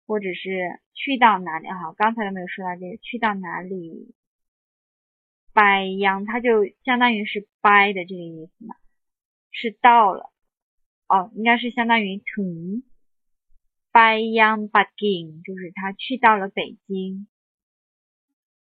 [0.06, 4.14] 或者是去到哪里哈刚才都没有说到这个去到哪里
[5.54, 8.76] by 它就相当于是 by 的这个意思嘛
[9.50, 10.32] 是到了
[11.08, 12.84] 哦应该是相当于 to
[13.93, 17.27] 拜央北京，就是他去到了北京。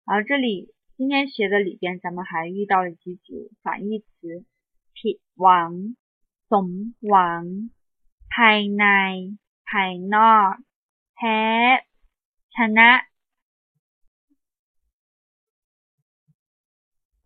[0.04, 4.44] 而这里今天学的里边，咱们还遇到了几组反义词：
[4.94, 5.96] ผิดหวัง
[6.50, 7.70] สมหวัง
[8.34, 8.84] ภายใน
[9.68, 10.52] ภายนอก
[11.14, 11.40] แพ้
[12.54, 12.90] ชนะ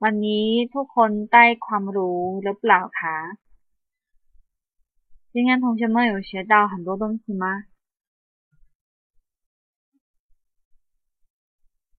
[0.02, 3.16] วันนี้ทุกคนได้ความรู้หรือเปล่าคะ
[5.32, 7.64] 今天同学们有学到很多东西吗？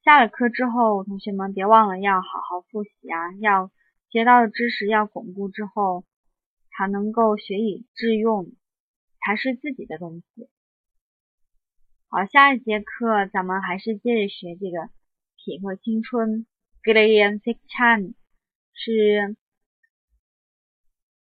[0.05, 3.33] 下了课之后，同学们别忘了要好好复习啊！
[3.41, 3.71] 要
[4.09, 6.05] 学到的知识要巩固之后，
[6.71, 8.51] 才能够学以致用，
[9.21, 10.49] 才是自己的东西。
[12.09, 14.91] 好，下一节课咱们还是接着学这个
[15.37, 16.47] 铁和青春。
[16.83, 18.15] Glean Section
[18.75, 19.37] 是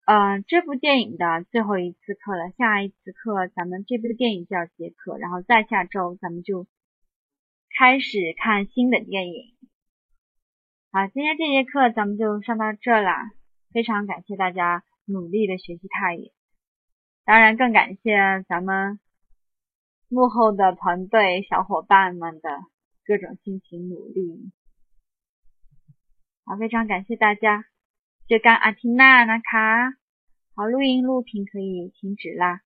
[0.05, 6.67] 呃这部电影的最后一次课了，下一次课咱们这部电影就要结课，然后再下周咱们就
[7.77, 9.55] 开始看新的电影。
[10.91, 13.11] 好，今天这节课咱们就上到这了，
[13.71, 16.31] 非常感谢大家努力的学习泰语，
[17.23, 18.99] 当然更感谢咱们
[20.09, 22.49] 幕后的团队小伙伴们的
[23.05, 24.51] 各种辛勤努力。
[26.43, 27.63] 好，非常感谢大家。
[28.27, 29.91] 这干阿缇娜那卡，
[30.55, 32.61] 好，录音录屏可以停止啦。